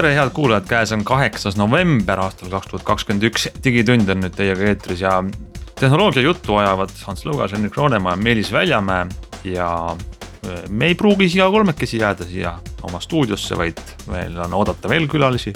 tere, 0.00 0.14
head 0.16 0.30
kuulajad, 0.32 0.64
käes 0.64 0.92
on 0.96 1.02
kaheksas 1.04 1.58
november 1.60 2.22
aastal 2.22 2.48
kaks 2.48 2.70
tuhat 2.70 2.84
kakskümmend 2.88 3.24
üks, 3.28 3.50
Digitund 3.60 4.08
on 4.08 4.22
nüüd 4.24 4.32
teiega 4.32 4.70
eetris 4.70 5.02
ja 5.02 5.18
tehnoloogia 5.76 6.22
juttu 6.24 6.54
ajavad 6.56 6.94
Hans 7.04 7.26
Lugas, 7.26 7.52
Henrik 7.52 7.76
Roonemaa, 7.76 8.14
Meelis 8.16 8.48
Väljamäe 8.52 9.10
ja 9.44 9.66
äh, 9.92 10.62
me 10.70 10.88
ei 10.88 10.96
pruugi 10.96 11.28
siia 11.28 11.50
kolmekesi 11.52 12.00
jääda 12.00 12.24
siia 12.24 12.54
oma 12.88 13.00
stuudiosse, 13.04 13.58
vaid 13.60 13.82
meil 14.08 14.38
on 14.40 14.54
oodata 14.56 14.88
veel 14.88 15.04
külalisi. 15.08 15.52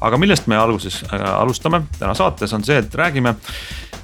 aga 0.00 0.18
millest 0.18 0.50
me 0.50 0.58
alguses 0.58 1.04
äh, 1.12 1.22
alustame 1.36 1.84
täna 1.98 2.16
saates 2.18 2.52
on 2.52 2.66
see, 2.66 2.80
et 2.82 2.94
räägime, 2.98 3.36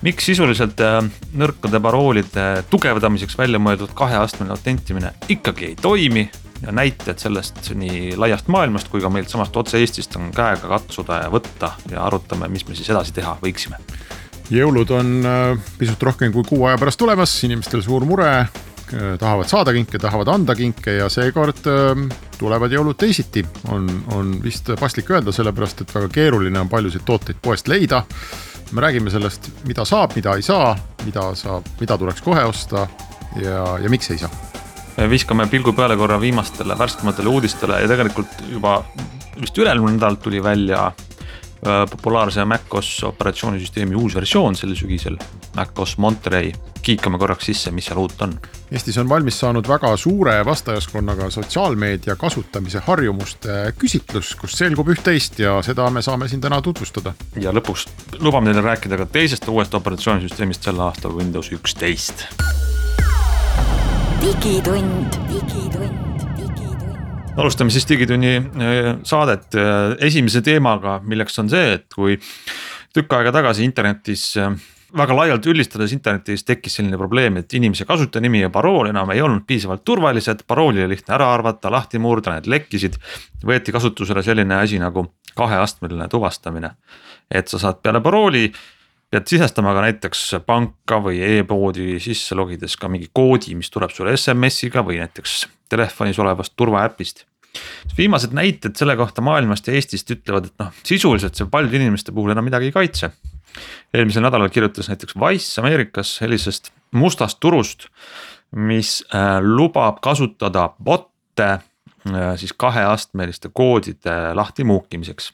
miks 0.07 0.31
sisuliselt 0.31 0.85
äh, 0.87 1.01
nõrkade 1.35 1.83
paroolide 1.83 2.47
tugevdamiseks 2.71 3.39
välja 3.39 3.59
mõeldud 3.59 3.91
kaheastmeline 3.99 4.55
autentimine 4.55 5.13
ikkagi 5.35 5.73
ei 5.73 5.77
toimi 5.83 6.29
ja 6.63 6.73
näited 6.73 7.19
sellest 7.19 7.71
nii 7.75 8.17
laiast 8.21 8.49
maailmast 8.53 8.89
kui 8.93 9.01
ka 9.01 9.11
meilt 9.13 9.33
samast 9.33 9.57
otse 9.57 9.81
Eestist 9.81 10.17
on 10.21 10.31
käega 10.35 10.69
katsuda 10.69 11.23
ja 11.25 11.31
võtta 11.33 11.73
ja 11.91 12.05
arutame, 12.05 12.49
mis 12.53 12.67
me 12.69 12.77
siis 12.77 12.91
edasi 12.93 13.15
teha 13.17 13.37
võiksime. 13.43 13.81
jõulud 14.51 14.91
on 14.91 15.15
äh, 15.27 15.71
pisut 15.79 16.03
rohkem 16.03 16.33
kui 16.33 16.45
kuu 16.49 16.65
aja 16.67 16.79
pärast 16.79 16.99
tulemas, 16.99 17.33
inimestel 17.47 17.83
suur 17.87 18.05
mure, 18.05 18.33
äh, 18.41 19.15
tahavad 19.19 19.49
saada 19.49 19.73
kinke, 19.73 19.99
tahavad 19.99 20.29
anda 20.29 20.55
kinke 20.59 20.99
ja 20.99 21.09
seekord 21.09 21.65
äh, 21.71 22.05
tulevad 22.39 22.73
jõulud 22.73 22.99
teisiti, 22.99 23.45
on, 23.71 23.89
on 24.13 24.37
vist 24.43 24.73
paslik 24.81 25.11
öelda, 25.11 25.33
sellepärast 25.33 25.85
et 25.85 25.95
väga 25.95 26.13
keeruline 26.13 26.61
on 26.61 26.69
paljusid 26.69 27.07
tooteid 27.07 27.41
poest 27.43 27.69
leida. 27.69 28.05
me 28.73 28.81
räägime 28.81 29.11
sellest, 29.11 29.51
mida 29.67 29.85
saab, 29.85 30.13
mida 30.15 30.37
ei 30.37 30.43
saa, 30.43 30.77
mida 31.05 31.35
saab, 31.35 31.67
mida 31.81 31.99
tuleks 31.99 32.23
kohe 32.23 32.45
osta 32.45 32.87
ja, 33.41 33.79
ja 33.83 33.91
miks 33.91 34.11
ei 34.11 34.19
saa 34.19 34.50
viskame 35.09 35.47
pilgu 35.49 35.73
peale 35.73 35.97
korra 35.97 36.21
viimastele 36.21 36.79
värskematele 36.79 37.29
uudistele 37.29 37.81
ja 37.81 37.89
tegelikult 37.89 38.43
juba 38.51 38.81
vist 39.41 39.59
üle-eelmine 39.59 39.97
nädal 39.97 40.19
tuli 40.21 40.43
välja 40.43 40.87
äh, 40.87 41.85
populaarse 41.91 42.45
MacOS 42.45 43.05
operatsioonisüsteemi 43.09 43.97
uus 43.97 44.15
versioon 44.15 44.57
sel 44.57 44.75
sügisel, 44.77 45.17
MacOS 45.57 45.97
Monterey. 45.99 46.53
kiikame 46.83 47.19
korraks 47.21 47.45
sisse, 47.45 47.71
mis 47.71 47.85
seal 47.85 47.99
uut 48.01 48.23
on. 48.25 48.31
Eestis 48.73 48.97
on 48.99 49.09
valmis 49.09 49.37
saanud 49.41 49.67
väga 49.69 49.91
suure 50.01 50.39
vastajaskonnaga 50.49 51.29
sotsiaalmeedia 51.31 52.17
kasutamise 52.17 52.81
harjumuste 52.87 53.75
küsitlus, 53.79 54.33
kus 54.41 54.57
selgub 54.57 54.89
üht-teist 54.89 55.39
ja 55.45 55.59
seda 55.63 55.91
me 55.93 56.03
saame 56.03 56.29
siin 56.29 56.41
täna 56.41 56.63
tutvustada. 56.65 57.13
ja 57.37 57.53
lõpuks 57.53 57.87
lubame 58.19 58.51
teile 58.51 58.65
rääkida 58.65 58.97
ka 58.97 59.07
teisest 59.07 59.49
uuest 59.49 59.75
operatsioonisüsteemist 59.75 60.65
sel 60.65 60.81
aastal 60.81 61.17
Windows 61.17 61.53
üksteist 61.53 62.25
digitund, 64.21 65.17
digitund, 65.29 66.21
digitund. 66.37 67.37
alustame 67.37 67.71
siis 67.71 67.89
Digitunni 67.89 68.37
äh, 68.37 68.89
saadet 69.03 69.55
äh, 69.55 69.95
esimese 70.07 70.43
teemaga, 70.45 70.99
milleks 71.05 71.39
on 71.41 71.49
see, 71.49 71.77
et 71.79 71.87
kui 71.95 72.19
tükk 72.95 73.15
aega 73.17 73.33
tagasi 73.39 73.65
internetis 73.65 74.27
äh, 74.37 74.53
väga 74.97 75.17
laialt 75.17 75.47
üldistades 75.49 75.95
internetis 75.97 76.45
tekkis 76.45 76.77
selline 76.81 76.99
probleem, 77.01 77.39
et 77.41 77.55
inimese 77.57 77.87
kasutajanimi 77.89 78.43
ja 78.45 78.51
parool 78.53 78.91
enam 78.91 79.13
ei 79.15 79.23
olnud 79.25 79.47
piisavalt 79.49 79.87
turvalised, 79.89 80.45
parooli 80.47 80.85
oli 80.85 80.97
lihtne 80.97 81.17
ära 81.17 81.31
arvata, 81.35 81.73
lahti 81.73 82.03
murda, 82.03 82.37
need 82.37 82.51
lekkisid. 82.51 82.99
võeti 83.47 83.73
kasutusele 83.73 84.23
selline 84.27 84.61
asi 84.61 84.83
nagu 84.83 85.07
kaheastmeline 85.39 86.11
tuvastamine, 86.13 86.75
et 87.31 87.49
sa 87.49 87.63
saad 87.63 87.81
peale 87.83 88.03
parooli 88.05 88.51
pead 89.11 89.27
sisestama 89.27 89.73
ka 89.75 89.83
näiteks 89.85 90.21
panka 90.47 91.01
või 91.03 91.19
e-poodi 91.27 91.99
sisse 92.03 92.37
logides 92.39 92.77
ka 92.79 92.89
mingi 92.91 93.11
koodi, 93.13 93.57
mis 93.59 93.71
tuleb 93.75 93.91
sulle 93.95 94.15
SMS-iga 94.15 94.85
või 94.87 95.01
näiteks 95.03 95.43
telefonis 95.71 96.19
olevast 96.23 96.55
turvaäpist. 96.57 97.27
viimased 97.99 98.33
näited 98.33 98.77
selle 98.79 98.97
kohta 98.97 99.23
maailmast 99.23 99.67
ja 99.67 99.75
Eestist 99.75 100.11
ütlevad, 100.11 100.47
et 100.47 100.63
noh, 100.63 100.71
sisuliselt 100.87 101.35
see 101.35 101.47
paljude 101.51 101.81
inimeste 101.81 102.13
puhul 102.13 102.31
enam 102.31 102.45
midagi 102.47 102.71
ei 102.71 102.73
kaitse. 102.73 103.11
eelmisel 103.95 104.23
nädalal 104.23 104.49
kirjutas 104.49 104.89
näiteks 104.89 105.17
Wise 105.17 105.61
Ameerikas 105.61 106.17
sellisest 106.17 106.71
mustast 106.93 107.41
turust, 107.41 107.89
mis 108.55 109.05
äh, 109.15 109.43
lubab 109.43 109.99
kasutada 110.01 110.71
bot'e 110.79 111.51
äh, 111.51 112.37
siis 112.37 112.53
kaheastmeliste 112.53 113.51
koodide 113.53 114.35
lahtimuukimiseks 114.35 115.33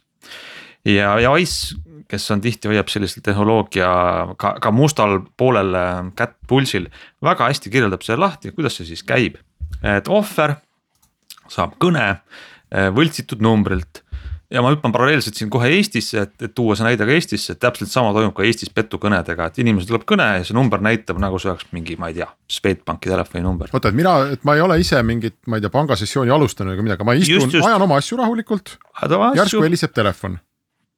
ja, 0.84 1.18
ja 1.20 1.30
Wise 1.32 1.76
kes 2.10 2.30
on 2.34 2.42
tihti 2.44 2.70
hoiab 2.70 2.90
sellisel 2.92 3.24
tehnoloogia 3.26 3.88
ka, 4.38 4.56
ka 4.62 4.72
mustal 4.74 5.20
poolel 5.36 5.74
äh, 5.74 5.98
kätt 6.18 6.36
pulsil. 6.48 6.88
väga 7.24 7.50
hästi 7.50 7.72
kirjeldab 7.72 8.06
selle 8.06 8.24
lahti, 8.26 8.54
kuidas 8.56 8.78
see 8.78 8.88
siis 8.92 9.04
käib, 9.06 9.38
et 9.82 10.08
ohver 10.08 10.58
saab 11.52 11.76
kõne 11.82 12.06
äh, 12.10 12.90
võltsitud 12.94 13.42
numbrilt 13.42 14.02
ja 14.50 14.62
ma 14.62 14.70
hüppan 14.70 14.94
paralleelselt 14.94 15.38
siin 15.38 15.50
kohe 15.50 15.68
Eestisse, 15.74 16.22
et, 16.26 16.34
et 16.42 16.54
tuua 16.54 16.76
see 16.78 16.86
näide 16.86 17.06
ka 17.06 17.14
Eestisse, 17.14 17.56
et 17.56 17.60
täpselt 17.62 17.90
sama 17.90 18.12
toimub 18.14 18.34
ka 18.36 18.46
Eestis 18.46 18.70
petukõnedega, 18.74 19.48
et 19.50 19.60
inimesel 19.62 19.90
tuleb 19.90 20.06
kõne 20.08 20.26
ja 20.38 20.46
see 20.46 20.56
number 20.56 20.82
näitab 20.84 21.18
nagu 21.22 21.40
see 21.42 21.50
oleks 21.50 21.66
mingi, 21.74 21.98
ma 22.00 22.12
ei 22.12 22.20
tea, 22.20 22.28
Swedbanki 22.58 23.10
telefoninumber. 23.10 23.72
oota, 23.74 23.90
et 23.90 23.98
mina, 23.98 24.16
et 24.36 24.46
ma 24.46 24.54
ei 24.56 24.62
ole 24.62 24.78
ise 24.82 25.02
mingit, 25.06 25.38
ma 25.50 25.58
ei 25.58 25.64
tea, 25.64 25.72
pangasessiooni 25.74 26.34
alustanud 26.34 26.76
ega 26.76 26.86
midagi, 26.86 27.08
ma 27.08 27.16
istun, 27.18 27.50
ajan 27.58 27.86
oma 27.88 27.98
asju 28.02 28.20
rahulikult. 28.22 28.76
järsku 29.02 29.64
heliseb 29.66 29.96
telefon 29.96 30.38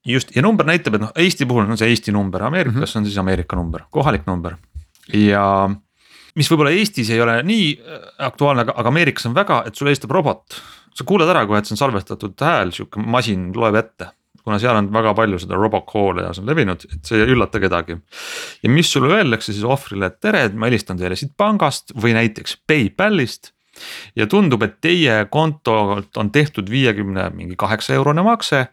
just 0.09 0.35
ja 0.37 0.43
number 0.43 0.67
näitab, 0.67 0.97
et 0.97 1.05
noh, 1.05 1.13
Eesti 1.17 1.47
puhul 1.49 1.69
on 1.69 1.79
see 1.79 1.91
Eesti 1.93 2.13
number, 2.13 2.43
Ameerikas 2.43 2.75
mm 2.75 2.85
-hmm. 2.85 2.99
on 2.99 3.05
siis 3.05 3.19
Ameerika 3.19 3.57
number, 3.57 3.85
kohalik 3.91 4.27
number 4.27 4.57
ja 5.13 5.69
mis 6.39 6.49
võib-olla 6.51 6.73
Eestis 6.77 7.11
ei 7.15 7.23
ole 7.23 7.41
nii 7.47 7.71
äh, 7.79 8.05
aktuaalne, 8.29 8.67
aga 8.69 8.93
Ameerikas 8.93 9.27
on 9.29 9.37
väga, 9.37 9.63
et 9.67 9.79
sulle 9.79 9.93
helistab 9.93 10.15
robot. 10.15 10.61
sa 10.99 11.05
kuuled 11.07 11.31
ära 11.31 11.45
kohe, 11.47 11.61
et 11.61 11.69
see 11.69 11.77
on 11.77 11.79
salvestatud 11.79 12.41
hääl, 12.43 12.73
sihuke 12.75 12.99
masin 12.99 13.53
loeb 13.55 13.77
ette. 13.79 14.13
kuna 14.49 14.57
seal 14.59 14.79
on 14.81 14.87
väga 14.93 15.13
palju 15.15 15.39
seda 15.43 15.59
robocall'e 15.61 16.23
ja 16.25 16.33
see 16.33 16.41
on 16.41 16.49
levinud, 16.49 16.85
et 16.89 17.05
see 17.05 17.19
ei 17.21 17.35
üllata 17.35 17.61
kedagi. 17.61 17.99
ja 18.63 18.71
mis 18.71 18.93
sulle 18.93 19.15
öeldakse 19.15 19.53
siis 19.53 19.65
ohvrile, 19.65 20.07
et 20.07 20.21
tere, 20.21 20.49
ma 20.55 20.71
helistan 20.71 20.99
teile 20.99 21.17
siit 21.17 21.37
pangast 21.37 21.93
või 21.95 22.15
näiteks 22.17 22.59
PayPalist. 22.67 23.53
ja 24.17 24.27
tundub, 24.27 24.63
et 24.63 24.81
teie 24.81 25.25
kontolt 25.31 26.17
on 26.17 26.31
tehtud 26.31 26.71
viiekümne 26.71 27.31
mingi 27.35 27.57
kaheksa 27.57 27.95
eurone 27.95 28.23
makse 28.23 28.67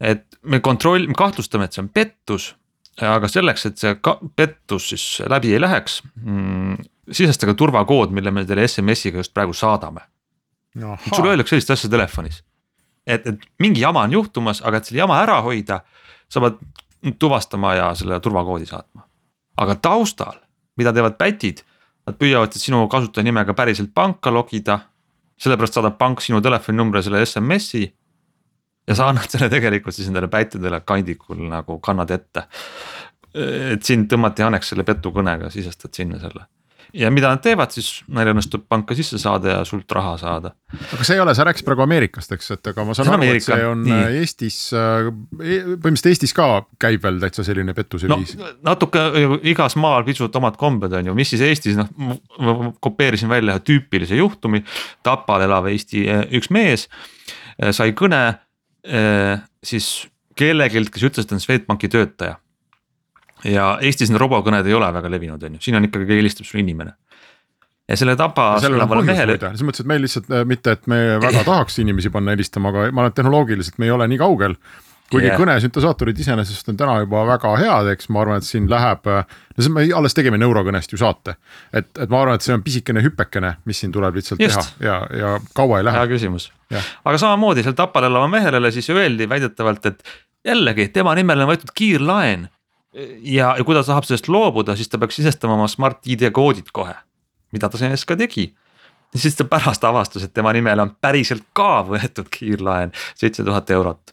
et 0.00 0.38
me 0.42 0.60
kontroll-, 0.60 1.08
me 1.08 1.16
kahtlustame, 1.18 1.68
et 1.68 1.76
see 1.76 1.82
on 1.82 1.90
pettus. 1.92 2.54
aga 2.98 3.28
selleks, 3.30 3.66
et 3.68 3.78
see 3.78 3.94
ka, 4.02 4.16
pettus 4.36 4.88
siis 4.90 5.02
läbi 5.30 5.52
ei 5.54 5.60
läheks 5.60 6.00
mm,, 6.18 6.80
sisestage 7.14 7.54
turvakood, 7.54 8.10
mille 8.10 8.32
me 8.34 8.42
teile 8.46 8.64
SMS-iga 8.66 9.22
just 9.22 9.34
praegu 9.34 9.54
saadame. 9.54 10.00
sulle 11.14 11.30
öeldakse 11.30 11.54
sellist 11.54 11.70
asja 11.70 11.90
telefonis. 11.90 12.42
et, 13.06 13.26
et 13.26 13.46
mingi 13.58 13.80
jama 13.80 14.02
on 14.02 14.12
juhtumas, 14.12 14.62
aga 14.66 14.76
et 14.76 14.84
selle 14.84 14.98
jama 14.98 15.22
ära 15.22 15.40
hoida, 15.42 15.80
sa 16.28 16.42
pead 16.42 16.58
tuvastama 17.18 17.74
ja 17.74 17.94
selle 17.94 18.20
turvakoodi 18.20 18.66
saatma. 18.66 19.06
aga 19.56 19.74
taustal, 19.74 20.42
mida 20.76 20.92
teevad 20.92 21.18
pätid, 21.18 21.62
nad 22.06 22.18
püüavad 22.18 22.54
sinu 22.54 22.86
kasutajanimega 22.88 23.54
päriselt 23.54 23.94
panka 23.94 24.30
logida 24.34 24.80
sellepärast 25.38 25.78
saadab 25.78 25.98
pank 25.98 26.22
sinu 26.22 26.40
telefoninumbrile 26.42 27.02
selle 27.06 27.22
SMS-i 27.26 27.86
ja 28.88 28.96
sa 28.98 29.08
annad 29.12 29.30
selle 29.30 29.50
tegelikult 29.52 29.96
siis 29.96 30.08
nendele 30.08 30.30
päitedele 30.32 30.82
kandikul 30.88 31.42
nagu 31.50 31.78
kannad 31.84 32.12
ette. 32.14 32.46
et 33.38 33.84
sind 33.84 34.08
tõmmati 34.10 34.42
Janeks 34.42 34.72
selle 34.72 34.86
petukõnega, 34.88 35.50
sisestad 35.52 35.92
sinna 35.94 36.20
selle 36.22 36.48
ja 36.96 37.10
mida 37.12 37.28
nad 37.28 37.40
teevad, 37.44 37.72
siis 37.74 38.02
neil 38.14 38.30
õnnestub 38.32 38.64
panka 38.70 38.96
sisse 38.96 39.18
saada 39.20 39.50
ja 39.52 39.58
sult 39.68 39.92
raha 39.92 40.14
saada. 40.20 40.52
aga 40.94 41.04
see 41.04 41.18
ei 41.18 41.20
ole, 41.20 41.34
sa 41.36 41.44
rääkisid 41.46 41.66
praegu 41.66 41.84
Ameerikast, 41.84 42.32
eks, 42.32 42.50
et 42.56 42.70
aga 42.72 42.86
ma 42.88 42.96
saan 42.96 43.12
aru, 43.12 43.28
et 43.34 43.44
see 43.44 43.66
on 43.68 43.82
nii. 43.84 44.00
Eestis, 44.22 44.56
äh, 44.72 45.10
e-, 45.10 45.60
põhimõtteliselt 45.74 46.10
Eestis 46.12 46.34
ka 46.36 46.48
käib 46.80 47.04
veel 47.04 47.20
täitsa 47.22 47.44
selline 47.46 47.76
pettuse 47.76 48.08
no, 48.10 48.20
viis. 48.22 48.34
natuke 48.64 49.04
igas 49.52 49.76
maal 49.80 50.06
pisut 50.08 50.40
omad 50.40 50.56
kombed 50.60 50.96
on 50.96 51.12
ju, 51.12 51.18
mis 51.18 51.34
siis 51.34 51.44
Eestis 51.50 51.78
noh, 51.78 51.92
ma 52.40 52.72
kopeerisin 52.84 53.30
välja 53.30 53.58
ühe 53.58 53.66
tüüpilise 53.68 54.18
juhtumi. 54.18 54.64
Tapal 55.06 55.44
elav 55.44 55.68
Eesti 55.68 56.06
äh, 56.08 56.26
üks 56.40 56.52
mees 56.54 56.88
äh, 56.88 57.74
sai 57.76 57.92
kõne 57.96 58.22
Äh, 58.28 58.47
siis 58.84 59.88
kellelgi, 60.38 60.84
kes 60.92 61.08
ütles, 61.08 61.26
et 61.26 61.34
on 61.34 61.42
Swedbanki 61.42 61.90
töötaja. 61.92 62.38
ja 63.46 63.66
Eestis 63.86 64.10
need 64.10 64.18
robokõned 64.18 64.66
ei 64.66 64.74
ole 64.74 64.88
väga 64.94 65.10
levinud, 65.12 65.42
on 65.46 65.58
ju, 65.58 65.62
siin 65.62 65.78
on 65.78 65.86
ikkagi 65.86 66.18
helistab 66.18 66.46
sulle 66.48 66.64
inimene. 66.64 66.94
ja 67.88 67.96
selle 67.96 68.16
muide, 68.90 69.14
selles 69.16 69.64
mõttes, 69.66 69.84
et 69.84 69.90
meil 69.90 70.02
lihtsalt 70.04 70.30
äh, 70.30 70.44
mitte, 70.48 70.74
et 70.76 70.90
me 70.90 70.98
väga 71.22 71.44
tahaks 71.46 71.78
inimesi 71.82 72.12
panna 72.14 72.34
helistama, 72.34 72.72
aga 72.72 72.88
ma 72.90 73.04
arvan, 73.04 73.12
et 73.12 73.18
tehnoloogiliselt 73.18 73.78
me 73.78 73.88
ei 73.88 73.94
ole 73.94 74.08
nii 74.12 74.20
kaugel 74.20 74.58
kuigi 75.10 75.28
yeah. 75.30 75.38
kõnesüntesaatorid 75.40 76.18
iseenesest 76.20 76.68
on 76.72 76.76
täna 76.80 76.98
juba 77.02 77.24
väga 77.28 77.54
head, 77.60 77.90
eks 77.94 78.10
ma 78.12 78.22
arvan, 78.22 78.42
et 78.42 78.48
siin 78.48 78.68
läheb, 78.70 79.08
no 79.08 79.64
see 79.64 79.72
me 79.72 79.86
alles 79.96 80.16
tegime 80.16 80.40
neurokõnest 80.40 80.92
ju 80.92 81.00
saate. 81.00 81.38
et, 81.72 81.88
et 81.96 82.12
ma 82.12 82.22
arvan, 82.22 82.38
et 82.38 82.44
see 82.44 82.54
on 82.56 82.64
pisikene 82.64 83.02
hüpekene, 83.04 83.54
mis 83.68 83.80
siin 83.82 83.94
tuleb 83.94 84.20
lihtsalt 84.20 84.42
Just. 84.44 84.76
Teha 84.78 84.90
ja, 84.90 85.00
ja 85.18 85.34
kaua 85.56 85.80
ei 85.80 85.86
hea 85.86 85.90
lähe. 85.90 86.06
küsimus 86.12 86.50
Jah.. 86.74 86.92
aga 87.04 87.20
samamoodi 87.24 87.64
seal 87.64 87.76
Tapal 87.78 88.08
elava 88.10 88.28
mehele 88.28 88.72
siis 88.74 88.90
öeldi 88.92 89.28
väidetavalt, 89.28 89.90
et 89.90 90.14
jällegi 90.46 90.88
tema 90.94 91.16
nimel 91.18 91.44
on 91.44 91.52
võetud 91.52 91.72
kiirlaen. 91.74 92.48
ja, 93.22 93.54
ja 93.56 93.64
kui 93.64 93.76
ta 93.76 93.84
tahab 93.84 94.08
sellest 94.08 94.28
loobuda, 94.28 94.76
siis 94.76 94.88
ta 94.88 95.00
peaks 95.00 95.20
sisestama 95.20 95.56
oma 95.58 95.68
Smart 95.68 96.06
ID 96.06 96.30
koodid 96.32 96.72
kohe, 96.72 96.96
mida 97.52 97.68
ta 97.68 97.80
sellest 97.80 98.08
ka 98.08 98.16
tegi 98.16 98.50
ja 99.12 99.20
siis 99.20 99.36
ta 99.36 99.44
pärast 99.48 99.84
avastas, 99.84 100.24
et 100.24 100.34
tema 100.34 100.52
nimel 100.52 100.80
on 100.82 100.92
päriselt 101.00 101.46
ka 101.56 101.82
võetud 101.88 102.28
kiirlaen 102.32 102.92
seitse 103.16 103.44
tuhat 103.44 103.70
eurot. 103.70 104.12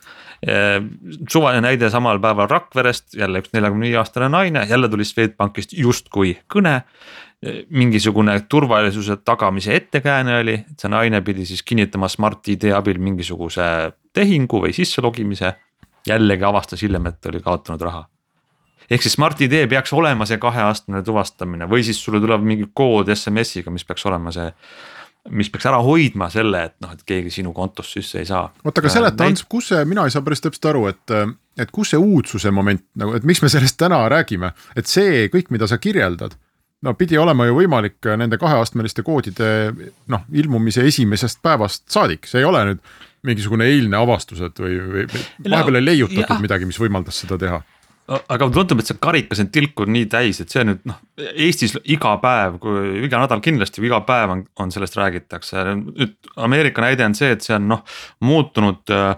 Suvaline 1.29 1.61
näide 1.65 1.89
samal 1.89 2.19
päeval 2.19 2.49
Rakverest, 2.51 3.13
jälle 3.17 3.41
üks 3.43 3.53
neljakümne 3.53 3.87
viie 3.87 3.99
aastane 4.01 4.29
naine, 4.29 4.65
jälle 4.69 4.89
tuli 4.89 5.05
Swedbankist 5.05 5.73
justkui 5.73 6.37
kõne. 6.55 6.81
mingisugune 7.69 8.39
turvalisuse 8.49 9.17
tagamise 9.17 9.75
ettekääne 9.75 10.39
oli, 10.39 10.53
et 10.53 10.81
see 10.81 10.89
naine 10.89 11.19
pidi 11.21 11.45
siis 11.45 11.61
kinnitama 11.63 12.07
Smart 12.09 12.47
ID 12.47 12.71
abil 12.73 12.97
mingisuguse 12.97 13.91
tehingu 14.13 14.63
või 14.63 14.73
sisselogimise. 14.73 15.53
jällegi 16.07 16.43
avastas 16.43 16.81
hiljem, 16.81 17.05
et 17.05 17.25
oli 17.25 17.39
kaotanud 17.41 17.81
raha 17.81 18.05
ehk 18.89 19.01
siis 19.01 19.13
Smart 19.17 19.41
ID 19.41 19.65
peaks 19.69 19.93
olema 19.93 20.25
see 20.29 20.37
kaheastmeline 20.41 21.03
tuvastamine 21.05 21.69
või 21.69 21.83
siis 21.85 22.01
sulle 22.03 22.21
tuleb 22.21 22.43
mingi 22.45 22.67
kood 22.73 23.09
SMS-iga, 23.13 23.73
mis 23.73 23.85
peaks 23.85 24.05
olema 24.05 24.33
see. 24.35 24.51
Mis 25.29 25.49
peaks 25.49 25.65
ära 25.69 25.79
hoidma 25.81 26.27
selle, 26.33 26.65
et 26.69 26.75
noh, 26.83 26.91
et 26.93 27.01
keegi 27.07 27.31
sinu 27.39 27.53
kontost 27.55 27.95
sisse 27.97 28.21
ei 28.21 28.27
saa. 28.29 28.45
oota, 28.63 28.81
aga 28.81 28.91
seleta 28.93 29.25
Ants, 29.25 29.45
kus 29.49 29.71
see, 29.71 29.85
mina 29.89 30.05
ei 30.05 30.13
saa 30.13 30.25
päris 30.25 30.43
täpselt 30.43 30.69
aru, 30.69 30.85
et, 30.91 31.15
et 31.57 31.71
kus 31.73 31.93
see 31.93 32.01
uudsuse 32.01 32.51
moment 32.53 32.83
nagu, 32.99 33.15
et 33.17 33.25
miks 33.25 33.41
me 33.41 33.49
sellest 33.51 33.79
täna 33.81 34.03
räägime, 34.11 34.53
et 34.77 34.89
see 34.89 35.25
kõik, 35.33 35.49
mida 35.55 35.69
sa 35.69 35.79
kirjeldad. 35.81 36.37
no 36.85 36.93
pidi 36.93 37.17
olema 37.17 37.47
ju 37.47 37.55
võimalik 37.57 38.11
nende 38.19 38.37
kaheastmeliste 38.37 39.01
koodide 39.01 39.49
noh, 40.11 40.25
ilmumise 40.31 40.85
esimesest 40.85 41.41
päevast 41.41 41.87
saadik, 41.89 42.27
see 42.29 42.43
ei 42.43 42.45
ole 42.45 42.65
nüüd 42.69 42.83
mingisugune 43.25 43.65
eilne 43.65 43.97
avastused 43.97 44.59
või, 44.61 44.75
või 44.77 45.05
või 45.09 45.23
vahepeal 45.49 45.79
ei 45.79 45.85
leiutatud 45.85 46.29
jah. 46.29 46.41
midagi, 46.41 46.67
mis 46.69 46.77
võimaldas 46.79 47.23
seda 47.23 47.39
teha. 47.41 47.63
Aga 48.05 48.49
tundub, 48.53 48.81
et 48.81 48.89
see 48.89 48.99
karikas 49.01 49.41
on 49.41 49.47
tilku 49.53 49.87
nii 49.89 50.05
täis, 50.11 50.41
et 50.41 50.51
see 50.53 50.65
nüüd 50.67 50.83
noh, 50.85 50.99
Eestis 51.17 51.73
iga 51.89 52.15
päev, 52.21 52.59
kui 52.61 53.05
iga 53.07 53.21
nädal 53.23 53.41
kindlasti, 53.45 53.81
iga 53.85 54.01
päev 54.05 54.35
on, 54.35 54.43
on 54.61 54.73
sellest 54.73 54.97
räägitakse. 54.99 55.63
nüüd 55.79 56.35
Ameerika 56.35 56.85
näide 56.85 57.07
on 57.07 57.17
see, 57.17 57.31
et 57.33 57.45
see 57.45 57.55
on 57.57 57.67
noh 57.71 57.81
muutunud 58.25 58.93
äh, 58.93 59.15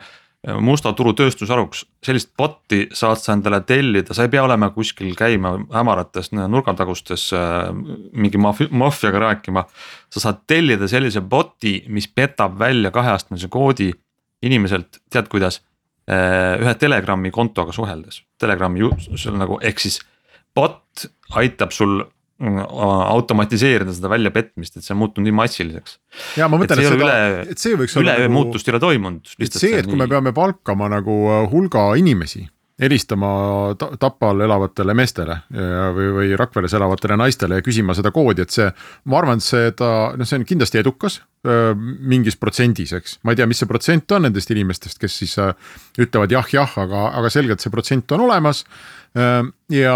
musta 0.64 0.94
turu 0.96 1.12
tööstusharuks, 1.18 1.84
sellist 2.06 2.32
bot'i 2.40 2.86
saad 2.96 3.20
sa 3.20 3.36
endale 3.36 3.60
tellida, 3.68 4.16
sa 4.16 4.24
ei 4.24 4.32
pea 4.32 4.46
olema 4.46 4.70
kuskil 4.72 5.12
käima 5.20 5.58
hämarates 5.74 6.32
nurgatagustes 6.38 7.30
äh, 7.36 7.68
mingi 8.14 8.40
mafi- 8.40 8.72
maffiaga 8.72 9.26
rääkima. 9.28 9.66
sa 10.14 10.24
saad 10.24 10.46
tellida 10.48 10.88
sellise 10.88 11.22
bot'i, 11.22 11.82
mis 11.92 12.08
petab 12.08 12.60
välja 12.60 12.92
kaheastmelise 12.92 13.52
koodi 13.52 13.92
inimeselt, 14.42 15.02
tead 15.12 15.28
kuidas? 15.28 15.62
Ühe 16.08 16.76
Telegrami 16.80 17.32
kontoga 17.36 17.76
suheldes, 17.76 18.22
Telegrami 18.40 18.86
sul 19.12 19.36
nagu 19.40 19.60
ehk 19.66 19.82
siis 19.84 20.00
bot 20.56 21.08
aitab 21.38 21.74
sul 21.76 22.00
mm, 22.02 22.64
automatiseerida 23.14 23.94
seda 23.96 24.12
väljapetmist, 24.14 24.78
et 24.78 24.86
see 24.86 24.96
on 24.96 25.02
muutunud 25.04 25.28
nii 25.28 25.38
massiliseks. 25.38 25.98
ja 26.40 26.48
ma 26.50 26.60
mõtlen, 26.62 26.82
et 26.82 26.94
seda 26.96 27.18
et 27.54 27.64
see 27.64 27.80
võiks 27.80 27.98
olla 28.00 28.16
üleöö 28.16 28.30
nagu 28.30 28.38
muutust 28.40 28.70
ei 28.70 28.76
ole 28.76 28.84
toimunud. 28.84 29.34
see, 29.52 29.74
et 29.82 29.90
kui 29.90 30.00
me 30.00 30.10
peame 30.12 30.34
palkama 30.38 30.90
nagu 30.96 31.18
äh, 31.34 31.44
hulga 31.52 31.90
inimesi 32.00 32.48
helistama 32.82 33.30
ta- 33.80 33.90
Tapal 33.98 34.42
elavatele 34.46 34.94
meestele 34.94 35.40
või, 35.96 36.10
või 36.14 36.36
Rakveres 36.38 36.74
elavatele 36.78 37.16
naistele 37.18 37.58
ja 37.58 37.66
küsima 37.66 37.96
seda 37.98 38.12
koodi, 38.14 38.44
et 38.46 38.54
see, 38.54 38.68
ma 39.10 39.18
arvan, 39.22 39.42
et 39.42 39.46
seda, 39.48 39.90
noh, 40.18 40.28
see 40.30 40.38
on 40.38 40.46
kindlasti 40.46 40.78
edukas 40.84 41.20
mingis 41.78 42.36
protsendis, 42.38 42.92
eks. 42.98 43.18
ma 43.24 43.32
ei 43.34 43.40
tea, 43.40 43.48
mis 43.50 43.58
see 43.62 43.70
protsent 43.70 44.12
on 44.12 44.26
nendest 44.28 44.52
inimestest, 44.54 45.00
kes 45.02 45.16
siis 45.24 45.34
ütlevad 45.98 46.34
jah, 46.34 46.46
jah, 46.54 46.74
aga, 46.84 47.06
aga 47.22 47.30
selgelt 47.34 47.64
see 47.64 47.72
protsent 47.74 48.12
on 48.18 48.26
olemas. 48.28 48.64
ja 49.72 49.96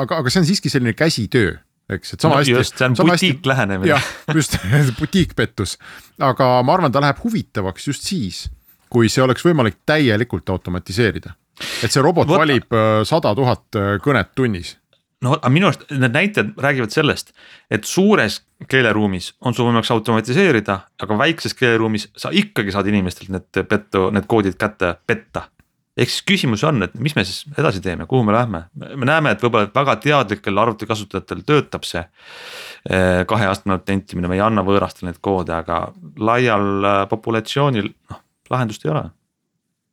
aga, 0.00 0.22
aga 0.22 0.30
see 0.32 0.40
on 0.44 0.46
siiski 0.48 0.70
selline 0.72 0.94
käsitöö, 0.96 1.56
eks, 1.92 2.14
et 2.14 2.20
sama 2.24 2.38
No 2.38 2.40
hästi. 2.40 2.54
just, 2.56 2.78
see 2.78 2.86
on 2.88 2.96
butiiklähenemine. 2.96 3.90
jah, 3.92 4.08
just 4.34 4.56
butiikpettus, 5.00 5.76
aga 6.22 6.62
ma 6.64 6.78
arvan, 6.78 6.92
ta 6.94 7.02
läheb 7.04 7.20
huvitavaks 7.24 7.88
just 7.90 8.06
siis, 8.08 8.46
kui 8.92 9.08
see 9.12 9.24
oleks 9.24 9.44
võimalik 9.44 9.80
täielikult 9.88 10.48
automatiseerida. 10.52 11.34
Et 11.82 11.92
see 11.92 12.02
robot 12.02 12.28
Vot... 12.28 12.40
valib 12.42 12.72
äh, 12.76 13.02
sada 13.08 13.34
tuhat 13.38 13.78
äh, 13.78 13.96
kõnet 14.02 14.32
tunnis. 14.38 14.76
no 15.22 15.36
aga 15.36 15.52
minu 15.54 15.68
arust 15.68 15.84
need 15.92 16.16
näited 16.16 16.52
räägivad 16.60 16.94
sellest, 16.94 17.32
et 17.70 17.86
suures 17.88 18.40
keeleruumis 18.70 19.32
on 19.42 19.54
sul 19.54 19.68
võimalik 19.68 19.86
see 19.86 19.96
automatiseerida, 19.96 20.78
aga 21.02 21.18
väikses 21.18 21.54
keeleruumis 21.58 22.08
sa 22.18 22.32
ikkagi 22.34 22.74
saad 22.74 22.90
inimestelt 22.90 23.32
need 23.34 23.64
pettu, 23.68 24.08
need 24.14 24.28
koodid 24.30 24.58
kätte 24.58 24.96
petta. 25.06 25.48
ehk 25.96 26.08
siis 26.08 26.24
küsimus 26.24 26.64
on, 26.64 26.82
et 26.86 26.94
mis 26.96 27.14
me 27.16 27.24
siis 27.28 27.44
edasi 27.58 27.82
teeme, 27.84 28.06
kuhu 28.08 28.24
me 28.24 28.32
lähme, 28.32 28.64
me 28.74 29.06
näeme, 29.06 29.34
et 29.34 29.42
võib-olla 29.44 29.68
väga 29.74 29.96
teadlikel 30.00 30.58
arvutikasutajatel 30.58 31.42
töötab 31.46 31.84
see 31.84 32.00
eh, 32.02 33.24
kaheastmeline 33.28 33.78
autentimine, 33.78 34.30
me 34.30 34.40
ei 34.40 34.46
anna 34.46 34.64
võõrastele 34.64 35.10
neid 35.10 35.20
koode, 35.20 35.52
aga 35.52 35.84
laial 36.16 37.06
populatsioonil 37.10 37.92
noh, 37.92 38.22
lahendust 38.50 38.86
ei 38.86 38.94
ole 38.94 39.10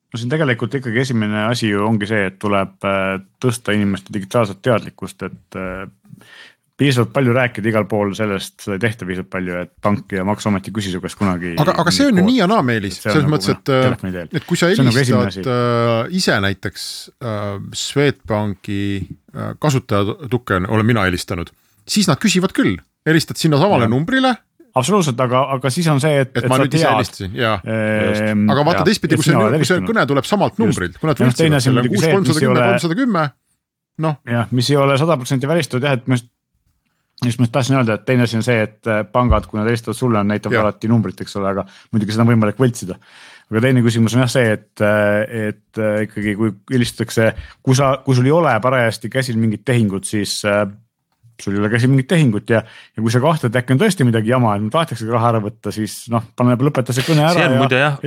no 0.10 0.20
siin 0.20 0.32
tegelikult 0.32 0.80
ikkagi 0.80 1.04
esimene 1.04 1.46
asi 1.48 1.70
ju 1.70 1.84
ongi 1.86 2.10
see, 2.10 2.30
et 2.32 2.40
tuleb 2.42 2.88
äh, 2.88 3.18
tõsta 3.42 3.76
inimeste 3.76 4.14
digitaalset 4.16 4.62
teadlikkust, 4.66 5.28
et 5.28 5.60
äh, 5.60 5.84
piisavalt 6.80 7.12
palju 7.14 7.36
rääkida 7.36 7.70
igal 7.72 7.86
pool 7.92 8.14
sellest, 8.18 8.56
seda 8.64 8.78
ei 8.78 8.84
tehta 8.86 9.08
piisavalt 9.08 9.32
palju, 9.34 9.56
et 9.66 9.72
pank 9.84 10.16
ja 10.16 10.24
maksuamet 10.28 10.70
ei 10.70 10.76
küsi 10.76 10.94
su 10.94 11.02
käest 11.04 11.20
kunagi. 11.20 11.54
aga, 11.60 11.76
aga 11.84 11.94
see 11.94 12.08
on 12.10 12.22
ju 12.22 12.26
nii 12.26 12.40
ja 12.40 12.48
naa, 12.50 12.64
Meelis, 12.66 13.02
selles 13.04 13.26
nagu, 13.26 13.36
mõttes, 13.36 13.52
et 13.54 13.74
äh, 13.76 14.20
et 14.40 14.48
kui 14.48 14.60
sa 14.60 14.72
nagu 14.72 14.96
helistad 14.96 15.50
äh, 15.54 15.96
ise 16.22 16.38
näiteks 16.46 16.84
äh, 17.20 17.48
Swedbanki 17.84 18.84
äh, 19.04 19.54
kasutajatukke 19.62 20.64
olen 20.68 20.88
mina 20.88 21.04
helistanud, 21.10 21.52
siis 21.90 22.08
nad 22.10 22.22
küsivad 22.22 22.56
küll, 22.56 22.80
helistad 23.08 23.42
sinnasamale 23.42 23.92
numbrile, 23.92 24.38
absoluutselt, 24.80 25.20
aga, 25.24 25.44
aga 25.56 25.72
siis 25.74 25.88
on 25.92 26.00
see, 26.04 26.24
et. 26.24 26.32
et 26.40 26.48
ma 26.52 26.58
nüüd 26.62 26.74
ise 26.80 26.88
helistasin 26.90 27.36
ja 27.38 27.58
Ehm, 27.64 28.48
aga 28.50 28.64
vaata 28.66 28.82
Jaa. 28.82 28.88
teistpidi, 28.90 29.20
kui 29.20 29.28
see, 29.28 29.36
kui 29.62 29.68
see 29.68 29.84
kõne 29.86 30.06
tuleb 30.10 30.28
samalt 30.28 30.60
numbrilt, 30.62 30.98
kui 31.00 31.10
nad 31.10 31.22
on 31.26 31.32
selle 31.36 31.86
kuus, 31.86 32.04
kolmsada 32.04 32.34
mis 32.34 32.42
ei 32.42 32.48
kümme, 32.48 32.58
ole- 32.58 32.68
kolmsada 32.74 32.98
kümme, 33.00 33.24
noh, 34.06 34.20
jah, 34.34 34.52
mis 34.56 34.70
ei 34.74 34.78
ole 34.80 34.98
sada 35.02 35.18
protsenti 35.20 35.50
välistatud 35.50 35.88
jah, 35.88 35.98
et 36.00 36.08
ma 36.08 36.18
just. 36.20 36.30
just 37.26 37.42
ma 37.42 37.50
tahtsin 37.52 37.76
öelda, 37.76 37.98
et 38.00 38.06
teine 38.08 38.24
asi 38.24 38.38
on 38.40 38.46
see, 38.48 38.62
et 38.64 38.88
äh, 38.88 39.02
pangad, 39.12 39.48
kui 39.50 39.60
nad 39.60 39.68
helistavad 39.68 39.98
sulle, 39.98 40.22
näitavad 40.24 40.62
alati 40.62 40.88
numbrit, 40.88 41.20
eks 41.20 41.36
ole, 41.36 41.50
aga 41.52 41.66
muidugi 41.92 42.16
seda 42.16 42.24
on 42.24 42.32
võimalik 42.32 42.62
võltsida. 42.62 42.96
aga 43.52 43.64
teine 43.66 43.82
küsimus 43.84 44.16
on 44.16 44.24
jah 44.24 44.30
see, 44.32 44.54
et, 44.56 44.84
et 45.50 45.82
äh, 45.84 46.04
ikkagi, 46.06 46.36
kui 46.40 46.54
helistatakse, 46.72 47.34
kui 47.66 47.76
sa, 47.76 47.98
kui 48.06 48.16
sul 48.16 48.30
ei 48.30 48.36
ole 48.36 48.54
parajasti 48.64 49.12
käsil 49.12 49.36
mingit 49.42 49.66
tehingut, 49.68 50.08
siis 50.08 50.38
äh, 50.48 50.64
sul 51.44 51.56
ei 51.56 51.62
ole 51.62 51.70
käsil 51.72 51.92
mingit 51.92 52.10
tehingut 52.12 52.52
ja, 52.54 52.62
ja 52.66 53.04
kui 53.04 53.14
sa 53.14 53.22
kahtled, 53.24 53.56
äkki 53.60 53.76
on 53.76 53.82
tõesti 53.82 54.08
midagi 54.08 54.34
jama, 54.34 54.56
et 54.56 54.64
mul 54.66 54.74
tahetaksegi 54.74 55.14
raha 55.14 55.32
ära 55.34 55.42
võtta, 55.44 55.74
siis 55.76 55.96
noh, 56.14 56.26
paneme, 56.38 56.58
lõpeta 56.70 56.96
see 56.96 57.08
kõne 57.08 57.26
ära. 57.26 57.36
see 57.38 57.48
on 57.50 57.58
muide 57.62 57.82
jah, 57.82 57.98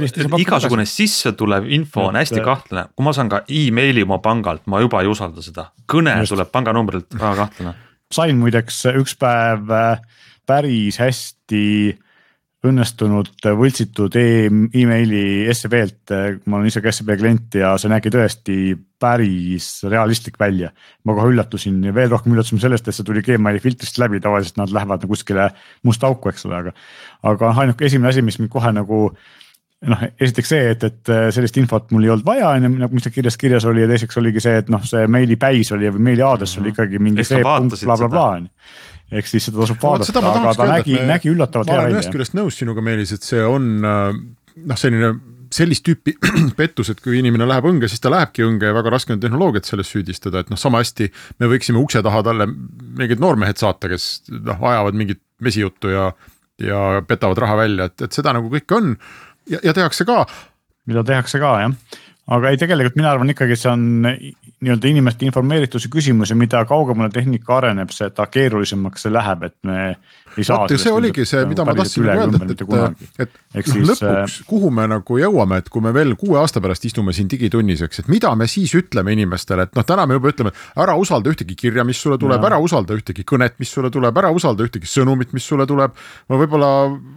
igasugune 0.43 0.87
sisse 0.89 1.35
tulev 1.39 1.69
info 1.73 2.09
on 2.11 2.19
Et, 2.19 2.27
hästi 2.27 2.41
äh, 2.41 2.47
kahtlane, 2.47 2.87
kui 2.97 3.07
ma 3.07 3.15
saan 3.17 3.33
ka 3.33 3.43
emaili 3.49 4.05
oma 4.07 4.21
pangalt, 4.25 4.65
ma 4.71 4.83
juba 4.83 5.03
ei 5.05 5.11
usalda 5.11 5.45
seda, 5.45 5.71
kõne 5.91 6.19
Just. 6.21 6.35
tuleb 6.35 6.53
panganumbrilt, 6.55 7.11
väga 7.17 7.35
kahtlane. 7.45 7.77
sain 8.13 8.41
muideks 8.41 8.85
üks 8.93 9.17
päev 9.21 9.73
äh, 9.73 10.23
päris 10.47 11.01
hästi 11.03 11.65
õnnestunud 12.63 13.47
võltsitud 13.59 14.15
emaili 14.15 15.23
SEB-lt, 15.51 16.15
ma 16.47 16.59
olen 16.59 16.71
ise 16.71 16.83
ka 16.83 16.93
SEB 16.95 17.17
klient 17.19 17.59
ja 17.59 17.73
see 17.81 17.91
nägi 17.91 18.13
tõesti 18.15 18.57
päris 19.03 19.69
realistlik 19.91 20.39
välja. 20.39 20.71
ma 21.05 21.17
kohe 21.17 21.33
üllatusin 21.33 21.81
ja 21.83 21.95
veel 21.95 22.13
rohkem 22.13 22.37
üllatusin 22.37 22.63
sellest, 22.63 22.87
et 22.87 22.95
see 22.95 23.07
tuli 23.07 23.25
Gmaili 23.27 23.63
filtrist 23.63 23.99
läbi, 23.99 24.21
tavaliselt 24.23 24.61
nad 24.63 24.71
lähevad 24.71 25.03
nagu 25.03 25.11
kuskile 25.11 25.51
musta 25.83 26.07
auku, 26.07 26.31
eks 26.31 26.47
ole, 26.47 26.61
aga. 26.61 26.75
aga 27.23 27.55
ainuke 27.65 27.89
esimene 27.89 28.13
asi, 28.13 28.23
mis 28.23 28.39
mind 28.39 28.53
kohe 28.53 28.71
nagu 28.77 29.09
noh, 29.91 30.07
esiteks 30.21 30.55
see, 30.55 30.71
et, 30.77 30.87
et 30.87 31.13
sellist 31.35 31.59
infot 31.59 31.91
mul 31.91 32.07
ei 32.07 32.15
olnud 32.15 32.27
vaja, 32.27 32.55
on 32.55 32.69
ju, 32.69 32.73
nagu 32.85 32.95
mis 32.95 33.07
seal 33.09 33.17
kirjas 33.17 33.39
kirjas 33.41 33.67
oli 33.67 33.83
ja 33.83 33.91
teiseks 33.91 34.23
oligi 34.23 34.43
see, 34.45 34.63
et 34.63 34.71
noh, 34.71 34.87
see 34.87 35.09
meili 35.11 35.35
päis 35.41 35.75
oli 35.75 35.91
või 35.91 36.07
meili 36.13 36.23
aadress 36.27 36.63
oli 36.63 36.71
ikkagi 36.71 37.03
mingi 37.03 37.25
Ehk 37.25 37.33
sa 37.33 37.41
see 37.41 37.47
punkt 37.49 37.87
blablabla 37.89 38.27
on 38.37 38.47
ju. 38.47 38.53
Ehk 39.13 39.29
siis 39.29 39.49
seda 39.49 39.61
tasub 39.63 39.83
vaadata, 39.83 40.23
ma 40.25 40.33
aga 40.41 40.55
ta 40.57 40.69
nägi, 40.71 40.97
nägi 41.09 41.33
üllatavalt 41.33 41.69
ma 41.69 41.77
hea 41.77 41.85
olen 41.85 41.97
ühest 41.97 42.09
välja. 42.09 42.17
küljest 42.17 42.39
nõus 42.39 42.59
sinuga, 42.61 42.85
Meelis, 42.85 43.13
et 43.17 43.27
see 43.27 43.45
on 43.45 43.69
äh, 43.85 44.09
noh, 44.63 44.81
selline 44.81 45.13
sellist 45.53 45.85
tüüpi 45.87 46.15
pettus, 46.59 46.91
et 46.93 47.01
kui 47.05 47.19
inimene 47.21 47.47
läheb 47.49 47.67
õnge, 47.69 47.91
siis 47.91 48.03
ta 48.03 48.13
lähebki 48.13 48.45
õnge 48.47 48.71
ja 48.71 48.77
väga 48.77 48.93
raske 48.95 49.15
on 49.15 49.21
tehnoloogiat 49.23 49.69
selles 49.69 49.91
süüdistada, 49.93 50.43
et 50.43 50.53
noh, 50.53 50.61
sama 50.61 50.83
hästi 50.83 51.11
me 51.43 51.51
võiksime 51.53 51.81
ukse 51.83 52.03
taha 52.05 52.23
talle 52.27 52.49
mingid 52.49 53.23
noormehed 53.23 53.61
saata, 53.61 53.91
kes 53.93 54.09
noh, 54.33 54.63
ajavad 54.73 54.97
mingit 54.99 55.21
mesijuttu 55.45 55.93
ja, 55.93 56.09
ja 56.63 56.81
petavad 57.09 57.41
raha 57.45 57.59
välja, 57.65 57.91
et, 57.91 58.07
et 58.09 58.17
seda 58.17 58.35
nagu 58.37 58.49
kõike 58.53 58.79
on. 58.79 58.95
Ja, 59.51 59.59
ja 59.67 59.75
tehakse 59.77 60.07
ka. 60.09 60.23
Mida 60.89 61.03
tehakse 61.07 61.41
ka 61.43 61.53
jah, 61.65 62.01
aga 62.33 62.53
ei, 62.53 62.61
tegelikult 62.61 62.99
mina 62.99 63.13
arvan 63.13 63.35
ikkagi, 63.35 63.59
see 63.59 63.73
on 63.73 63.87
nii-öelda 64.63 64.89
inimeste 64.89 65.27
informeerituse 65.27 65.91
küsimus 65.93 66.31
ja 66.31 66.37
mida 66.39 66.63
kaugemale 66.69 67.11
tehnika 67.11 67.57
areneb, 67.59 67.91
seda 67.95 68.27
keerulisemaks 68.31 69.07
see 69.07 69.13
läheb, 69.13 69.43
et 69.49 69.57
me 69.67 69.79
ei 70.37 70.45
saa. 70.47 70.67
see 70.71 70.93
oligi 70.93 71.25
see, 71.29 71.43
mida 71.51 71.65
ma 71.67 71.75
tahtsin 71.77 72.07
öelda, 72.07 72.41
et, 72.47 72.63
et, 73.21 73.35
et, 73.59 73.71
noh, 73.73 73.91
lõpuks, 73.91 74.37
kuhu 74.49 74.71
me 74.75 74.87
nagu 74.91 75.19
jõuame, 75.19 75.59
et 75.63 75.71
kui 75.73 75.83
me 75.85 75.93
veel 75.95 76.15
kuue 76.21 76.39
aasta 76.41 76.63
pärast 76.65 76.87
istume 76.89 77.15
siin 77.17 77.29
digitunnis, 77.31 77.83
eks, 77.87 78.05
et 78.05 78.11
mida 78.13 78.31
me 78.39 78.47
siis 78.51 78.73
ütleme 78.79 79.15
inimestele, 79.17 79.67
et 79.67 79.75
noh, 79.79 79.87
täna 79.89 80.07
me 80.09 80.19
juba 80.19 80.33
ütleme, 80.33 80.55
ära 80.85 80.95
usalda 81.01 81.33
ühtegi 81.33 81.59
kirja, 81.59 81.85
mis 81.89 82.01
sulle 82.03 82.21
tuleb, 82.23 82.47
ära 82.49 82.61
usalda 82.63 82.97
ühtegi 82.97 83.27
kõnet, 83.29 83.59
mis 83.63 83.73
sulle 83.75 83.91
tuleb, 83.93 84.23
ära 84.23 84.31
usalda 84.35 84.67
ühtegi 84.69 84.89
sõnumit, 84.89 85.35
mis 85.37 85.47
sulle 85.49 85.67
tuleb. 85.69 85.99
ma 86.31 86.39
võib-olla 86.39 86.71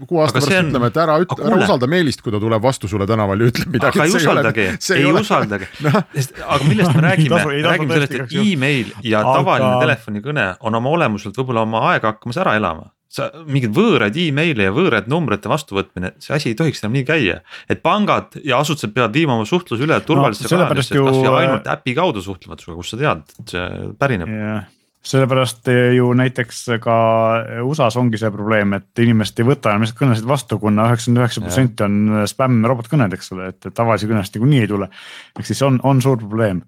kuue 0.09 0.25
aasta 0.25 0.39
pärast 0.41 0.57
on... 0.57 0.71
ütleme, 0.71 0.91
et 0.91 0.99
ära 1.05 1.19
ütle, 1.21 1.39
ära 1.45 1.61
usalda 1.61 1.89
Meelist, 1.93 2.25
kui 2.25 2.33
ta 2.33 2.41
tuleb 2.41 2.63
vastu 2.63 2.89
sulle 2.91 3.07
tänaval 3.07 3.45
ja 3.45 3.53
ütleb 3.53 3.77
midagi. 3.77 4.01
aga 4.01 4.09
ei 4.09 4.17
usaldagi, 4.19 4.67
ei 4.97 5.07
usaldagi 5.13 5.71
no., 5.85 5.93
aga 6.01 6.61
millest 6.65 6.97
me 6.97 7.05
räägime 7.05 7.34
räägime 7.43 7.97
sellest, 7.97 8.17
et 8.17 8.35
email 8.41 8.91
ja 9.03 9.21
aga... 9.21 9.37
tavaline 9.39 9.71
telefonikõne 9.83 10.49
on 10.65 10.77
oma 10.81 10.93
olemuselt 10.97 11.37
võib-olla 11.39 11.65
oma 11.67 11.85
aega 11.91 12.13
hakkamas 12.13 12.39
ära 12.43 12.55
elama. 12.59 12.91
Sa 13.15 13.29
mingeid 13.47 13.71
võõraid 13.75 14.17
email'e 14.19 14.65
ja 14.67 14.73
võõraid 14.75 15.05
numbrite 15.11 15.47
vastuvõtmine, 15.47 16.15
see 16.19 16.33
asi 16.35 16.51
ei 16.51 16.57
tohiks 16.59 16.83
enam 16.83 16.97
nii 16.97 17.05
käia. 17.07 17.39
et 17.69 17.81
pangad 17.85 18.35
ja 18.43 18.59
asutused 18.59 18.91
peavad 18.95 19.13
viima 19.15 19.37
oma 19.37 19.47
suhtluse 19.47 19.85
üle 19.85 19.99
turvalisse 20.03 20.49
no, 20.49 20.65
kanalisse, 20.65 20.95
et 20.97 21.05
kasvõi 21.05 21.43
ainult 21.43 21.69
äpi 21.75 21.95
kaudu 21.95 22.23
suhtlevad 22.25 22.63
sinuga, 22.63 22.81
kust 22.81 22.95
sa 22.95 22.99
tead, 22.99 23.37
et 23.39 23.55
see 23.55 23.91
pärineb. 23.99 24.33
Yeah 24.33 24.63
sellepärast 25.05 25.69
ju 25.95 26.07
näiteks 26.17 26.63
ka 26.81 26.95
USA-s 27.65 27.97
ongi 28.01 28.19
see 28.19 28.31
probleem, 28.33 28.73
et 28.77 29.03
inimesed 29.03 29.41
ei 29.41 29.47
võta 29.51 29.71
enam 29.71 29.85
lihtsalt 29.85 29.99
kõnesid 30.01 30.29
vastu 30.29 30.57
kuna, 30.61 30.87
üheksakümmend 30.89 31.21
üheksa 31.21 31.43
protsenti 31.45 31.85
on 31.85 31.99
spämm 32.29 32.65
robotkõned, 32.71 33.13
eks 33.17 33.29
ole, 33.35 33.51
et 33.53 33.69
tavalisi 33.69 34.09
kõnest 34.09 34.35
niikuinii 34.35 34.63
ei 34.65 34.71
tule. 34.71 34.89
ehk 35.37 35.51
siis 35.51 35.61
on, 35.67 35.77
on 35.85 36.01
suur 36.01 36.17
probleem 36.21 36.63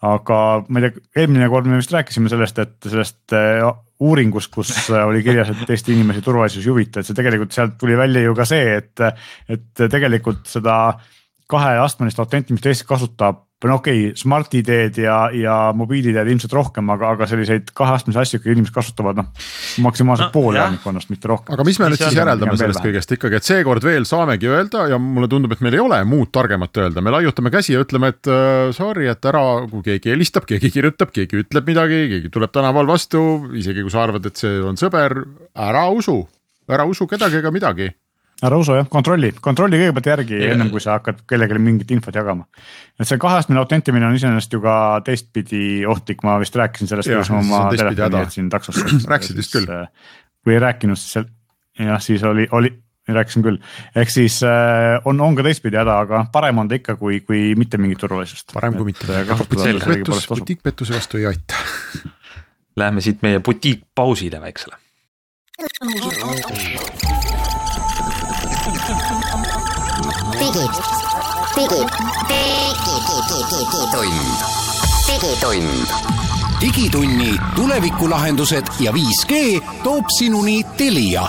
aga 0.00 0.38
ma 0.68 0.80
ei 0.80 0.88
tea, 0.88 1.04
eelmine 1.22 1.48
kord 1.52 1.68
me 1.68 1.80
vist 1.80 1.92
rääkisime 1.92 2.30
sellest, 2.32 2.58
et 2.62 2.88
sellest 2.88 3.34
äh, 3.36 3.64
uuringust, 4.00 4.52
kus 4.54 4.72
äh, 4.88 5.04
oli 5.04 5.22
kirjas, 5.24 5.52
et 5.52 5.70
Eesti 5.70 5.92
inimesi 5.92 6.24
turvalisus 6.24 6.64
ei 6.64 6.72
huvita, 6.72 7.00
et 7.00 7.08
see 7.08 7.18
tegelikult 7.18 7.52
sealt 7.56 7.76
tuli 7.80 7.98
välja 8.00 8.24
ju 8.24 8.34
ka 8.38 8.48
see, 8.48 8.78
et, 8.80 9.04
et 9.52 9.84
tegelikult 9.92 10.48
seda 10.48 10.76
kaheastmelist 11.50 12.22
autentimist 12.22 12.70
Eestis 12.70 12.88
kasutab 12.88 13.44
no 13.68 13.76
okei 13.76 14.06
okay,, 14.08 14.16
Smart-ID-d 14.16 15.02
ja, 15.04 15.16
ja 15.36 15.56
mobiil-ID-d 15.76 16.32
ilmselt 16.32 16.54
rohkem, 16.56 16.88
aga, 16.94 17.12
aga 17.16 17.28
selliseid 17.28 17.72
kaheastmelisi 17.76 18.20
asju 18.22 18.40
ikkagi 18.40 18.56
inimesed 18.56 18.74
kasutavad 18.74 19.20
noh, 19.20 19.28
maksimaalselt 19.84 20.30
no, 20.30 20.32
pool 20.34 20.56
elanikkonnast, 20.56 21.10
mitte 21.12 21.28
rohkem. 21.30 21.52
aga 21.56 21.66
mis 21.68 21.80
me 21.82 21.90
nüüd 21.92 22.00
siis 22.00 22.16
järeldame 22.16 22.56
sellest 22.60 22.84
kõigest? 22.84 23.14
Ikkagi, 23.18 23.40
et 23.40 23.50
seekord 23.50 23.84
veel 23.84 24.08
saamegi 24.08 24.48
öelda 24.48 24.86
ja 24.94 25.00
mulle 25.02 25.28
tundub, 25.30 25.52
et 25.52 25.64
meil 25.66 25.76
ei 25.76 25.84
ole 25.84 26.00
muud 26.08 26.32
targemat 26.32 26.82
öelda, 26.82 27.04
me 27.04 27.14
laiutame 27.14 27.52
käsi 27.52 27.76
ja 27.76 27.84
ütleme, 27.84 28.14
et 28.14 28.32
uh, 28.32 28.72
sorry, 28.76 29.10
et 29.12 29.30
ära, 29.30 29.44
kui 29.70 29.84
keegi 29.86 30.14
helistab, 30.14 30.48
keegi 30.48 30.72
kirjutab, 30.72 31.12
keegi 31.14 31.44
ütleb 31.44 31.68
midagi, 31.74 32.04
keegi 32.14 32.32
tuleb 32.32 32.54
tänaval 32.56 32.88
vastu, 32.88 33.24
isegi 33.60 33.84
kui 33.84 33.92
sa 33.92 34.06
arvad, 34.06 34.30
et 34.30 34.40
see 34.40 34.60
on 34.64 34.80
sõber, 34.80 35.20
ära 35.68 35.88
usu, 35.92 36.22
ära 36.70 36.88
usu 36.88 37.04
kedagi 37.10 37.42
ega 37.42 37.52
midagi 37.52 37.92
ära 38.46 38.58
usu 38.60 38.76
jah, 38.76 38.88
kontrolli, 38.90 39.32
kontrolli 39.42 39.80
kõigepealt 39.80 40.08
järgi 40.10 40.38
ja. 40.40 40.52
ennem 40.54 40.70
kui 40.72 40.82
sa 40.82 40.98
hakkad 40.98 41.24
kellelegi 41.28 41.62
mingit 41.62 41.90
infot 41.94 42.16
jagama. 42.16 42.46
et 42.98 43.08
see 43.08 43.20
kaheastmeline 43.20 43.62
autentimine 43.62 44.08
on 44.08 44.16
iseenesest 44.16 44.56
ju 44.56 44.62
ka 44.64 44.74
teistpidi 45.06 45.64
ohtlik, 45.88 46.24
ma 46.26 46.38
vist 46.42 46.56
rääkisin 46.56 46.90
sellest, 46.90 47.10
kuidas 47.10 47.32
ma 47.34 47.42
oma 47.44 47.62
telefoni 47.74 48.22
jätsin 48.24 48.52
taksosse 48.52 48.86
rääkisid 49.12 49.40
vist 49.40 49.56
küll. 49.56 49.68
Äh, 49.70 50.14
kui 50.44 50.56
ei 50.56 50.62
rääkinud, 50.62 51.00
siis 51.00 51.18
seal 51.18 51.28
jah, 51.78 52.00
siis 52.02 52.24
oli, 52.24 52.46
oli, 52.56 52.72
rääkisin 53.10 53.44
küll, 53.44 53.60
ehk 53.96 54.12
siis 54.12 54.40
äh, 54.46 55.00
on, 55.04 55.20
on 55.20 55.36
ka 55.38 55.44
teistpidi 55.46 55.80
häda, 55.80 55.98
aga 56.06 56.24
parem 56.32 56.62
on 56.62 56.70
ta 56.70 56.78
ikka, 56.80 56.96
kui, 57.00 57.20
kui 57.26 57.54
mitte 57.60 57.80
mingit 57.80 58.00
turvalisust. 58.00 58.54
parem 58.54 58.78
kui 58.78 58.92
mitte. 58.92 59.24
butiikpettus, 59.44 60.28
butiikpettuse 60.32 60.96
vastu 60.96 61.20
ei 61.20 61.30
aita 61.32 61.64
Läheme 62.78 63.02
siit 63.02 63.22
meie 63.22 63.40
butiikpausile 63.44 64.40
väiksele 64.40 64.78
digitund, 70.40 70.74
digitund. 75.06 75.88
digitunni 76.60 77.36
tulevikulahendused 77.54 78.64
ja 78.80 78.92
5G 78.92 79.60
toob 79.82 80.04
sinuni 80.08 80.64
Telia. 80.76 81.22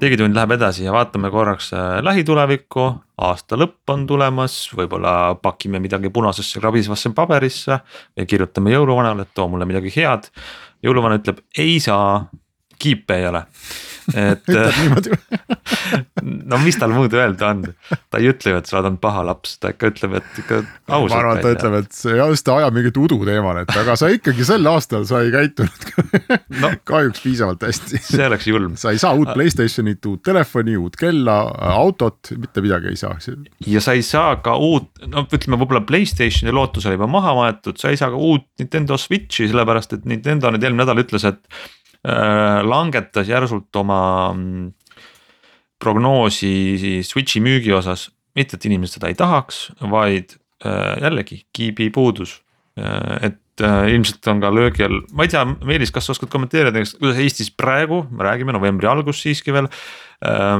digitund 0.00 0.34
läheb 0.38 0.54
edasi 0.54 0.84
ja 0.84 0.92
vaatame 0.92 1.30
korraks 1.30 1.72
äh, 1.74 1.98
lähitulevikku, 2.02 2.86
aasta 3.18 3.58
lõpp 3.58 3.90
on 3.90 4.06
tulemas, 4.06 4.70
võib-olla 4.76 5.34
pakime 5.42 5.82
midagi 5.82 6.14
punasesse 6.14 6.60
krabisvasse 6.60 7.10
paberisse 7.10 7.80
ja 8.16 8.26
kirjutame 8.26 8.70
jõuluvanale, 8.70 9.26
et 9.26 9.34
too 9.34 9.48
mulle 9.48 9.66
midagi 9.66 9.90
head. 9.96 10.30
jõuluvana 10.82 11.18
ütleb 11.18 11.42
ei 11.58 11.80
saa, 11.80 12.28
kiipe 12.78 13.18
ei 13.18 13.26
ole 13.26 13.44
et 14.14 14.50
niimoodi 14.50 15.16
no 16.50 16.58
mis 16.64 16.78
tal 16.80 16.92
muud 16.94 17.14
öelda 17.16 17.50
on, 17.54 17.62
ta 18.10 18.20
ei 18.20 18.30
ütle 18.30 18.54
ju, 18.54 18.60
et 18.60 18.70
sa 18.70 18.80
oled 18.80 18.98
paha 19.02 19.22
laps, 19.26 19.56
ta 19.62 19.72
ikka 19.74 19.90
ütleb, 19.92 20.16
et 20.20 20.40
ikka 20.42 20.60
ausalt. 20.60 21.12
ma 21.12 21.20
arvan, 21.20 21.40
et 21.40 21.46
ta 21.46 21.52
ütleb, 21.54 21.76
et 21.80 21.96
see 21.96 22.16
just 22.18 22.46
ta 22.46 22.56
ajab 22.60 22.76
mingit 22.76 23.00
udu 23.00 23.20
teemal, 23.26 23.62
et 23.62 23.72
aga 23.82 23.96
sa 23.98 24.10
ikkagi 24.12 24.46
sel 24.46 24.66
aastal 24.70 25.06
sa 25.08 25.22
ei 25.24 25.32
käitunud 25.34 25.88
no, 26.62 26.72
kahjuks 26.90 27.24
piisavalt 27.24 27.66
hästi. 27.66 28.02
see 28.06 28.26
oleks 28.26 28.48
julm. 28.50 28.76
sa 28.80 28.94
ei 28.94 29.00
saa 29.02 29.14
uut 29.18 29.32
Playstationit, 29.34 30.04
uut 30.10 30.24
telefoni, 30.26 30.76
uut 30.80 30.98
kella, 31.00 31.38
autot, 31.74 32.32
mitte 32.40 32.64
midagi 32.64 32.92
ei 32.92 33.00
saa. 33.00 33.16
ja 33.66 33.84
sa 33.84 33.96
ei 33.96 34.04
saa 34.06 34.36
ka 34.44 34.56
uut, 34.60 34.90
no 35.06 35.26
ütleme, 35.26 35.60
võib-olla 35.60 35.84
Playstationi 35.86 36.54
lootus 36.54 36.88
oli 36.88 36.98
juba 36.98 37.10
maha 37.10 37.36
maetud, 37.38 37.80
sa 37.80 37.92
ei 37.92 38.00
saa 38.00 38.12
ka 38.12 38.20
uut 38.20 38.48
Nintendo 38.60 38.98
Switch'i, 39.00 39.48
sellepärast 39.50 39.96
et 39.96 40.08
Nintendo 40.08 40.52
nüüd 40.52 40.64
eelmine 40.64 40.84
nädal 40.84 41.02
ütles, 41.02 41.26
et 41.28 41.44
Äh, 41.50 41.79
langetas 42.00 43.28
järsult 43.28 43.76
oma 43.76 44.32
mm, 44.32 44.70
prognoosi 45.80 47.00
Switch'i 47.04 47.42
müügi 47.44 47.74
osas, 47.76 48.08
mitte 48.36 48.56
et 48.56 48.66
inimesed 48.68 48.98
seda 48.98 49.10
ei 49.10 49.18
tahaks, 49.18 49.66
vaid 49.92 50.36
äh, 50.64 50.96
jällegi 51.04 51.42
kiibi 51.56 51.90
puudus. 51.94 52.38
Äh, 52.78 53.30
et 53.30 53.38
ilmselt 53.60 54.24
on 54.32 54.38
ka 54.40 54.48
löögi 54.54 54.86
all, 54.86 55.02
ma 55.12 55.26
ei 55.26 55.32
tea, 55.32 55.42
Meelis, 55.68 55.90
kas 55.92 56.06
sa 56.08 56.14
oskad 56.14 56.30
kommenteerida, 56.32 56.80
kuidas 56.96 57.18
Eestis 57.20 57.50
praegu, 57.52 58.02
me 58.08 58.24
räägime 58.24 58.54
novembri 58.56 58.88
algus 58.88 59.20
siiski 59.20 59.52
veel. 59.52 59.68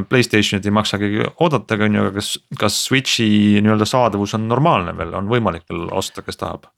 Playstationit 0.08 0.64
ei 0.68 0.72
maksagi 0.72 1.24
oodatagi, 1.30 1.86
on 1.86 1.96
ju, 1.96 2.04
aga 2.04 2.12
kas, 2.16 2.28
kas 2.60 2.76
Switch'i 2.86 3.60
nii-öelda 3.60 3.88
saadavus 3.88 4.36
on 4.36 4.46
normaalne 4.48 4.92
veel, 4.96 5.12
on 5.16 5.32
võimalik 5.32 5.64
veel 5.68 5.88
osta, 5.96 6.24
kes 6.26 6.40
tahab? 6.40 6.68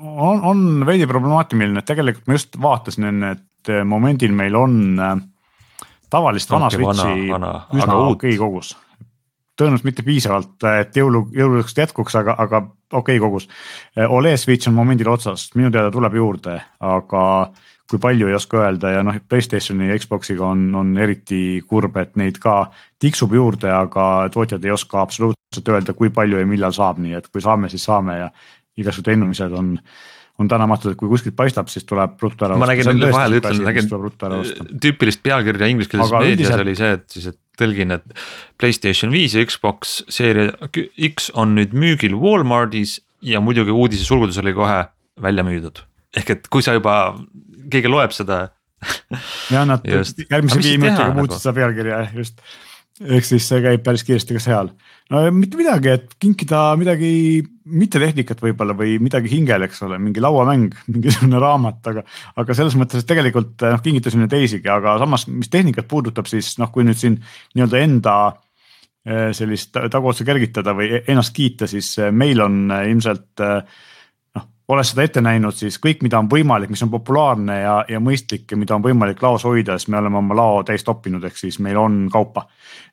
On, 0.00 0.42
on 0.44 0.86
veidi 0.86 1.06
problemaatiline, 1.06 1.78
et 1.78 1.88
tegelikult 1.88 2.28
ma 2.28 2.36
just 2.38 2.58
vaatasin 2.60 3.08
enne, 3.12 3.32
et 3.36 3.72
eh, 3.72 3.84
momendil 3.86 4.34
meil 4.36 4.56
on 4.58 4.74
eh, 4.98 5.14
tavalist 6.10 6.50
vana 6.52 6.70
Switchi 6.72 7.30
üsna 7.30 7.96
okei 8.08 8.34
okay 8.34 8.36
kogus. 8.40 8.74
tõenäoliselt 9.58 9.88
mitte 9.88 10.04
piisavalt, 10.06 10.56
eh, 10.64 10.82
et 10.84 11.00
jõulu, 11.00 11.28
jõuludeks 11.34 11.78
jätkuks, 11.78 12.18
aga, 12.20 12.36
aga 12.38 12.62
okei 12.92 13.18
okay 13.18 13.22
kogus. 13.22 13.48
Oled 14.08 14.38
Switch 14.38 14.68
on 14.68 14.76
momendil 14.76 15.10
otsas, 15.12 15.50
minu 15.54 15.72
teada 15.74 15.90
tuleb 15.94 16.14
juurde, 16.20 16.60
aga 16.80 17.24
kui 17.88 17.98
palju 17.98 18.28
ei 18.28 18.36
oska 18.36 18.60
öelda 18.60 18.90
ja 18.92 19.02
noh, 19.04 19.16
Playstationi 19.28 19.88
ja 19.88 19.96
Xbox'iga 19.96 20.44
on, 20.44 20.66
on 20.76 20.90
eriti 21.00 21.62
kurb, 21.66 21.96
et 21.96 22.18
neid 22.20 22.36
ka 22.42 22.66
tiksub 23.00 23.32
juurde, 23.32 23.70
aga 23.72 24.28
tootjad 24.32 24.64
ei 24.64 24.74
oska 24.74 25.00
absoluutselt 25.00 25.70
öelda, 25.72 25.94
kui 25.96 26.12
palju 26.12 26.40
ja 26.40 26.48
millal 26.48 26.74
saab, 26.76 27.00
nii 27.00 27.16
et 27.16 27.30
kui 27.32 27.40
saame, 27.40 27.70
siis 27.72 27.86
saame 27.88 28.18
ja 28.18 28.28
igasugused 28.78 29.12
ennumised 29.14 29.58
on 29.58 29.76
on 30.38 30.46
tänamatud, 30.46 30.92
et 30.94 30.98
kui 30.98 31.08
kuskilt 31.10 31.34
paistab, 31.34 31.66
siis 31.66 31.82
tuleb 31.82 32.20
ruttu 32.22 32.46
ära 32.46 32.54
osta. 32.54 32.62
ma 32.62 32.68
nägin 32.70 33.00
vahel 33.10 33.38
ütlen, 33.40 33.62
nägin 33.66 33.88
tüüpilist 34.84 35.22
pealkirja 35.26 35.66
inglise 35.66 35.98
meedias 35.98 36.28
üldiselt... 36.28 36.62
oli 36.62 36.74
see, 36.78 36.90
et 36.94 37.06
siis, 37.10 37.26
et 37.32 37.38
tõlgin, 37.58 37.96
et 37.96 38.22
Playstation 38.60 39.10
viis 39.10 39.34
ja 39.34 39.42
Xbox 39.42 39.96
seeria 40.14 40.54
X 41.08 41.32
on 41.34 41.56
nüüd 41.58 41.74
müügil 41.74 42.14
Walmartis 42.22 43.00
ja 43.26 43.42
muidugi 43.42 43.74
uudise 43.74 44.06
sulgudes 44.06 44.38
oli 44.38 44.54
kohe 44.54 44.84
välja 45.22 45.42
müüdud. 45.46 45.82
ehk 46.16 46.30
et 46.36 46.48
kui 46.48 46.62
sa 46.62 46.76
juba, 46.78 46.94
keegi 47.70 47.90
loeb 47.90 48.14
seda 48.14 48.44
ja 49.54 49.66
nad 49.66 49.82
järgmise 49.88 50.62
viie 50.62 50.78
minutiga 50.78 51.10
muutsid 51.18 51.42
seda 51.42 51.56
pealkirja 51.58 52.02
just 52.14 52.38
ehk 53.02 53.26
siis 53.26 53.46
see 53.46 53.62
käib 53.62 53.82
päris 53.86 54.06
kiiresti 54.06 54.38
ka 54.38 54.42
seal. 54.42 54.70
no 55.10 55.22
mitte 55.34 55.58
midagi, 55.58 55.94
et 55.98 56.14
kinkida 56.22 56.62
midagi 56.78 57.10
mittetehnikat 57.68 58.40
võib-olla 58.42 58.74
või 58.76 58.96
midagi 59.02 59.30
hingel, 59.32 59.66
eks 59.66 59.82
ole, 59.86 59.98
mingi 60.02 60.22
lauamäng, 60.24 60.74
mingisugune 60.94 61.40
raamat, 61.42 61.80
aga. 61.92 62.04
aga 62.42 62.56
selles 62.56 62.76
mõttes, 62.80 63.04
et 63.04 63.10
tegelikult 63.10 63.64
noh, 63.66 63.82
kingitasime 63.84 64.28
teisigi, 64.30 64.68
aga 64.72 64.96
samas, 65.02 65.26
mis 65.30 65.52
tehnikat 65.52 65.88
puudutab, 65.90 66.28
siis 66.30 66.54
noh, 66.62 66.72
kui 66.74 66.86
nüüd 66.86 67.00
siin 67.00 67.18
nii-öelda 67.56 67.82
enda 67.84 68.16
eh, 68.28 69.28
sellist 69.36 69.76
taguotsa 69.76 70.26
kergitada 70.28 70.74
või 70.76 71.02
ennast 71.04 71.36
kiita, 71.36 71.70
siis 71.70 71.92
eh, 72.00 72.12
meil 72.14 72.42
on 72.44 72.64
eh, 72.70 72.88
ilmselt 72.92 73.44
noh, 73.44 73.78
olles 74.68 74.90
seda 74.92 75.04
ette 75.06 75.20
näinud, 75.24 75.56
siis 75.56 75.78
kõik, 75.80 76.02
mida 76.04 76.18
on 76.20 76.28
võimalik, 76.28 76.70
mis 76.72 76.82
on 76.84 76.90
populaarne 76.92 77.54
ja, 77.62 77.76
ja 77.88 78.00
mõistlik 78.04 78.50
ja 78.52 78.58
mida 78.60 78.76
on 78.76 78.84
võimalik 78.84 79.22
laos 79.24 79.46
hoida, 79.48 79.78
siis 79.78 79.88
me 79.92 80.00
oleme 80.00 80.20
oma 80.20 80.36
lao 80.36 80.58
täis 80.68 80.84
toppinud, 80.84 81.24
ehk 81.24 81.40
siis 81.40 81.56
meil 81.64 81.80
on 81.80 82.04
kaupa. 82.12 82.46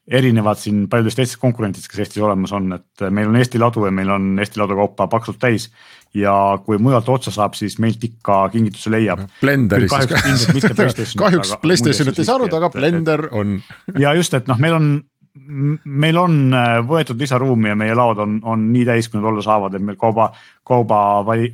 erinevad 0.07 0.59
siin 0.61 0.83
paljudest 0.87 1.17
teistest 1.17 1.41
konkurentidest, 1.41 1.89
kes 1.89 1.99
Eestis 1.99 2.23
olemas 2.23 2.51
on, 2.53 2.73
et 2.77 3.05
meil 3.09 3.27
on 3.27 3.35
Eesti 3.35 3.59
ladu 3.59 3.85
ja 3.85 3.91
meil 3.91 4.09
on 4.13 4.39
Eesti 4.39 4.61
ladu 4.61 4.75
kaupa 4.77 5.07
paksult 5.07 5.39
täis. 5.39 5.71
ja 6.15 6.57
kui 6.65 6.77
mujalt 6.77 7.09
otsa 7.09 7.31
saab, 7.31 7.57
siis 7.59 7.75
meilt 7.79 8.03
ikka 8.03 8.49
kingitusi 8.49 8.91
leiab. 8.91 9.25
Blenderis. 9.41 9.91
kahjuks, 9.91 11.15
kahjuks 11.23 11.57
Playstationit 11.61 12.19
ei 12.19 12.25
saanud, 12.25 12.53
aga 12.53 12.69
Blender 12.69 13.27
on. 13.31 13.59
ja 13.99 14.13
just, 14.13 14.33
et 14.33 14.47
noh, 14.47 14.59
meil 14.59 14.73
on 14.77 14.87
meil 15.35 16.17
on 16.17 16.53
äh, 16.53 16.77
võetud 16.87 17.19
lisaruumi 17.19 17.73
ja 17.73 17.75
meie 17.79 17.95
laod 17.95 18.21
on, 18.23 18.37
on 18.43 18.67
nii 18.71 18.85
täis, 18.87 19.09
kui 19.09 19.19
nad 19.19 19.27
olla 19.29 19.43
saavad, 19.43 19.73
et 19.75 19.83
meil 19.83 19.97
kauba, 19.99 20.29
kauba 20.63 20.99
vali, 21.27 21.49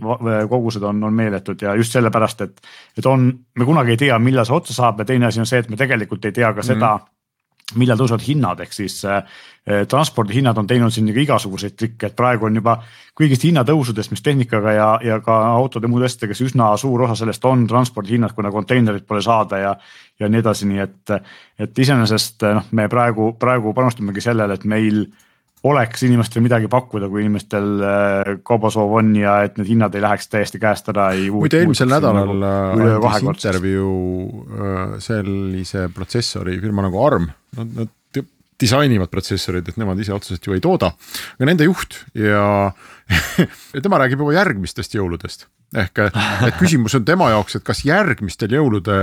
kogused 0.49 0.83
on, 0.85 1.03
on 1.03 1.15
meeletud 1.17 1.61
ja 1.61 1.73
just 1.79 1.97
sellepärast, 1.97 2.45
et, 2.45 2.61
et 2.97 3.09
on, 3.09 3.31
me 3.57 3.65
kunagi 3.65 3.95
ei 3.95 4.03
tea, 4.05 4.19
millal 4.21 4.45
see 4.45 4.57
otsa 4.57 4.77
saab 4.77 5.01
ja 5.01 5.07
teine 5.09 5.29
asi 5.29 5.41
on 5.41 5.49
see, 5.49 5.63
et 5.63 5.69
me 5.69 5.79
tegelikult 5.79 6.29
ei 6.29 6.37
tea 6.37 6.53
ka 6.53 6.65
seda 6.65 6.93
mm, 6.97 7.01
-hmm 7.01 7.17
millal 7.79 7.99
tõusevad 7.99 8.23
hinnad, 8.25 8.59
ehk 8.63 8.73
siis 8.75 8.97
äh, 9.05 9.23
transpordihinnad 9.89 10.57
on 10.57 10.67
teinud 10.67 10.93
siin 10.93 11.07
igasuguseid 11.11 11.75
trikke, 11.77 12.09
et 12.09 12.15
praegu 12.17 12.47
on 12.47 12.55
juba 12.57 12.77
kõigist 13.17 13.45
hinnatõusudest, 13.45 14.11
mis 14.11 14.23
tehnikaga 14.25 14.73
ja, 14.73 14.89
ja 15.05 15.19
ka 15.23 15.37
autode 15.51 15.89
muude 15.91 16.07
asjadega, 16.09 16.37
siis 16.37 16.51
üsna 16.51 16.71
suur 16.81 17.05
osa 17.05 17.19
sellest 17.21 17.45
on 17.45 17.67
transpordihinnad, 17.69 18.33
kuna 18.37 18.51
konteinerit 18.51 19.05
pole 19.07 19.21
saada 19.21 19.59
ja. 19.61 19.75
ja 20.19 20.29
nii 20.29 20.41
edasi, 20.41 20.69
nii 20.69 20.85
et, 20.85 21.17
et 21.61 21.83
iseenesest 21.85 22.47
noh, 22.57 22.71
me 22.77 22.87
praegu, 22.89 23.33
praegu 23.39 23.75
panustamegi 23.77 24.23
sellele, 24.23 24.57
et 24.57 24.65
meil 24.65 25.05
oleks 25.69 26.03
inimestele 26.07 26.43
midagi 26.45 26.69
pakkuda, 26.71 27.09
kui 27.11 27.21
inimestel 27.21 27.69
äh, 27.85 28.31
kaubasoov 28.47 28.95
on 28.97 29.13
ja 29.17 29.37
et 29.45 29.59
need 29.59 29.69
hinnad 29.75 29.95
ei 29.95 30.01
läheks 30.01 30.31
täiesti 30.31 30.61
käest 30.61 30.89
ära. 30.89 31.11
muide 31.33 31.61
eelmisel 31.61 31.91
nädalal 31.91 32.33
nagu 32.33 33.09
andis 33.11 33.29
intervjuu 33.29 34.45
äh, 34.57 34.95
sellise 35.03 35.87
protsessori 35.93 36.57
firma 36.61 36.87
nagu 36.87 37.01
ARM, 37.05 37.29
nad, 37.59 37.75
nad 37.77 38.25
disainivad 38.61 39.09
protsessorid, 39.13 39.69
et 39.69 39.79
nemad 39.81 39.99
ise 40.01 40.13
otseselt 40.13 40.45
ju 40.45 40.57
ei 40.57 40.61
tooda, 40.63 40.91
aga 41.37 41.49
nende 41.49 41.65
juht 41.69 41.97
ja 42.17 42.71
ja 43.75 43.81
tema 43.81 44.01
räägib 44.01 44.21
juba 44.23 44.37
järgmistest 44.37 44.97
jõuludest 44.97 45.47
ehk 45.77 46.01
et 46.03 46.57
küsimus 46.59 46.95
on 46.97 47.05
tema 47.07 47.29
jaoks, 47.31 47.55
et 47.55 47.63
kas 47.63 47.83
järgmistel 47.87 48.51
jõulude, 48.57 48.97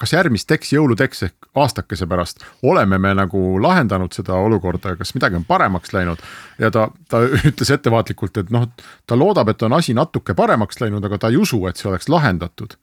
kas 0.00 0.14
järgmisteks 0.14 0.72
jõuludeks 0.72 1.22
ehk 1.28 1.48
aastakese 1.60 2.08
pärast 2.08 2.44
oleme 2.64 2.98
me 2.98 3.12
nagu 3.16 3.42
lahendanud 3.62 4.16
seda 4.16 4.38
olukorda 4.40 4.94
ja 4.94 5.00
kas 5.00 5.12
midagi 5.16 5.36
on 5.36 5.44
paremaks 5.44 5.92
läinud. 5.92 6.22
ja 6.58 6.70
ta, 6.72 6.88
ta 7.08 7.20
ütles 7.26 7.72
ettevaatlikult, 7.72 8.40
et 8.40 8.52
noh, 8.54 8.68
ta 9.06 9.18
loodab, 9.18 9.52
et 9.52 9.62
on 9.68 9.76
asi 9.76 9.94
natuke 9.94 10.34
paremaks 10.34 10.80
läinud, 10.80 11.04
aga 11.04 11.18
ta 11.18 11.32
ei 11.32 11.36
usu, 11.36 11.60
et 11.68 11.76
see 11.76 11.90
oleks 11.90 12.08
lahendatud. 12.08 12.78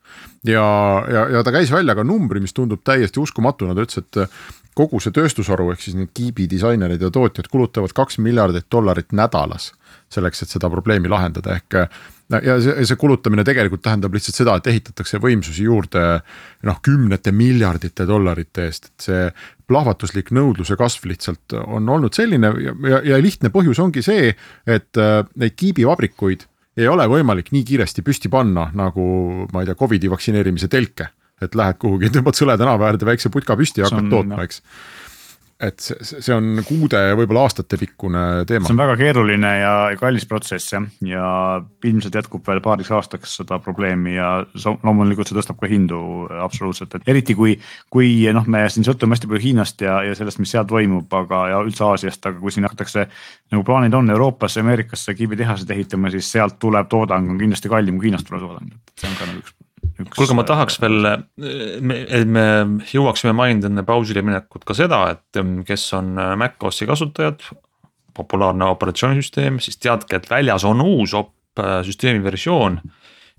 ja, 0.46 0.66
ja, 1.10 1.28
ja 1.38 1.44
ta 1.44 1.54
käis 1.54 1.72
välja 1.74 1.94
ka 1.94 2.04
numbri, 2.06 2.40
mis 2.40 2.54
tundub 2.54 2.84
täiesti 2.86 3.20
uskumatuna, 3.20 3.74
ta 3.74 3.88
ütles, 3.88 4.04
et 4.04 4.54
kogu 4.78 5.00
see 5.02 5.14
tööstusharu 5.14 5.70
ehk 5.72 5.82
siis 5.82 5.96
need 5.98 6.10
kiibi 6.14 6.48
disainerid 6.50 7.02
ja 7.02 7.10
tootjad 7.14 7.48
kulutavad 7.50 7.94
kaks 7.94 8.18
miljardit 8.22 8.66
dollarit 8.70 9.14
nädalas 9.14 9.72
selleks, 10.14 10.42
et 10.42 10.54
seda 10.54 10.70
probleemi 10.70 11.10
lahendada, 11.10 11.58
ehk 11.58 11.78
ja 12.42 12.56
see, 12.62 12.86
see 12.88 12.98
kulutamine 13.00 13.44
tegelikult 13.46 13.82
tähendab 13.84 14.14
lihtsalt 14.16 14.38
seda, 14.38 14.56
et 14.58 14.70
ehitatakse 14.72 15.20
võimsusi 15.22 15.66
juurde 15.66 16.04
noh, 16.68 16.80
kümnete 16.84 17.32
miljardite 17.34 18.06
dollarite 18.08 18.66
eest, 18.68 18.90
et 18.90 19.06
see 19.08 19.26
plahvatuslik 19.68 20.32
nõudluse 20.36 20.76
kasv 20.80 21.08
lihtsalt 21.10 21.56
on 21.64 21.88
olnud 21.88 22.16
selline 22.16 22.50
ja, 22.64 22.74
ja, 22.90 23.02
ja 23.12 23.20
lihtne 23.22 23.52
põhjus 23.54 23.80
ongi 23.84 24.04
see, 24.04 24.32
et 24.66 25.00
äh, 25.00 25.20
neid 25.40 25.56
kiibivabrikuid 25.60 26.48
ei 26.80 26.88
ole 26.90 27.06
võimalik 27.10 27.52
nii 27.54 27.62
kiiresti 27.66 28.02
püsti 28.02 28.30
panna, 28.32 28.66
nagu 28.74 29.04
ma 29.52 29.62
ei 29.62 29.68
tea, 29.68 29.78
Covidi 29.78 30.10
vaktsineerimise 30.10 30.68
telke. 30.72 31.12
et 31.42 31.54
lähed 31.58 31.76
kuhugi, 31.82 32.08
tõmbad 32.14 32.36
Sõle 32.38 32.54
tänava 32.56 32.86
äärde 32.88 33.04
väikse 33.04 33.28
putka 33.28 33.56
püsti 33.58 33.82
ja 33.82 33.88
hakkad 33.90 34.06
tootma, 34.08 34.44
eks 34.46 34.62
et 35.64 35.80
see, 35.80 36.34
on 36.34 36.60
kuude, 36.66 37.00
võib-olla 37.18 37.44
aastatepikkune 37.46 38.22
teema. 38.48 38.66
see 38.66 38.74
on 38.74 38.80
väga 38.80 38.96
keeruline 39.00 39.52
ja 39.60 39.72
kallis 40.00 40.26
protsess 40.30 40.74
jah, 40.74 40.84
ja 41.06 41.24
ilmselt 41.86 42.18
jätkub 42.20 42.44
veel 42.46 42.60
paariks 42.64 42.92
aastaks 42.94 43.36
seda 43.40 43.58
probleemi 43.64 44.16
ja 44.16 44.30
loomulikult 44.84 45.30
see 45.30 45.38
tõstab 45.38 45.58
ka 45.60 45.70
hindu 45.70 46.00
absoluutselt, 46.44 46.96
et 46.98 47.10
eriti 47.14 47.36
kui, 47.38 47.56
kui 47.92 48.12
noh, 48.34 48.46
me 48.50 48.64
siin 48.72 48.86
sõltume 48.86 49.16
hästi 49.16 49.30
palju 49.30 49.44
Hiinast 49.44 49.84
ja, 49.84 49.98
ja 50.08 50.16
sellest, 50.18 50.40
mis 50.42 50.54
seal 50.54 50.68
toimub, 50.70 51.10
aga 51.24 51.44
ja 51.54 51.60
üldse 51.64 51.86
Aasiast, 51.88 52.24
aga 52.30 52.40
kui 52.40 52.54
siin 52.54 52.68
hakatakse 52.68 53.08
nagu 53.52 53.66
plaanid 53.66 53.94
on 53.96 54.14
Euroopasse, 54.14 54.62
Ameerikasse 54.64 55.16
kiibitehaseid 55.18 55.70
ehitama, 55.76 56.12
siis 56.14 56.30
sealt 56.36 56.58
tulev 56.62 56.88
toodang 56.92 57.34
on 57.34 57.40
kindlasti 57.40 57.72
kallim 57.72 58.00
kui 58.00 58.10
Hiinast 58.10 58.28
tulev 58.30 58.46
toodang, 58.48 58.72
et 58.74 59.00
see 59.00 59.10
on 59.10 59.20
ka 59.20 59.30
nagu 59.30 59.44
üks 59.44 59.60
kuulge, 60.14 60.34
ma 60.36 60.44
tahaks 60.46 60.78
veel, 60.82 61.06
et 61.06 62.30
me 62.30 62.46
jõuaksime 62.90 63.34
mainida 63.36 63.70
enne 63.70 63.84
pausile 63.86 64.24
minekut 64.26 64.66
ka 64.66 64.76
seda, 64.76 65.04
et 65.14 65.40
mm, 65.40 65.62
kes 65.68 65.86
on 65.98 66.14
äh, 66.18 66.34
Mac 66.40 66.62
OS-i 66.64 66.88
kasutajad. 66.90 67.46
populaarne 68.14 68.68
operatsioonisüsteem, 68.70 69.56
siis 69.58 69.74
teadke, 69.82 70.20
et 70.20 70.28
väljas 70.30 70.62
on 70.64 70.78
uus 70.84 71.16
op 71.18 71.32
äh, 71.58 71.80
süsteemi 71.82 72.22
versioon. 72.22 72.78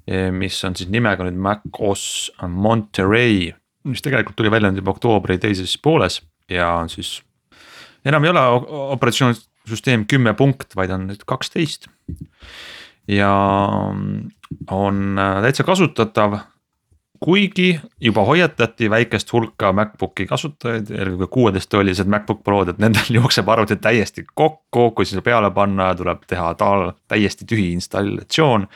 Eh, 0.06 0.32
mis 0.36 0.58
on 0.68 0.76
siis 0.76 0.90
nimega 0.92 1.24
nüüd 1.26 1.38
Mac 1.42 1.80
OS 1.80 2.32
Monterey, 2.48 3.54
mis 3.88 4.04
tegelikult 4.06 4.36
tuli 4.38 4.52
välja 4.52 4.70
nüüd 4.70 4.84
juba 4.84 4.94
oktoobri 4.94 5.40
teises 5.42 5.78
pooles 5.82 6.20
ja 6.52 6.76
on 6.78 6.92
siis. 6.92 7.22
enam 8.06 8.24
ei 8.24 8.30
ole 8.30 8.44
operatsioonisüsteem 8.98 10.06
kümme 10.06 10.36
punkt, 10.38 10.76
vaid 10.76 10.92
on 10.94 11.08
nüüd 11.10 11.24
kaksteist 11.26 11.88
ja 13.08 13.32
on 14.70 15.20
äh, 15.20 15.42
täitsa 15.42 15.64
kasutatav. 15.64 16.40
Kuigi 17.26 17.80
juba 18.02 18.22
hoiatati 18.26 18.90
väikest 18.90 19.32
hulka 19.34 19.72
MacBooki 19.74 20.28
kasutajaid, 20.30 20.92
eelkõige 20.94 21.28
kuueteisttollised 21.34 22.10
MacBook 22.12 22.44
Prod, 22.46 22.70
et 22.70 22.82
nendel 22.82 23.08
jookseb 23.18 23.50
arvuti 23.50 23.80
täiesti 23.82 24.28
kokku, 24.34 24.92
kui 24.98 25.08
seda 25.10 25.24
peale 25.26 25.50
panna, 25.56 25.90
tuleb 25.98 26.22
teha 26.30 26.52
tal 26.60 26.92
täiesti 27.10 27.48
tühi 27.50 27.72
installatsioon 27.74 28.68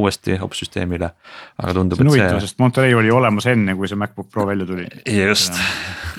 uuesti 0.00 0.38
opsüsteemile. 0.40 1.10
aga 1.60 1.74
tundub, 1.76 2.00
et 2.00 2.04
see. 2.06 2.10
huvitav, 2.14 2.40
sest 2.46 2.58
Monterey 2.62 2.96
oli 2.96 3.12
olemas 3.12 3.48
enne, 3.52 3.76
kui 3.76 3.90
see 3.90 4.00
MacBook 4.00 4.30
Pro 4.32 4.46
välja 4.48 4.66
tuli. 4.66 4.88
just. 5.18 5.60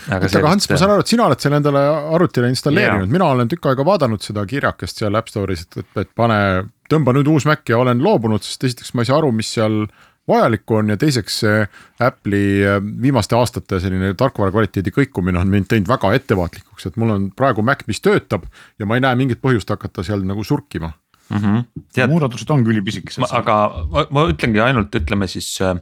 aga, 0.09 0.29
aga 0.29 0.49
Hans, 0.53 0.69
ma 0.69 0.77
saan 0.77 0.93
aru, 0.93 1.05
et 1.07 1.15
sina 1.15 1.25
oled 1.25 1.41
selle 1.41 1.57
endale 1.63 1.85
arvutile 2.19 2.51
installeerinud, 2.53 3.09
mina 3.09 3.31
olen 3.33 3.49
tükk 3.49 3.71
aega 3.71 3.85
vaadanud 3.87 4.21
seda 4.21 4.45
kirjakest 4.45 5.01
seal 5.01 5.17
App 5.17 5.33
Store'is, 5.33 5.65
et, 5.65 5.81
et, 5.81 6.03
et 6.05 6.13
pane 6.15 6.37
tõmba 6.89 7.13
nüüd 7.17 7.29
uus 7.33 7.49
Mac 7.49 7.65
ja 7.69 7.81
olen 7.81 8.01
loobunud, 8.03 8.45
sest 8.45 8.69
esiteks 8.69 8.93
ma 8.93 9.05
ei 9.05 9.09
saa 9.09 9.19
aru, 9.21 9.33
mis 9.35 9.49
seal 9.57 9.83
vajalikku 10.29 10.79
on 10.79 10.93
ja 10.93 10.97
teiseks 10.99 11.41
see 11.43 11.59
Apple'i 12.05 12.63
äh, 12.67 12.79
viimaste 13.01 13.37
aastate 13.37 13.81
selline 13.83 14.13
tarkvara 14.17 14.53
kvaliteedi 14.53 14.93
kõikumine 14.95 15.41
on 15.41 15.51
mind 15.51 15.69
teinud 15.71 15.89
väga 15.89 16.13
ettevaatlikuks, 16.19 16.89
et 16.89 16.99
mul 17.01 17.15
on 17.15 17.29
praegu 17.35 17.65
Mac, 17.65 17.85
mis 17.89 18.01
töötab 18.05 18.47
ja 18.79 18.89
ma 18.89 18.97
ei 18.97 19.05
näe 19.05 19.19
mingit 19.19 19.41
põhjust 19.43 19.69
hakata 19.73 20.05
seal 20.05 20.25
nagu 20.27 20.45
surkima 20.45 20.93
mm. 21.29 21.37
-hmm. 21.37 21.83
Tead, 21.93 22.09
muudatused 22.09 22.49
on 22.49 22.65
küll 22.67 22.83
pisikesed. 22.85 23.25
aga 23.31 23.59
ma, 23.91 24.05
ma 24.09 24.25
ütlengi 24.31 24.61
ainult, 24.63 24.95
ütleme 24.95 25.27
siis 25.27 25.51
äh, 25.61 25.75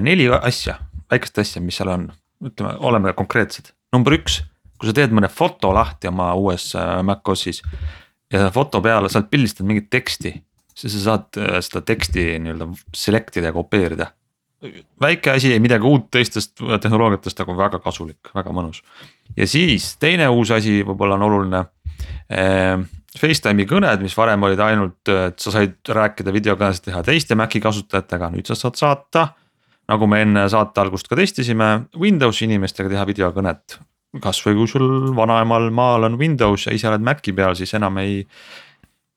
neli 0.00 0.28
asja, 0.40 0.78
väikest 1.10 1.38
asja, 1.38 1.62
mis 1.62 1.76
seal 1.80 1.92
on, 1.92 2.08
ütleme, 2.44 2.76
oleme 2.78 3.12
konkreetsed. 3.12 3.72
number 3.92 4.16
üks, 4.16 4.42
kui 4.78 4.88
sa 4.90 4.96
teed 4.96 5.12
mõne 5.14 5.30
foto 5.30 5.72
lahti 5.74 6.10
oma 6.10 6.32
uues 6.34 6.72
äh, 6.74 7.02
Mac 7.02 7.28
OS-is 7.28 7.62
ja 8.32 8.50
foto 8.50 8.80
peale 8.82 9.08
sa 9.08 9.20
oled 9.20 9.30
pildistanud 9.30 9.70
mingit 9.70 9.90
teksti, 9.92 10.34
siis 10.74 10.96
sa 10.96 11.02
saad 11.04 11.38
äh, 11.40 11.58
seda 11.64 11.84
teksti 11.86 12.26
nii-öelda 12.42 12.68
select 12.96 13.38
ida 13.38 13.50
ja 13.50 13.56
kopeerida. 13.56 14.10
väike 15.00 15.34
asi, 15.34 15.58
midagi 15.60 15.84
uut 15.84 16.06
teistest 16.10 16.56
tehnoloogiatest, 16.56 17.40
aga 17.40 17.56
väga 17.56 17.80
kasulik, 17.84 18.32
väga 18.34 18.52
mõnus. 18.56 18.82
ja 19.36 19.46
siis 19.46 19.96
teine 20.00 20.28
uus 20.28 20.50
asi 20.50 20.82
võib-olla 20.82 21.20
on 21.20 21.30
oluline 21.30 21.64
eh,. 22.30 22.76
Facetime'i 23.14 23.62
kõned, 23.70 24.00
mis 24.02 24.16
varem 24.18 24.42
olid 24.42 24.58
ainult, 24.58 25.06
et 25.06 25.38
sa 25.38 25.52
said 25.54 25.76
rääkida 25.86 26.32
videokõnesid 26.34 26.88
teha 26.88 27.02
teiste 27.06 27.36
Maci 27.38 27.60
kasutajatega, 27.62 28.32
nüüd 28.34 28.50
sa 28.50 28.56
saad 28.58 28.74
saata. 28.74 29.28
nagu 29.86 30.06
me 30.10 30.22
enne 30.24 30.48
saate 30.48 30.80
algust 30.80 31.06
ka 31.06 31.14
testisime, 31.14 31.86
Windowsi 31.94 32.48
inimestega 32.48 32.90
teha 32.90 33.04
videokõnet 33.06 33.78
kasvõi 34.22 34.54
kui 34.58 34.70
sul 34.70 34.88
vanaemal 35.16 35.70
maal 35.74 36.08
on 36.08 36.18
Windows 36.18 36.66
ja 36.66 36.74
ise 36.74 36.88
oled 36.90 37.04
Maci 37.04 37.34
peal, 37.34 37.56
siis 37.58 37.74
enam 37.74 37.98
ei. 38.02 38.22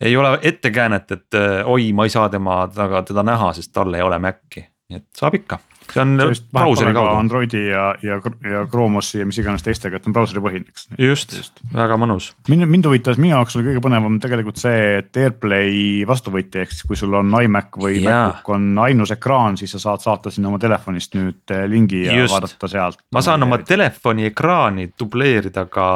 Ei 0.01 0.17
ole 0.17 0.37
ettekäänet, 0.41 1.11
et 1.11 1.39
oi, 1.65 1.91
ma 1.93 2.05
ei 2.05 2.13
saa 2.13 2.29
tema 2.29 2.63
taga 2.73 3.01
teda 3.07 3.23
näha, 3.25 3.53
sest 3.57 3.73
tal 3.73 3.93
ei 3.93 4.05
ole 4.05 4.19
Maci, 4.21 4.61
nii 4.89 5.01
et 5.01 5.07
saab 5.17 5.39
ikka 5.39 5.59
see 5.93 6.01
on 6.01 6.17
brauseri 6.53 6.93
kaudu. 6.95 7.15
Androidi 7.17 7.61
ja, 7.69 7.95
ja, 8.03 8.17
ja 8.51 8.63
Chrome'i 8.69 9.21
ja 9.21 9.27
mis 9.27 9.39
iganes 9.41 9.63
teistega, 9.65 9.99
et 9.99 10.07
on 10.07 10.15
brauseri 10.15 10.41
põhine, 10.43 10.71
eks. 10.71 10.87
just, 11.01 11.35
just., 11.37 11.61
väga 11.73 11.97
mõnus. 11.99 12.31
mind, 12.51 12.67
mind 12.69 12.89
huvitas, 12.89 13.19
minu 13.21 13.33
jaoks 13.35 13.57
oli 13.57 13.69
kõige 13.69 13.83
põnevam 13.85 14.17
tegelikult 14.23 14.59
see, 14.61 14.97
et 15.01 15.21
AirPlay 15.21 16.07
vastuvõtja, 16.09 16.65
ehk 16.65 16.75
siis 16.75 16.87
kui 16.87 16.99
sul 16.99 17.15
on 17.17 17.31
iMac 17.41 17.79
või. 17.81 18.01
MacBook 18.07 18.51
on 18.55 18.69
ainus 18.83 19.13
ekraan, 19.15 19.57
siis 19.59 19.73
sa 19.75 19.83
saad 19.87 20.03
saata 20.03 20.33
sinna 20.33 20.51
oma 20.51 20.59
telefonist 20.61 21.15
nüüd 21.17 21.55
eh, 21.55 21.65
lingi 21.69 22.03
ja 22.05 22.17
just. 22.21 22.35
vaadata 22.35 22.71
sealt. 22.71 23.03
ma 23.13 23.23
saan 23.25 23.47
oma 23.47 23.61
telefoni 23.63 24.27
ekraani 24.31 24.91
dubleerida 24.99 25.67
ka 25.71 25.87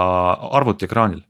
arvuti 0.57 0.87
ekraanil 0.87 1.21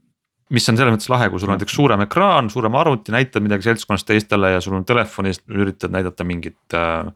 mis 0.52 0.68
on 0.68 0.78
selles 0.78 0.94
mõttes 0.94 1.10
lahe, 1.12 1.28
kui 1.32 1.40
sul 1.40 1.50
on 1.50 1.56
näiteks 1.56 1.76
suurem 1.76 2.04
ekraan, 2.04 2.50
suurem 2.52 2.74
arvuti, 2.78 3.14
näitad 3.14 3.44
midagi 3.44 3.66
seltskonnas 3.66 4.04
teistele 4.08 4.54
ja 4.54 4.62
sul 4.64 4.76
on 4.78 4.86
telefonist 4.88 5.44
üritad 5.50 5.94
näidata 5.94 6.26
mingit 6.28 6.76
äh,. 6.76 7.08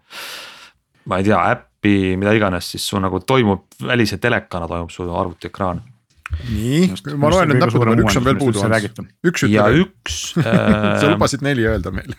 ma 1.06 1.20
ei 1.20 1.28
tea, 1.28 1.42
äppi, 1.54 2.16
mida 2.20 2.32
iganes, 2.36 2.70
siis 2.74 2.86
sul 2.88 3.02
nagu 3.04 3.20
toimub 3.22 3.66
välise 3.86 4.18
telekana 4.22 4.68
toimub 4.70 4.94
su 4.94 5.06
arvutiekraan. 5.06 5.82
nii, 6.50 6.88
ma 7.20 7.30
loen 7.30 7.52
nüüd 7.52 7.62
näppude 7.62 7.90
peal, 7.90 8.06
üks 8.06 8.20
on 8.20 8.26
veel 8.26 8.40
puudu, 8.40 8.64
üks 9.30 9.46
ja 9.50 9.68
ütle. 9.70 9.84
üks 9.84 10.22
sa 10.40 11.04
äh, 11.04 11.12
lubasid 11.12 11.44
neli 11.46 11.68
öelda 11.68 11.92
meile. 11.94 12.18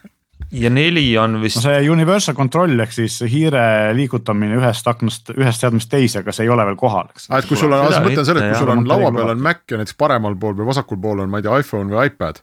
Ja 0.51 0.69
neli 0.71 1.05
on 1.19 1.39
vist 1.41 1.59
no 1.59 1.65
see 1.65 1.89
universal 1.91 2.35
control 2.37 2.79
ehk 2.83 2.93
siis 2.95 3.19
hiire 3.27 3.93
liigutamine 3.97 4.57
ühest 4.59 4.87
aknast, 4.87 5.31
ühest 5.35 5.63
seadmest 5.63 5.91
teise, 5.91 6.21
aga 6.23 6.35
see 6.35 6.47
ei 6.47 6.51
ole 6.53 6.65
veel 6.69 6.77
kohal, 6.79 7.09
eks. 7.11 7.29
aa, 7.29 7.41
et 7.41 7.49
kui 7.49 7.59
sul 7.59 7.73
on, 7.73 7.87
Seda 7.91 8.03
mõte 8.05 8.21
on 8.23 8.29
selles, 8.29 8.45
et 8.45 8.53
kui 8.53 8.61
sul 8.63 8.73
on 8.73 8.85
laua 8.87 9.11
peal 9.15 9.33
on 9.33 9.41
Mac 9.43 9.63
ja 9.71 9.81
näiteks 9.81 9.97
paremal 9.99 10.37
pool 10.39 10.55
või 10.59 10.69
vasakul 10.69 11.01
pool 11.03 11.23
on, 11.25 11.33
ma 11.33 11.41
ei 11.41 11.47
tea, 11.47 11.57
iPhone 11.63 11.91
või 11.91 12.11
iPad. 12.11 12.39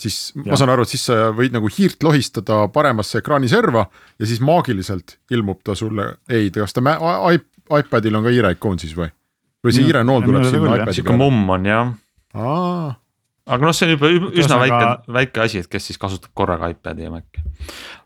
siis 0.00 0.18
ja. 0.36 0.46
ma 0.52 0.60
saan 0.60 0.72
aru, 0.72 0.86
et 0.86 0.94
siis 0.94 1.04
sa 1.10 1.28
võid 1.36 1.56
nagu 1.56 1.68
hiirt 1.78 2.06
lohistada 2.06 2.62
paremasse 2.72 3.20
ekraaniserva 3.20 3.84
ja 4.18 4.30
siis 4.30 4.40
maagiliselt 4.40 5.18
ilmub 5.30 5.60
ta 5.64 5.76
sulle, 5.78 6.14
ei, 6.30 6.50
kas 6.54 6.76
ta 6.76 6.84
iPadil 7.68 8.16
on 8.16 8.24
ka 8.24 8.32
hiire 8.32 8.54
ikoon 8.56 8.78
siis 8.80 8.96
või? 8.96 9.10
või 9.64 9.74
see 9.74 9.84
hiire 9.84 10.04
nool 10.06 10.24
tuleb 10.24 10.46
sinna 10.46 10.78
iPadi 10.78 10.96
sihuke 10.96 11.12
peale? 11.12 11.24
mumm 11.24 11.50
on 11.56 11.66
jah 11.68 11.92
aa, 12.38 12.94
aga 13.48 13.64
noh, 13.64 13.74
see 13.76 13.88
on 13.88 13.94
juba 13.94 14.10
üsna 14.42 14.58
väike, 14.60 14.90
väike 15.18 15.42
asi, 15.44 15.62
et 15.62 15.70
kes 15.72 15.88
siis 15.90 16.00
kasutab 16.00 16.32
korraga 16.36 16.68
iPad'i 16.72 17.06
ja 17.06 17.12
Maci. 17.12 17.42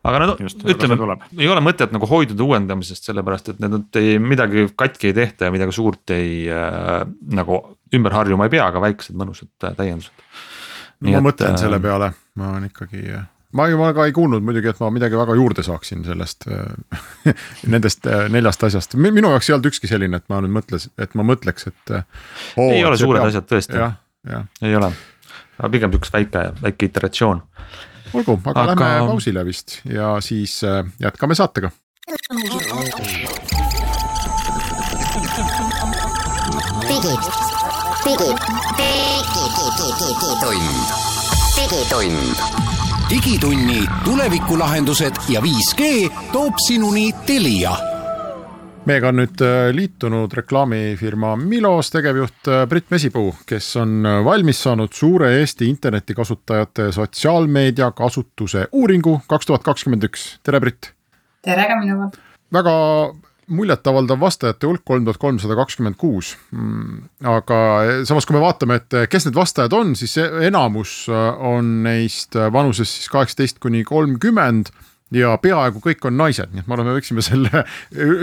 aga 0.06 0.22
no 0.22 0.36
Just, 0.40 0.62
ütleme 0.68 1.18
ei 1.38 1.50
ole 1.50 1.64
mõtet 1.64 1.94
nagu 1.94 2.08
hoiduda 2.10 2.46
uuendamisest, 2.46 3.10
sellepärast 3.10 3.52
et 3.52 3.60
need 3.62 4.00
ei, 4.00 4.16
midagi 4.22 4.68
katki 4.78 5.10
ei 5.10 5.18
tehta 5.18 5.48
ja 5.48 5.54
midagi 5.54 5.74
suurt 5.76 6.14
ei 6.14 6.46
äh, 6.52 7.02
nagu 7.34 7.62
ümber 7.94 8.16
harjuma 8.16 8.48
ei 8.48 8.54
pea, 8.54 8.70
aga 8.70 8.82
väiksed 8.86 9.18
mõnusad 9.18 9.68
äh, 9.68 9.76
täiendused. 9.78 10.26
ma 11.08 11.22
mõtlen 11.24 11.58
selle 11.60 11.82
peale, 11.82 12.12
ma 12.38 12.52
olen 12.54 12.70
ikkagi 12.70 13.06
ma 13.52 13.66
ju 13.68 13.80
väga 13.82 14.06
ei 14.08 14.14
kuulnud 14.16 14.44
muidugi, 14.46 14.70
et 14.70 14.80
ma 14.80 14.88
midagi 14.94 15.18
väga 15.18 15.34
juurde 15.36 15.64
saaksin 15.66 16.06
sellest 16.06 16.46
nendest 17.72 18.06
äh, 18.06 18.28
neljast 18.32 18.62
asjast, 18.68 18.94
minu 18.94 19.34
jaoks 19.34 19.50
ei 19.50 19.58
olnud 19.58 19.72
ükski 19.72 19.90
selline, 19.90 20.22
et 20.22 20.30
ma 20.32 20.40
nüüd 20.44 20.54
mõtles, 20.60 20.88
et 21.02 21.18
ma 21.18 21.26
mõtleks, 21.26 21.68
et. 21.72 21.96
ei 22.62 22.84
ole 22.86 23.00
suured 23.00 23.26
asjad 23.26 23.50
tõesti, 23.50 23.80
jah, 23.82 23.98
jah, 24.28 24.46
ei 24.64 24.78
ole, 24.78 24.92
aga 25.58 25.70
pigem 25.72 25.92
siukene 25.92 26.12
väike, 26.18 26.62
väike 26.62 26.86
iteratsioon. 26.90 27.42
olgu, 28.14 28.40
aga, 28.44 28.66
lähme 28.66 29.06
pausile 29.08 29.44
vist 29.44 29.80
ja 29.84 30.16
siis 30.20 30.64
äh, 30.64 30.84
jätkame 31.00 31.34
saatega. 31.34 31.70
digid, 36.88 37.22
digid, 38.04 38.38
digitund, 40.02 40.76
digitund, 41.56 42.36
digitunni 43.10 43.86
tulevikulahendused 44.04 45.14
ja 45.28 45.40
5G 45.40 46.10
toob 46.32 46.54
sinuni 46.66 47.12
Telia 47.26 47.91
meiega 48.88 49.10
on 49.12 49.20
nüüd 49.20 49.42
äh, 49.44 49.70
liitunud 49.74 50.32
reklaamifirma 50.34 51.34
Milos 51.38 51.92
tegevjuht 51.94 52.48
äh, 52.50 52.64
Brit 52.70 52.90
Mesipuu, 52.90 53.30
kes 53.46 53.68
on 53.80 54.02
äh, 54.06 54.18
valmis 54.26 54.62
saanud 54.64 54.94
suure 54.96 55.30
Eesti 55.38 55.68
internetikasutajate 55.70 56.90
sotsiaalmeedia 56.94 57.92
kasutuse 57.96 58.66
uuringu 58.72 59.20
kaks 59.30 59.50
tuhat 59.50 59.66
kakskümmend 59.66 60.08
üks, 60.10 60.26
tere 60.42 60.60
Brit. 60.62 60.92
tere 61.46 61.68
ka 61.70 61.78
minu 61.78 62.00
poolt. 62.00 62.18
väga 62.52 62.74
muljetavaldav 63.52 64.20
vastajate 64.22 64.66
hulk, 64.66 64.84
kolm 64.88 65.06
tuhat 65.06 65.20
kolmsada 65.20 65.56
kakskümmend 65.58 65.98
kuus. 66.00 66.36
aga 67.22 67.58
samas, 68.08 68.26
kui 68.26 68.38
me 68.38 68.42
vaatame, 68.42 68.80
et 68.80 69.02
kes 69.10 69.28
need 69.28 69.36
vastajad 69.36 69.74
on, 69.76 69.94
siis 69.98 70.16
enamus 70.18 71.04
on 71.10 71.74
neist 71.84 72.38
vanuses 72.54 72.96
siis 72.96 73.10
kaheksateist 73.12 73.62
kuni 73.62 73.84
kolmkümmend 73.84 74.72
ja 75.12 75.32
peaaegu 75.42 75.82
kõik 75.84 76.06
on 76.08 76.16
naised, 76.20 76.52
nii 76.52 76.62
et 76.64 76.70
ma 76.70 76.76
arvan, 76.76 76.90
me 76.90 76.96
võiksime 76.98 77.24
selle 77.24 77.64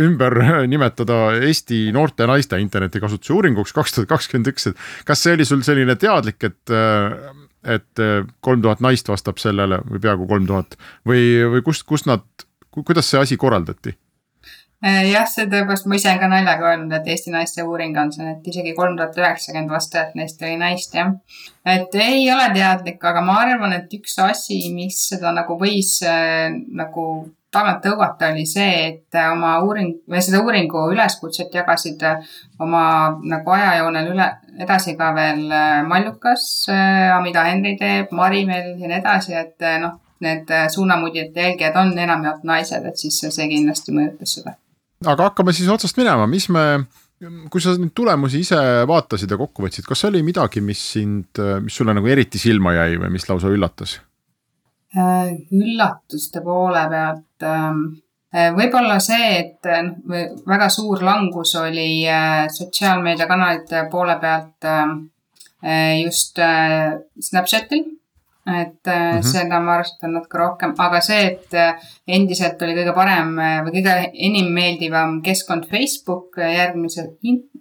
ümber 0.08 0.36
nimetada 0.70 1.20
Eesti 1.50 1.88
noorte 1.96 2.28
naiste 2.30 2.60
internetikasutuse 2.62 3.36
uuringuks 3.36 3.76
kaks 3.76 3.96
tuhat 3.96 4.10
kakskümmend 4.10 4.52
üks, 4.54 4.70
et 4.72 4.84
kas 5.08 5.24
see 5.24 5.38
oli 5.38 5.48
sul 5.48 5.64
selline 5.66 5.98
teadlik, 6.00 6.44
et 6.50 6.76
et 7.70 8.02
kolm 8.40 8.62
tuhat 8.64 8.80
naist 8.80 9.10
vastab 9.12 9.40
sellele 9.42 9.82
või 9.84 10.00
peaaegu 10.00 10.28
kolm 10.30 10.46
tuhat 10.48 10.78
või, 11.08 11.24
või 11.56 11.64
kust, 11.66 11.84
kust 11.84 12.08
nad, 12.08 12.24
kuidas 12.72 13.10
see 13.12 13.20
asi 13.20 13.38
korraldati? 13.38 13.98
Jah, 14.82 15.26
see 15.28 15.48
tõepoolest, 15.52 15.88
ma 15.92 15.98
ise 16.00 16.14
ka 16.22 16.28
naljaga 16.32 16.70
öelnud, 16.72 16.94
et 16.96 17.08
Eesti 17.12 17.34
naiste 17.34 17.64
uuring 17.68 17.98
on 18.00 18.14
see, 18.16 18.28
et 18.32 18.46
isegi 18.48 18.72
kolm 18.78 18.96
tuhat 18.98 19.18
üheksakümmend 19.20 19.74
vastajat 19.74 20.14
neist 20.16 20.40
oli 20.44 20.56
naist, 20.60 20.96
jah. 20.96 21.12
et 21.68 21.96
ei 22.00 22.24
ole 22.32 22.48
teadlik, 22.56 23.04
aga 23.04 23.24
ma 23.26 23.42
arvan, 23.44 23.76
et 23.76 23.92
üks 24.00 24.16
asi, 24.24 24.62
mis 24.76 25.02
seda 25.12 25.34
nagu 25.36 25.60
võis 25.60 25.98
äh, 26.08 26.48
nagu 26.80 27.10
tagant 27.52 27.82
tõugata, 27.84 28.30
oli 28.32 28.46
see, 28.46 28.76
et 28.88 29.18
oma 29.20 29.56
uuring 29.66 29.96
või 30.08 30.22
seda 30.22 30.40
uuringu 30.46 30.86
üleskutset 30.94 31.56
jagasid 31.58 32.06
oma 32.62 32.84
nagu 33.26 33.56
ajajoonel 33.56 34.12
üle, 34.14 34.30
edasi 34.62 34.94
ka 35.00 35.10
veel 35.18 35.48
Mallukas 35.90 36.46
Amida 36.70 37.48
Henri 37.50 37.74
teeb, 37.82 38.14
Marimel 38.16 38.76
ja 38.78 38.86
nii 38.86 39.00
edasi, 39.02 39.34
et 39.34 39.68
noh, 39.82 39.98
need 40.22 40.54
suunamudjate 40.76 41.50
jälgijad 41.50 41.82
on 41.82 41.94
enamjaolt 41.98 42.46
naised, 42.46 42.86
et 42.86 43.02
siis 43.02 43.22
see 43.26 43.52
kindlasti 43.52 43.98
mõjutas 43.98 44.40
seda 44.40 44.60
aga 45.06 45.30
hakkame 45.30 45.54
siis 45.56 45.70
otsast 45.72 46.00
minema, 46.00 46.28
mis 46.28 46.50
me, 46.52 46.66
kui 47.52 47.64
sa 47.64 47.76
neid 47.78 47.94
tulemusi 47.96 48.44
ise 48.44 48.60
vaatasid 48.90 49.32
ja 49.32 49.40
kokku 49.40 49.66
võtsid, 49.66 49.88
kas 49.88 50.06
oli 50.10 50.22
midagi, 50.26 50.64
mis 50.66 50.82
sind, 50.96 51.40
mis 51.64 51.80
sulle 51.80 51.96
nagu 51.96 52.08
eriti 52.12 52.42
silma 52.42 52.76
jäi 52.78 53.00
või 53.02 53.14
mis 53.16 53.28
lausa 53.30 53.52
üllatas? 53.54 54.00
üllatuste 54.90 56.42
poole 56.42 56.82
pealt 56.90 57.44
võib-olla 58.58 58.96
see, 59.02 59.28
et 59.38 59.68
noh, 59.86 60.24
väga 60.50 60.70
suur 60.74 61.04
langus 61.06 61.54
oli 61.62 62.02
sotsiaalmeediakanalite 62.56 63.84
poole 63.92 64.18
pealt 64.22 64.66
just 66.02 66.42
Snapchatil 67.30 67.86
et 68.50 68.88
mm 68.88 68.92
-hmm. 68.92 69.24
seda 69.32 69.60
ma 69.60 69.74
arvestan 69.74 70.14
natuke 70.14 70.38
rohkem, 70.38 70.74
aga 70.78 71.02
see, 71.02 71.20
et 71.28 71.58
endiselt 72.08 72.62
oli 72.62 72.76
kõige 72.78 72.96
parem 72.96 73.36
või 73.66 73.76
kõige 73.76 73.96
enim 74.14 74.52
meeldivam 74.54 75.22
keskkond 75.22 75.68
Facebook, 75.70 76.38
järgmisel 76.38 77.14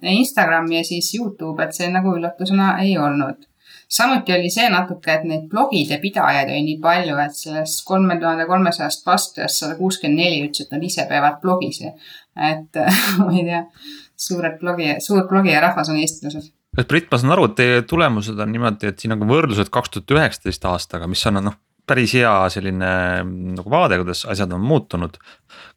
Instagram 0.02 0.72
ja 0.72 0.84
siis 0.84 1.14
Youtube, 1.14 1.64
et 1.64 1.74
see 1.74 1.90
nagu 1.90 2.16
üllatusena 2.16 2.78
ei 2.82 2.98
olnud. 2.98 3.46
samuti 3.88 4.32
oli 4.32 4.50
see 4.50 4.68
natuke, 4.68 5.12
et 5.12 5.24
neid 5.24 5.48
blogide 5.48 5.98
pidajaid 5.98 6.50
oli 6.50 6.62
nii 6.64 6.80
palju, 6.80 7.16
et 7.18 7.34
sellest 7.34 7.84
kolme 7.84 8.18
tuhande 8.20 8.46
kolmesajast 8.46 9.06
vastajast 9.06 9.62
sada 9.62 9.74
kuuskümmend 9.76 10.20
neli 10.20 10.42
ütles, 10.44 10.66
et 10.66 10.70
nad 10.72 10.82
ise 10.82 11.06
peavad 11.08 11.40
blogis. 11.40 11.80
et 12.50 12.76
ma 13.18 13.32
ei 13.32 13.44
tea, 13.44 13.64
suured 14.16 14.60
blogi, 14.60 14.94
suur 15.00 15.28
blogija 15.28 15.60
rahvas 15.60 15.88
on 15.88 15.96
eestlased 15.96 16.57
et 16.78 16.88
Brit, 16.88 17.08
ma 17.10 17.18
saan 17.20 17.34
aru, 17.34 17.48
et 17.50 17.56
teie 17.58 17.80
tulemused 17.88 18.38
on 18.38 18.52
niimoodi, 18.54 18.92
et 18.92 19.00
siin 19.02 19.14
on 19.14 19.22
ka 19.22 19.28
võrdlused 19.28 19.72
kaks 19.74 19.96
tuhat 19.96 20.14
üheksateist 20.14 20.68
aastaga, 20.70 21.08
mis 21.10 21.24
on 21.30 21.42
noh, 21.42 21.56
päris 21.88 22.12
hea 22.18 22.32
selline 22.52 22.90
nagu 23.56 23.72
vaade, 23.72 23.98
kuidas 24.02 24.24
asjad 24.28 24.52
on 24.54 24.64
muutunud. 24.64 25.18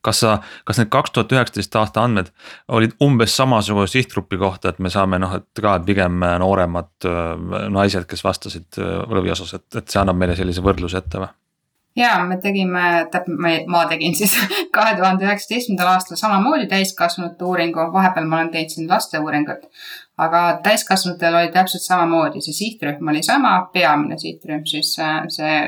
kas 0.06 0.20
sa, 0.24 0.38
kas 0.66 0.82
need 0.82 0.90
kaks 0.94 1.14
tuhat 1.16 1.34
üheksateist 1.34 1.76
aasta 1.78 2.04
andmed 2.06 2.32
olid 2.74 2.96
umbes 3.06 3.36
samasuguse 3.38 3.96
sihtgrupi 3.96 4.40
kohta, 4.42 4.74
et 4.74 4.80
me 4.80 4.90
saame 4.94 5.20
noh, 5.22 5.38
et 5.40 5.62
ka 5.62 5.78
pigem 5.86 6.24
nooremad 6.44 7.10
äh, 7.10 7.70
naised, 7.74 8.08
kes 8.10 8.26
vastasid 8.26 8.82
äh, 8.82 9.06
lõviosas, 9.10 9.56
et, 9.58 9.68
et 9.78 9.88
see 9.88 10.02
annab 10.02 10.20
meile 10.20 10.36
sellise 10.38 10.64
võrdluse 10.66 11.00
ette 11.02 11.22
või? 11.22 11.32
Ja 11.96 12.26
me 12.26 12.38
tegime, 12.38 12.84
ma 13.68 13.84
tegin 13.90 14.16
siis 14.16 14.36
kahe 14.76 14.96
tuhande 14.96 15.26
üheksateistkümnendal 15.26 15.94
aastal 15.94 16.20
samamoodi 16.20 16.68
täiskasvanute 16.72 17.46
uuringu, 17.46 17.88
vahepeal 17.94 18.28
ma 18.30 18.40
olen 18.40 18.52
teinud 18.54 18.74
siin 18.76 18.90
laste 18.90 19.20
uuringut. 19.20 19.68
aga 20.22 20.42
täiskasvanutel 20.64 21.36
oli 21.36 21.52
täpselt 21.52 21.84
samamoodi, 21.84 22.42
see 22.46 22.56
sihtrühm 22.56 23.14
oli 23.14 23.24
sama, 23.26 23.56
peamine 23.74 24.20
sihtrühm 24.20 24.66
siis 24.70 24.96
see 25.36 25.62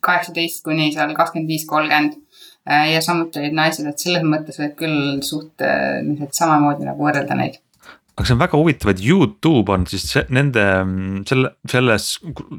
kaheksateist 0.00 0.64
kuni 0.64 0.90
seal 0.92 1.14
kakskümmend 1.14 1.48
viis, 1.48 1.66
kolmkümmend. 1.68 2.20
ja 2.64 3.02
samuti 3.04 3.42
olid 3.42 3.54
naised, 3.54 3.86
et 3.86 4.00
selles 4.00 4.24
mõttes 4.24 4.58
võib 4.60 4.78
küll 4.78 5.20
suht 5.22 5.60
niisugused 5.60 6.40
samamoodi 6.40 6.88
nagu 6.88 7.04
võrrelda 7.04 7.36
neid 7.38 7.60
aga 8.14 8.26
see 8.28 8.34
on 8.36 8.42
väga 8.42 8.58
huvitav, 8.60 8.92
et 8.94 9.02
Youtube 9.02 9.74
on 9.74 9.86
siis 9.90 10.06
see, 10.12 10.24
nende 10.34 10.64
selle, 11.28 11.54
selles 11.70 12.10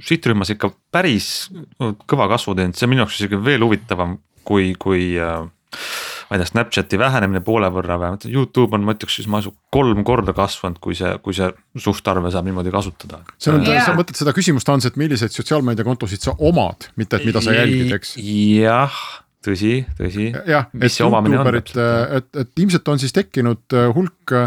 sihtrühmas 0.03 0.51
ikka 0.51 0.73
päris 0.91 1.49
kõva 1.79 2.27
kasvu 2.33 2.57
teinud, 2.57 2.75
see 2.75 2.87
on 2.87 2.91
minu 2.91 3.05
jaoks 3.05 3.21
isegi 3.21 3.39
veel 3.39 3.63
huvitavam 3.63 4.17
kui, 4.45 4.73
kui 4.79 5.13
äh, 5.15 5.45
ma 6.29 6.35
ei 6.35 6.41
tea, 6.41 6.49
Snapchati 6.49 6.99
vähenemine 6.99 7.41
poole 7.45 7.69
võrra 7.73 7.97
või, 8.01 8.17
Youtube 8.31 8.75
on, 8.77 8.85
ma 8.85 8.95
ütleks 8.97 9.19
siis 9.19 9.29
ma 9.31 9.39
usun 9.43 9.55
kolm 9.73 10.03
korda 10.07 10.35
kasvanud, 10.35 10.79
kui 10.83 10.97
see, 10.97 11.13
kui 11.23 11.37
see 11.37 11.47
suhtarve 11.81 12.31
saab 12.33 12.47
niimoodi 12.49 12.73
kasutada. 12.73 13.21
see 13.39 13.53
on 13.53 13.63
yeah., 13.63 13.85
sa 13.85 13.95
mõtled 13.97 14.19
seda 14.19 14.35
küsimust, 14.35 14.69
Hans, 14.71 14.89
et 14.89 14.99
milliseid 14.99 15.35
sotsiaalmeediakontosid 15.35 16.25
sa 16.25 16.35
omad, 16.35 16.89
mitte 16.99 17.21
et 17.21 17.29
mida 17.29 17.43
sa 17.43 17.55
jälgid, 17.55 17.95
eks? 17.95 18.15
jah, 18.19 18.99
tõsi, 19.45 19.77
tõsi. 19.99 20.29
jah, 20.49 20.67
et 20.75 20.99
Youtuberid, 20.99 21.73
et, 22.19 22.29
et 22.43 22.63
ilmselt 22.65 22.93
on 22.93 23.01
siis 23.01 23.15
tekkinud 23.15 23.79
hulk 23.95 24.37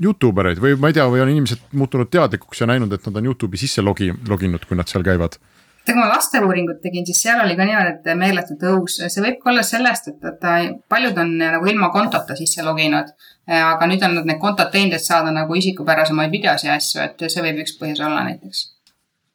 Youtube 0.00 0.40
ereid 0.40 0.60
või 0.62 0.76
ma 0.80 0.90
ei 0.90 0.96
tea, 0.96 1.06
või 1.10 1.22
on 1.24 1.32
inimesed 1.32 1.72
muutunud 1.76 2.10
teadlikuks 2.12 2.62
ja 2.62 2.68
näinud, 2.70 2.92
et 2.92 3.04
nad 3.08 3.18
on 3.20 3.28
Youtube'i 3.28 3.60
sisse 3.60 3.84
logi, 3.84 4.12
loginud, 4.28 4.64
kui 4.68 4.78
nad 4.78 4.88
seal 4.88 5.04
käivad? 5.06 5.36
Kui 5.82 5.96
ma 5.98 6.06
lasteuuringut 6.12 6.78
tegin, 6.82 7.04
siis 7.06 7.18
seal 7.24 7.40
oli 7.42 7.56
ka 7.58 7.66
niimoodi, 7.66 7.96
et 7.96 8.18
meeletu 8.18 8.54
tõus, 8.60 9.00
see 9.02 9.24
võib 9.24 9.40
ka 9.42 9.50
olla 9.50 9.64
sellest, 9.66 10.12
et, 10.12 10.28
et 10.30 10.76
paljud 10.88 11.16
on 11.18 11.32
nagu 11.42 11.66
ilma 11.66 11.90
kontota 11.94 12.36
sisse 12.38 12.62
loginud. 12.62 13.10
aga 13.50 13.88
nüüd 13.90 14.04
on 14.06 14.14
nad 14.14 14.28
need 14.28 14.38
kontod 14.40 14.70
teinud, 14.70 14.94
et 14.94 15.02
saada 15.02 15.32
nagu 15.34 15.54
isikupärasemaid 15.58 16.30
videosi 16.30 16.68
ja 16.68 16.76
asju, 16.78 17.02
et 17.02 17.26
see 17.26 17.42
võib 17.42 17.58
üks 17.64 17.74
põhjus 17.80 18.04
olla 18.06 18.22
näiteks. 18.28 18.68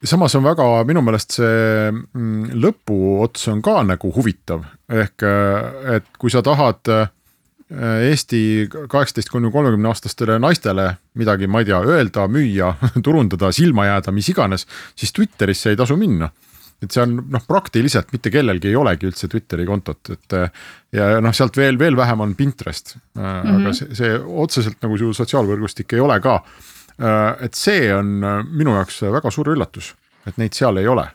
Samas 0.08 0.36
on 0.38 0.46
väga 0.46 0.64
minu 0.88 1.02
meelest 1.02 1.40
see 1.40 1.92
mm, 1.92 2.56
lõpuots 2.64 3.50
on 3.52 3.62
ka 3.66 3.82
nagu 3.84 4.12
huvitav, 4.16 4.64
ehk 4.88 5.26
et 5.98 6.10
kui 6.22 6.32
sa 6.32 6.44
tahad 6.46 6.94
äh, 6.94 7.10
Eesti 7.68 8.70
kaheksateist 8.72 9.28
kuni 9.28 9.52
kolmekümne 9.52 9.90
aastastele 9.90 10.38
naistele 10.40 10.94
midagi, 11.20 11.50
ma 11.52 11.60
ei 11.60 11.68
tea, 11.68 11.82
öelda, 11.84 12.28
müüa, 12.32 12.74
turundada, 13.06 13.52
silma 13.52 13.90
jääda, 13.90 14.14
mis 14.16 14.30
iganes, 14.32 14.64
siis 14.96 15.12
Twitterisse 15.16 15.74
ei 15.74 15.80
tasu 15.80 15.98
minna 16.00 16.32
et 16.78 16.94
see 16.94 17.02
on 17.02 17.16
noh, 17.34 17.42
praktiliselt 17.50 18.12
mitte 18.14 18.30
kellelgi 18.30 18.70
ei 18.70 18.76
olegi 18.78 19.08
üldse 19.10 19.26
Twitteri 19.32 19.66
kontot, 19.66 20.12
et 20.14 20.36
ja 20.94 21.08
noh, 21.26 21.34
sealt 21.34 21.58
veel, 21.58 21.80
veel 21.82 21.98
vähem 21.98 22.22
on 22.22 22.36
Pinterest 22.38 22.96
mm. 22.96 23.24
-hmm. 23.24 23.56
aga 23.56 23.74
see, 23.74 23.96
see 23.98 24.12
otseselt 24.46 24.78
nagu 24.86 24.98
su 25.02 25.10
sotsiaalvõrgustik 25.18 25.98
ei 25.98 26.04
ole 26.06 26.20
ka. 26.22 26.44
et 27.42 27.54
see 27.54 27.94
on 27.94 28.22
minu 28.52 28.78
jaoks 28.78 29.02
väga 29.10 29.32
suur 29.32 29.50
üllatus, 29.54 29.96
et 30.26 30.38
neid 30.38 30.54
seal 30.54 30.78
ei 30.78 30.88
ole 30.88 31.08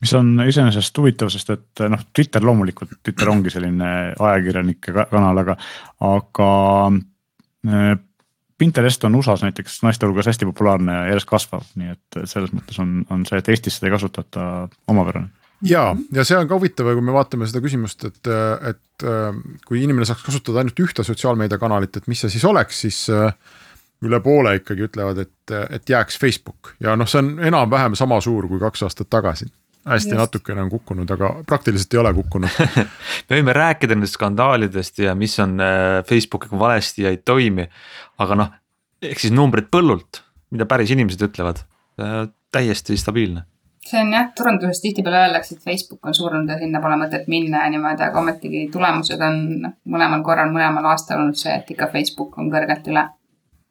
mis 0.00 0.12
on 0.16 0.32
iseenesest 0.48 0.98
huvitav, 0.98 1.30
sest 1.32 1.50
et 1.54 1.82
noh, 1.92 2.04
Twitter 2.16 2.44
loomulikult, 2.44 2.98
Twitter 3.04 3.30
ongi 3.32 3.52
selline 3.52 3.90
ajakirjanike 4.16 4.94
kanal, 5.10 5.42
aga, 5.42 5.56
aga 6.08 6.52
äh, 7.68 7.92
Pinterest 8.60 9.04
on 9.08 9.14
USA-s 9.16 9.44
näiteks 9.46 9.78
naiste 9.86 10.08
hulgas 10.08 10.28
hästi 10.28 10.48
populaarne 10.48 10.92
ja 10.92 11.04
järjest 11.12 11.28
kasvav, 11.28 11.68
nii 11.80 11.94
et 11.94 12.18
selles 12.28 12.52
mõttes 12.52 12.80
on, 12.82 12.98
on 13.12 13.22
see, 13.28 13.40
et 13.40 13.48
Eestis 13.52 13.78
seda 13.78 13.88
ei 13.88 13.94
kasutata 13.94 14.48
omapärane. 14.92 15.30
Ja, 15.64 15.90
ja 16.12 16.24
see 16.24 16.36
on 16.36 16.48
ka 16.48 16.56
huvitav, 16.56 16.88
kui 16.96 17.04
me 17.04 17.12
vaatame 17.12 17.48
seda 17.48 17.60
küsimust, 17.64 18.04
et, 18.08 18.28
et 18.68 19.04
äh, 19.08 19.40
kui 19.68 19.82
inimene 19.84 20.08
saaks 20.08 20.24
kasutada 20.24 20.62
ainult 20.62 20.80
ühte 20.80 21.04
sotsiaalmeediakanalit, 21.04 22.00
et 22.00 22.08
mis 22.08 22.24
see 22.24 22.32
siis 22.32 22.44
oleks, 22.48 22.80
siis 22.86 23.02
äh, 23.12 23.32
üle 24.04 24.20
poole 24.24 24.56
ikkagi 24.62 24.88
ütlevad, 24.88 25.20
et, 25.24 25.56
et 25.76 25.92
jääks 25.92 26.16
Facebook. 26.20 26.72
Ja 26.80 26.96
noh, 26.96 27.08
see 27.08 27.20
on 27.20 27.34
enam-vähem 27.44 27.96
sama 28.00 28.20
suur 28.24 28.48
kui 28.48 28.60
kaks 28.60 28.88
aastat 28.88 29.12
tagasi 29.12 29.48
hästi 29.88 30.12
Just. 30.12 30.20
natukene 30.20 30.62
on 30.62 30.70
kukkunud, 30.70 31.10
aga 31.10 31.30
praktiliselt 31.48 31.94
ei 31.94 32.00
ole 32.02 32.12
kukkunud 32.14 32.58
me 33.28 33.38
võime 33.38 33.54
rääkida 33.56 33.96
nendest 33.96 34.18
skandaalidest 34.18 35.00
ja 35.06 35.14
mis 35.18 35.38
on 35.40 35.56
äh, 35.64 36.00
Facebookiga 36.08 36.58
valesti 36.58 37.06
ja 37.06 37.14
ei 37.14 37.22
toimi. 37.24 37.68
aga 38.20 38.36
noh, 38.36 38.50
ehk 39.02 39.22
siis 39.22 39.32
numbrid 39.32 39.70
põllult, 39.72 40.24
mida 40.52 40.66
päris 40.68 40.92
inimesed 40.92 41.24
ütlevad, 41.30 41.64
äh, 42.02 42.26
täiesti 42.52 42.98
stabiilne 43.00 43.46
see 43.90 44.00
on 44.02 44.12
jah, 44.12 44.28
turunduses 44.36 44.82
tihtipeale 44.84 45.22
öeldakse, 45.24 45.56
et 45.56 45.64
Facebook 45.64 46.06
on 46.06 46.14
surnud 46.14 46.50
ja 46.50 46.58
sinna 46.60 46.82
pole 46.84 46.98
mõtet 47.00 47.24
minna 47.32 47.64
ja 47.64 47.72
niimoodi, 47.72 48.04
aga 48.06 48.20
ometigi 48.20 48.66
tulemused 48.72 49.22
on 49.24 49.40
mõlemal 49.88 50.22
korral, 50.26 50.52
mõlemal 50.52 50.92
aastal 50.92 51.22
olnud 51.22 51.38
see, 51.40 51.54
et 51.56 51.72
ikka 51.74 51.88
Facebook 51.94 52.36
on 52.38 52.52
kõrgelt 52.52 52.86
üle 52.92 53.06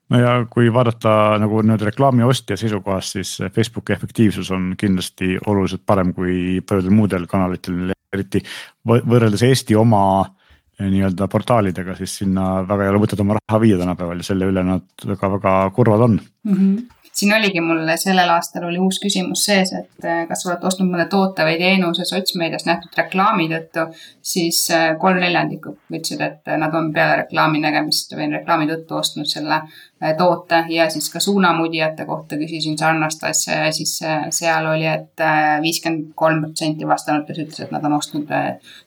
no 0.09 0.19
ja 0.19 0.33
kui 0.49 0.71
vaadata 0.73 1.13
nagu 1.41 1.61
nüüd 1.65 1.83
reklaami 1.85 2.25
ostja 2.27 2.57
seisukohast, 2.59 3.17
siis 3.17 3.35
Facebooki 3.55 3.93
efektiivsus 3.95 4.51
on 4.55 4.73
kindlasti 4.79 5.37
oluliselt 5.45 5.85
parem 5.85 6.13
kui 6.17 6.59
paljudel 6.65 6.95
muudel 6.95 7.29
kanalitel, 7.29 7.93
eriti 8.13 8.41
võrreldes 8.89 9.43
Eesti 9.45 9.77
oma 9.77 10.03
eh, 10.25 10.87
nii-öelda 10.89 11.29
portaalidega, 11.31 11.97
siis 11.99 12.19
sinna 12.23 12.63
väga 12.67 12.87
ei 12.87 12.93
ole 12.93 13.03
mõtet 13.03 13.21
oma 13.21 13.37
raha 13.37 13.61
viia 13.61 13.81
tänapäeval 13.81 14.23
ja 14.23 14.31
selle 14.31 14.49
üle 14.49 14.65
nad 14.65 15.09
väga-väga 15.13 15.59
kurvad 15.75 16.07
on 16.07 16.17
mm. 16.19 16.55
-hmm 16.55 16.87
siin 17.19 17.33
oligi 17.35 17.61
mul 17.61 17.81
sellel 17.99 18.29
aastal 18.31 18.65
oli 18.69 18.79
uus 18.81 18.99
küsimus 19.03 19.43
sees, 19.47 19.71
et 19.75 20.05
eh, 20.07 20.21
kas 20.29 20.45
olete 20.47 20.67
ostnud 20.69 20.89
mõne 20.91 21.05
toote 21.11 21.45
või 21.47 21.57
teenuse 21.59 22.05
sotsmeedias 22.07 22.65
nähtud 22.67 22.95
reklaami 22.97 23.49
tõttu, 23.51 23.85
siis 24.33 24.61
eh, 24.75 24.93
kolm 25.01 25.19
neljandikku 25.23 25.75
ütlesid, 25.89 26.23
et 26.25 26.51
nad 26.61 26.75
on 26.75 26.91
peale 26.95 27.23
reklaami 27.23 27.61
nägemist 27.63 28.15
või 28.15 28.29
reklaami 28.37 28.69
tõttu 28.71 28.99
ostnud 28.99 29.29
selle 29.29 29.59
eh, 29.63 30.15
toote. 30.19 30.63
Ja 30.75 30.87
siis 30.93 31.09
ka 31.13 31.21
suunamudijate 31.23 32.07
kohta 32.09 32.39
küsisin 32.39 32.79
sarnast 32.79 33.25
asja 33.27 33.65
ja 33.65 33.75
siis 33.75 33.97
seal 34.35 34.71
oli 34.71 34.87
et, 34.87 35.11
et 35.19 35.65
viiskümmend 35.65 36.13
kolm 36.19 36.43
protsenti 36.45 36.87
vastanutest 36.87 37.43
ütles, 37.45 37.65
et 37.65 37.75
nad 37.75 37.85
on 37.89 37.99
ostnud 37.99 38.31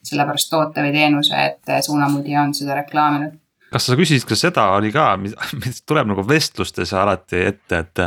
sellepärast 0.01 0.51
toote 0.51 0.85
või 0.85 0.95
teenuse, 0.95 1.47
et 1.51 1.77
suunamudija 1.85 2.47
on 2.47 2.57
seda 2.57 2.81
reklaaminud 2.81 3.42
kas 3.73 3.89
sa 3.89 3.97
küsisid 3.99 4.27
ka 4.29 4.37
seda, 4.39 4.69
oli 4.77 4.91
ka, 4.93 5.13
mis 5.63 5.81
tuleb 5.87 6.11
nagu 6.11 6.25
vestlustes 6.27 6.93
alati 6.97 7.47
ette, 7.51 7.79
et, 7.83 8.03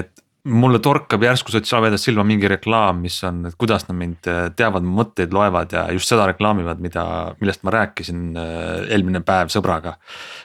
et 0.00 0.24
mulle 0.44 0.78
torkab 0.84 1.22
järsku 1.24 1.52
sotsiaalmeedias 1.54 2.02
silma 2.04 2.24
mingi 2.28 2.48
reklaam, 2.52 2.98
mis 3.04 3.16
on, 3.24 3.46
et 3.48 3.54
kuidas 3.60 3.86
nad 3.88 3.96
mind 3.96 4.28
teavad, 4.58 4.84
mu 4.84 4.98
mõtteid 4.98 5.32
loevad 5.32 5.72
ja 5.72 5.86
just 5.96 6.10
seda 6.12 6.26
reklaamivad, 6.28 6.82
mida, 6.84 7.04
millest 7.40 7.64
ma 7.64 7.72
rääkisin 7.78 8.26
äh, 8.36 8.58
eelmine 8.92 9.24
päev 9.24 9.52
sõbraga. 9.52 9.96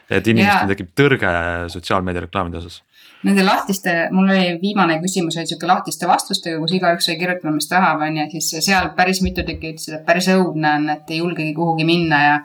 et 0.10 0.28
inimestel 0.28 0.72
tekib 0.72 0.94
tõrge 0.96 1.34
sotsiaalmeedia 1.76 2.24
reklaamide 2.28 2.62
osas 2.64 2.80
nende 3.28 3.44
lahtiste, 3.44 3.94
mul 4.16 4.30
oli 4.30 4.58
viimane 4.62 5.00
küsimus 5.04 5.38
oli 5.38 5.50
sihuke 5.50 5.68
lahtiste 5.68 6.08
vastustega, 6.08 6.60
kus 6.62 6.76
igaüks 6.78 7.10
sai 7.10 7.18
kirjutada, 7.20 7.54
mis 7.56 7.68
tahab, 7.72 8.04
on 8.06 8.20
ju, 8.22 8.28
siis 8.38 8.68
seal 8.70 8.92
päris 8.98 9.22
mitu 9.26 9.44
tükki 9.48 9.74
ütlesid, 9.74 9.98
et 10.00 10.06
päris 10.08 10.30
õudne 10.34 10.76
on, 10.80 10.90
et 10.96 11.12
ei 11.12 11.20
julgegi 11.20 11.56
kuhugi 11.58 11.88
minna 11.88 12.22
ja 12.26 12.38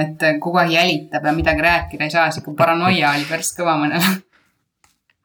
et 0.00 0.28
kogu 0.40 0.62
aeg 0.62 0.72
jälitab 0.76 1.28
ja 1.28 1.34
midagi 1.36 1.66
rääkida 1.68 2.08
ei 2.08 2.14
saa, 2.14 2.30
sihuke 2.32 2.56
paranoia 2.58 3.12
oli 3.16 3.28
päris 3.28 3.52
kõva 3.58 3.76
mõnel 3.82 4.00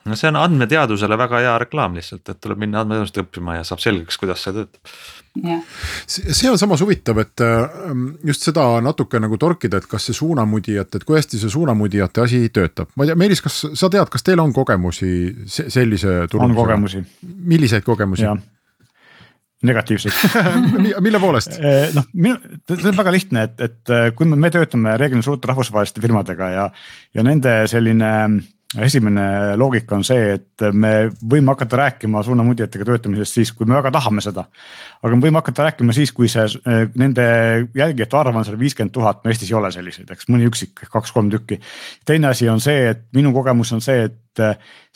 no 0.10 0.18
see 0.20 0.32
on 0.32 0.42
andmeteadusele 0.42 1.18
väga 1.20 1.44
hea 1.46 1.56
reklaam 1.66 1.98
lihtsalt, 1.98 2.26
et 2.30 2.42
tuleb 2.42 2.62
minna 2.66 2.84
andmeteadust 2.84 3.22
õppima 3.24 3.60
ja 3.60 3.66
saab 3.68 3.84
selgeks, 3.84 4.20
kuidas 4.22 4.44
see 4.46 4.56
töötab 4.58 4.98
see 6.08 6.50
on 6.50 6.58
samas 6.58 6.82
huvitav, 6.82 7.20
et 7.22 7.42
ähm, 7.46 8.06
just 8.26 8.46
seda 8.48 8.66
natuke 8.84 9.20
nagu 9.22 9.38
torkida, 9.40 9.80
et 9.80 9.88
kas 9.90 10.10
see 10.10 10.18
suunamudijate, 10.18 11.00
et 11.00 11.08
kui 11.08 11.20
hästi 11.20 11.40
see 11.42 11.54
suunamudijate 11.54 12.24
asi 12.24 12.42
töötab, 12.54 12.92
ma 12.96 13.06
ei 13.06 13.12
tea, 13.12 13.20
Meelis, 13.20 13.44
kas 13.46 13.62
sa 13.78 13.90
tead, 13.92 14.10
kas 14.12 14.26
teil 14.26 14.42
on 14.42 14.54
kogemusi 14.56 15.12
sellise 15.48 16.24
turundusega? 16.32 16.48
on 16.50 16.56
kogemusi. 16.58 17.04
milliseid 17.22 17.86
kogemusi? 17.88 18.28
negatiivseid 19.70 20.16
mille 21.06 21.20
poolest? 21.20 21.58
Eh, 21.70 21.92
noh, 21.94 22.06
see 22.72 22.90
on 22.90 22.98
väga 22.98 23.12
lihtne, 23.14 23.44
et, 23.50 23.66
et 23.68 24.16
kui 24.16 24.28
me, 24.28 24.38
me 24.40 24.52
töötame 24.54 24.96
reeglina 24.98 25.26
suurte 25.26 25.50
rahvusvaheliste 25.52 26.02
firmadega 26.02 26.54
ja, 26.54 26.70
ja 27.14 27.26
nende 27.26 27.62
selline 27.70 28.14
esimene 28.78 29.56
loogika 29.58 29.98
on 29.98 30.04
see, 30.06 30.36
et 30.36 30.64
me 30.78 31.10
võime 31.10 31.56
hakata 31.56 31.80
rääkima 31.80 32.22
suunamudjatega 32.26 32.86
töötamisest 32.86 33.40
siis, 33.40 33.52
kui 33.56 33.66
me 33.66 33.74
väga 33.80 33.90
tahame 33.96 34.22
seda. 34.22 34.46
aga 35.02 35.16
me 35.16 35.26
võime 35.26 35.42
hakata 35.42 35.66
rääkima 35.70 35.96
siis, 35.96 36.12
kui 36.14 36.30
see 36.30 36.46
nende 37.02 37.26
jälgijate 37.76 38.18
arv 38.20 38.38
on 38.38 38.46
seal 38.46 38.60
viiskümmend 38.60 38.94
tuhat, 38.94 39.24
no 39.24 39.34
Eestis 39.34 39.50
ei 39.50 39.58
ole 39.58 39.72
selliseid, 39.74 40.12
eks 40.14 40.30
mõni 40.30 40.46
üksik, 40.52 40.86
kaks-kolm 40.86 41.32
tükki. 41.34 41.60
teine 42.06 42.30
asi 42.30 42.50
on 42.50 42.62
see, 42.62 42.92
et 42.92 43.08
minu 43.18 43.34
kogemus 43.34 43.74
on 43.74 43.82
see, 43.82 44.06
et 44.06 44.20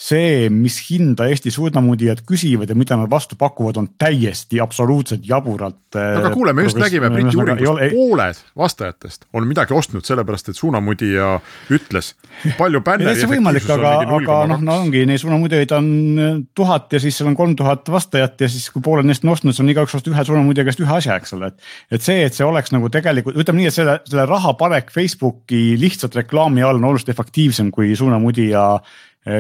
see, 0.04 0.50
mis 0.50 0.78
hinda 0.90 1.28
Eesti 1.32 1.52
suunamudijad 1.54 2.24
küsivad 2.28 2.70
ja 2.70 2.76
mida 2.78 2.98
nad 3.00 3.10
vastu 3.12 3.38
pakuvad, 3.40 3.78
on 3.80 3.88
täiesti 4.00 4.60
absoluutselt 4.62 5.24
jaburalt. 5.28 5.96
aga 5.96 6.32
kuule, 6.34 6.54
me 6.54 6.66
just 6.66 6.78
nägime 6.80 7.10
Briti 7.14 7.38
uuringust, 7.38 7.94
pooled 7.94 8.40
vastajatest 8.58 9.28
on 9.34 9.48
midagi 9.48 9.76
ostnud 9.78 10.06
sellepärast, 10.06 10.50
et 10.50 10.58
suunamudija 10.58 11.36
ütles 11.74 12.14
palju 12.58 12.82
bänneri 12.86 13.28
võimalik, 13.30 13.70
aga, 13.70 13.94
aga 14.18 14.40
noh, 14.50 14.64
no 14.66 14.80
ongi, 14.82 15.06
neid 15.10 15.22
suunamudjaid 15.22 15.76
on 15.78 15.88
äh, 16.18 16.34
tuhat 16.58 16.98
ja 16.98 17.04
siis 17.04 17.20
seal 17.20 17.30
on 17.32 17.38
kolm 17.38 17.56
tuhat 17.60 17.90
vastajat 17.94 18.42
ja 18.44 18.50
siis, 18.52 18.68
kui 18.74 18.84
pooled 18.84 19.08
neist 19.08 19.26
on 19.28 19.36
ostnud, 19.36 19.54
siis 19.54 19.64
on 19.64 19.72
igaüks 19.74 19.96
ostnud 20.00 20.18
ühe 20.18 20.28
suunamudja 20.28 20.68
käest 20.68 20.84
ühe 20.84 20.98
asja, 20.98 21.20
eks 21.22 21.38
ole, 21.38 21.54
et. 21.54 21.72
et 21.94 22.06
see, 22.06 22.20
et 22.26 22.36
see 22.36 22.48
oleks 22.48 22.74
nagu 22.74 22.90
tegelikult, 22.94 23.38
ütleme 23.40 23.62
nii, 23.62 23.72
et 23.72 23.78
selle, 23.78 24.00
selle 24.10 24.28
raha 24.30 24.58
panek 24.60 24.92
Facebooki 24.94 25.64
lihtsalt 25.80 26.18
reklaami 26.24 26.66
all 26.66 26.82
on 26.82 26.92
oluliselt 26.92 27.14
efektiivsem 27.14 27.72
kui 27.74 27.94
suunamudija 27.98 28.66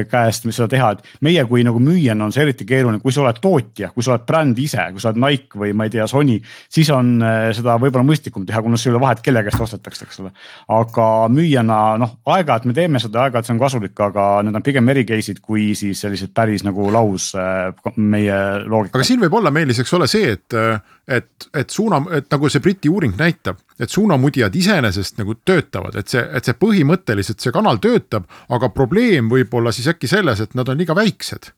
käest 0.09 0.47
seda 0.49 0.67
teha, 0.71 0.91
et 0.95 1.23
meie 1.25 1.43
kui 1.49 1.63
nagu 1.65 1.79
müüjana 1.83 2.27
on 2.27 2.33
see 2.33 2.43
eriti 2.45 2.65
keeruline, 2.67 3.01
kui 3.03 3.13
sa 3.13 3.23
oled 3.23 3.39
tootja, 3.43 3.91
kui 3.93 4.05
sa 4.05 4.13
oled 4.13 4.25
bränd 4.27 4.59
ise, 4.63 4.85
kui 4.93 5.03
sa 5.03 5.11
oled 5.11 5.19
Nike 5.23 5.59
või 5.59 5.73
ma 5.77 5.87
ei 5.87 5.93
tea, 5.93 6.07
Sony, 6.09 6.37
siis 6.71 6.89
on 6.93 7.15
eh, 7.19 7.49
seda 7.55 7.75
võib-olla 7.81 8.05
mõistlikum 8.07 8.45
teha, 8.47 8.61
kuna 8.63 8.79
sul 8.79 8.93
ei 8.93 8.95
ole 8.95 9.03
vahet, 9.03 9.23
kelle 9.25 9.43
käest 9.45 9.63
ostetakse, 9.65 10.07
eks 10.07 10.21
ole. 10.23 10.33
aga 10.77 11.07
müüjana 11.33 11.79
noh, 12.01 12.15
aeg-ajalt 12.35 12.69
me 12.69 12.77
teeme 12.77 13.01
seda, 13.03 13.25
aeg-ajalt 13.25 13.49
see 13.49 13.55
on 13.57 13.63
kasulik, 13.63 13.95
aga 14.07 14.27
need 14.47 14.59
on 14.59 14.65
pigem 14.65 14.93
eri 14.93 15.05
case'id 15.09 15.43
kui 15.43 15.71
siis 15.77 16.03
sellised 16.05 16.33
päris 16.35 16.65
nagu 16.67 16.89
laus 16.93 17.31
eh, 17.35 17.93
meie 17.97 18.39
loogika. 18.63 18.99
aga 18.99 19.07
siin 19.07 19.23
võib 19.23 19.39
olla, 19.39 19.51
Meelis, 19.53 19.83
eks 19.83 19.97
ole 19.99 20.07
see, 20.11 20.33
et, 20.37 20.59
et, 21.07 21.49
et 21.53 21.69
suuna, 21.69 22.01
et 22.19 22.31
nagu 22.31 22.51
see 22.51 22.63
Briti 22.63 22.91
uuring 22.91 23.17
näitab, 23.19 23.59
et 23.79 23.89
suunamudjad 23.89 24.55
iseenesest 24.55 25.17
nagu 25.21 25.35
töötavad, 25.45 25.97
et 25.99 26.13
see, 26.13 26.21
et 26.21 26.45
see 26.45 26.57
põhimõtteliselt 26.59 27.43
see 27.43 27.53
kanal 27.55 27.81
töötab, 27.83 28.29
aga 28.53 28.69
probleem 28.73 29.31
võib 29.31 29.53
olla 29.53 29.73
siis 29.75 29.89
äkki 29.91 30.09
selles, 30.11 30.43
et 30.43 30.55
nad 30.57 30.69
on 30.69 30.79
liiga 30.79 30.95
väiksed 30.97 31.51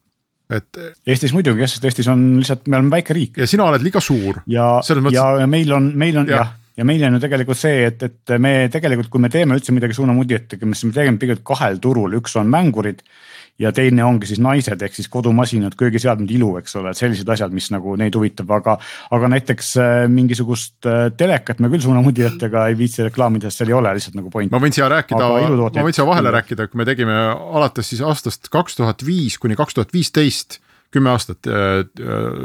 et. 0.53 0.77
Eestis 1.07 1.33
muidugi 1.33 1.63
jah, 1.63 1.71
sest 1.71 1.87
Eestis 1.87 2.09
on 2.11 2.27
lihtsalt, 2.37 2.67
me 2.69 2.77
oleme 2.77 2.93
väike 2.99 3.15
riik. 3.17 3.39
ja 3.41 3.47
sina 3.49 3.65
oled 3.65 3.81
liiga 3.85 4.01
suur. 4.03 4.43
ja, 4.45 4.67
ja, 5.11 5.25
ja 5.41 5.47
meil 5.49 5.73
on, 5.73 5.91
meil 5.97 6.21
on 6.21 6.29
jah 6.29 6.45
ja 6.53 6.61
ja 6.75 6.83
meil 6.83 7.03
on 7.07 7.15
ju 7.15 7.21
tegelikult 7.23 7.59
see, 7.59 7.85
et, 7.87 8.01
et 8.03 8.35
me 8.41 8.67
tegelikult, 8.71 9.07
kui 9.11 9.21
me 9.23 9.29
teeme 9.31 9.55
üldse 9.55 9.71
midagi 9.75 9.95
suunamudjatega, 9.95 10.67
siis 10.73 10.89
me 10.89 10.95
teeme 10.97 11.21
pigem 11.21 11.39
kahel 11.47 11.79
turul, 11.83 12.17
üks 12.19 12.35
on 12.39 12.51
mängurid 12.51 12.99
ja 13.59 13.71
teine 13.75 14.03
ongi 14.03 14.27
siis 14.29 14.41
naised 14.43 14.81
ehk 14.83 14.97
siis 14.97 15.07
kodumasinad, 15.11 15.77
köögiseadmed, 15.79 16.31
ilu, 16.35 16.51
eks 16.59 16.75
ole, 16.79 16.91
et 16.91 16.99
sellised 16.99 17.29
asjad, 17.31 17.53
mis 17.55 17.69
nagu 17.71 17.95
neid 17.99 18.15
huvitab, 18.17 18.51
aga. 18.57 18.75
aga 19.15 19.29
näiteks 19.31 19.71
äh, 19.79 19.93
mingisugust 20.11 20.89
äh, 20.89 21.07
telekat 21.17 21.61
me 21.63 21.71
küll 21.71 21.85
suunamudijatega 21.85 22.67
ei 22.71 22.77
viitsi 22.79 23.05
reklaamida, 23.07 23.49
sest 23.49 23.63
seal 23.63 23.71
ei 23.71 23.77
ole 23.79 23.95
lihtsalt 23.95 24.19
nagu 24.19 24.33
point. 24.33 24.51
ma 24.51 24.61
võin 24.63 24.75
siia 24.75 24.89
rääkida, 24.91 25.31
ma 25.63 25.87
võin 25.87 25.95
siia 25.95 26.07
vahele 26.07 26.35
rääkida, 26.35 26.67
kui 26.71 26.81
me 26.81 26.87
tegime 26.89 27.15
alates 27.61 27.93
siis 27.93 28.03
aastast 28.05 28.51
kaks 28.53 28.81
tuhat 28.81 29.05
viis 29.07 29.39
kuni 29.39 29.57
kaks 29.59 29.79
tuhat 29.79 29.95
viisteist 29.95 30.59
kümme 30.93 31.11
aastat 31.15 31.47
äh, 31.47 31.85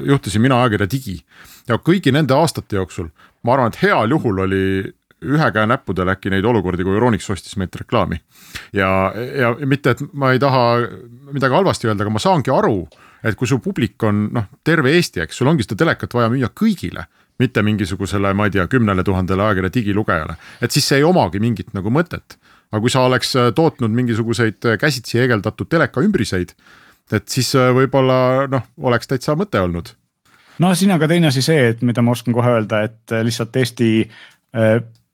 juhtisin 0.07 0.42
mina 0.42 0.62
ajakirja 0.62 0.90
Digi 0.90 1.18
ja 1.68 1.79
kõigi 1.83 2.14
nende 2.14 2.38
aastate 2.38 2.79
jooksul 2.79 3.11
ma 3.42 3.57
arvan, 3.57 3.73
et 3.73 3.83
heal 3.83 4.16
juhul 4.16 4.44
oli 4.46 4.64
ühe 5.20 5.50
käe 5.52 5.66
näppudel 5.68 6.09
äkki 6.14 6.33
neid 6.33 6.44
olukordi, 6.48 6.85
kui 6.87 6.96
Euronix 6.96 7.30
ostis 7.30 7.56
meilt 7.61 7.76
reklaami. 7.76 8.20
ja, 8.72 9.12
ja 9.37 9.54
mitte, 9.66 9.90
et 9.96 10.02
ma 10.12 10.33
ei 10.33 10.38
taha 10.38 10.80
midagi 11.33 11.54
halvasti 11.54 11.90
öelda, 11.90 12.04
aga 12.06 12.14
ma 12.14 12.22
saangi 12.22 12.52
aru, 12.54 12.88
et 13.24 13.37
kui 13.37 13.48
su 13.48 13.61
publik 13.61 14.02
on 14.09 14.28
noh, 14.35 14.48
terve 14.64 14.94
Eesti, 14.96 15.20
eks 15.24 15.40
sul 15.40 15.50
ongi 15.50 15.66
seda 15.66 15.83
telekat 15.85 16.14
vaja 16.16 16.30
müüa 16.33 16.52
kõigile 16.56 17.06
mitte 17.40 17.62
mingisugusele, 17.64 18.35
ma 18.37 18.48
ei 18.48 18.54
tea, 18.54 18.66
kümnele 18.68 19.04
tuhandele 19.04 19.46
ajakirja 19.46 19.72
digilugejale, 19.74 20.37
et 20.61 20.74
siis 20.74 20.88
see 20.90 21.00
ei 21.00 21.06
omagi 21.09 21.40
mingit 21.40 21.72
nagu 21.76 21.92
mõtet. 21.92 22.37
aga 22.70 22.80
kui 22.85 22.92
sa 22.92 23.00
oleks 23.02 23.33
äh, 23.35 23.48
tootnud 23.54 23.90
mingisuguseid 23.90 24.66
äh, 24.68 24.76
käsitsi 24.78 25.18
heegeldatud 25.18 25.66
teleka 25.66 26.04
ümbriseid, 26.06 26.52
et 27.11 27.26
siis 27.28 27.48
äh, 27.59 27.72
võib-olla 27.74 28.46
noh, 28.46 28.68
oleks 28.78 29.11
täitsa 29.11 29.35
mõte 29.35 29.59
olnud 29.59 29.90
no 30.62 30.70
siin 30.74 30.92
on 30.94 31.00
ka 31.02 31.09
teine 31.11 31.33
asi 31.33 31.42
see, 31.42 31.72
et 31.72 31.83
mida 31.83 32.04
ma 32.04 32.14
oskan 32.14 32.37
kohe 32.37 32.52
öelda, 32.59 32.85
et 32.87 33.16
lihtsalt 33.24 33.56
Eesti 33.56 33.90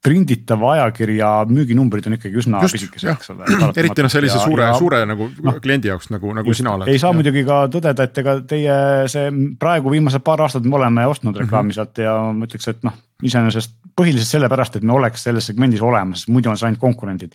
prinditava 0.07 0.73
ajakirja 0.77 1.31
müüginumbrid 1.51 2.07
on 2.09 2.17
ikkagi 2.17 2.41
üsna 2.43 2.63
pisikesed, 2.65 3.11
eks 3.13 3.33
ole. 3.35 3.49
eriti 3.75 4.07
noh, 4.07 4.13
sellise 4.13 4.39
ja, 4.39 4.45
suure, 4.45 4.69
suure 4.79 5.03
nagu 5.09 5.29
no, 5.45 5.57
kliendi 5.63 5.91
jaoks 5.91 6.11
nagu, 6.15 6.33
nagu 6.37 6.53
just, 6.53 6.63
sina 6.63 6.77
oled. 6.77 6.91
ei 6.93 7.03
saa 7.03 7.13
ja. 7.13 7.19
muidugi 7.19 7.45
ka 7.49 7.65
tõdeda, 7.73 8.07
et 8.07 8.23
ega 8.23 8.37
teie 8.55 8.79
see 9.13 9.33
praegu 9.61 9.93
viimased 9.93 10.25
paar 10.27 10.47
aastat 10.47 10.67
me 10.67 10.79
oleme 10.79 11.07
ostnud 11.11 11.37
reklaami 11.43 11.73
mm 11.73 11.75
-hmm. 11.75 11.81
sealt 11.81 12.05
ja 12.07 12.17
ma 12.33 12.49
ütleks, 12.49 12.71
et 12.73 12.87
noh, 12.87 12.97
iseenesest 13.25 13.73
põhiliselt 13.97 14.29
sellepärast, 14.29 14.75
et 14.77 14.85
me 14.85 14.93
oleks 14.93 15.23
selles 15.25 15.47
segmendis 15.49 15.81
olemas, 15.81 16.27
muidu 16.29 16.51
on 16.51 16.59
see 16.61 16.67
ainult 16.69 16.83
konkurendid. 16.83 17.33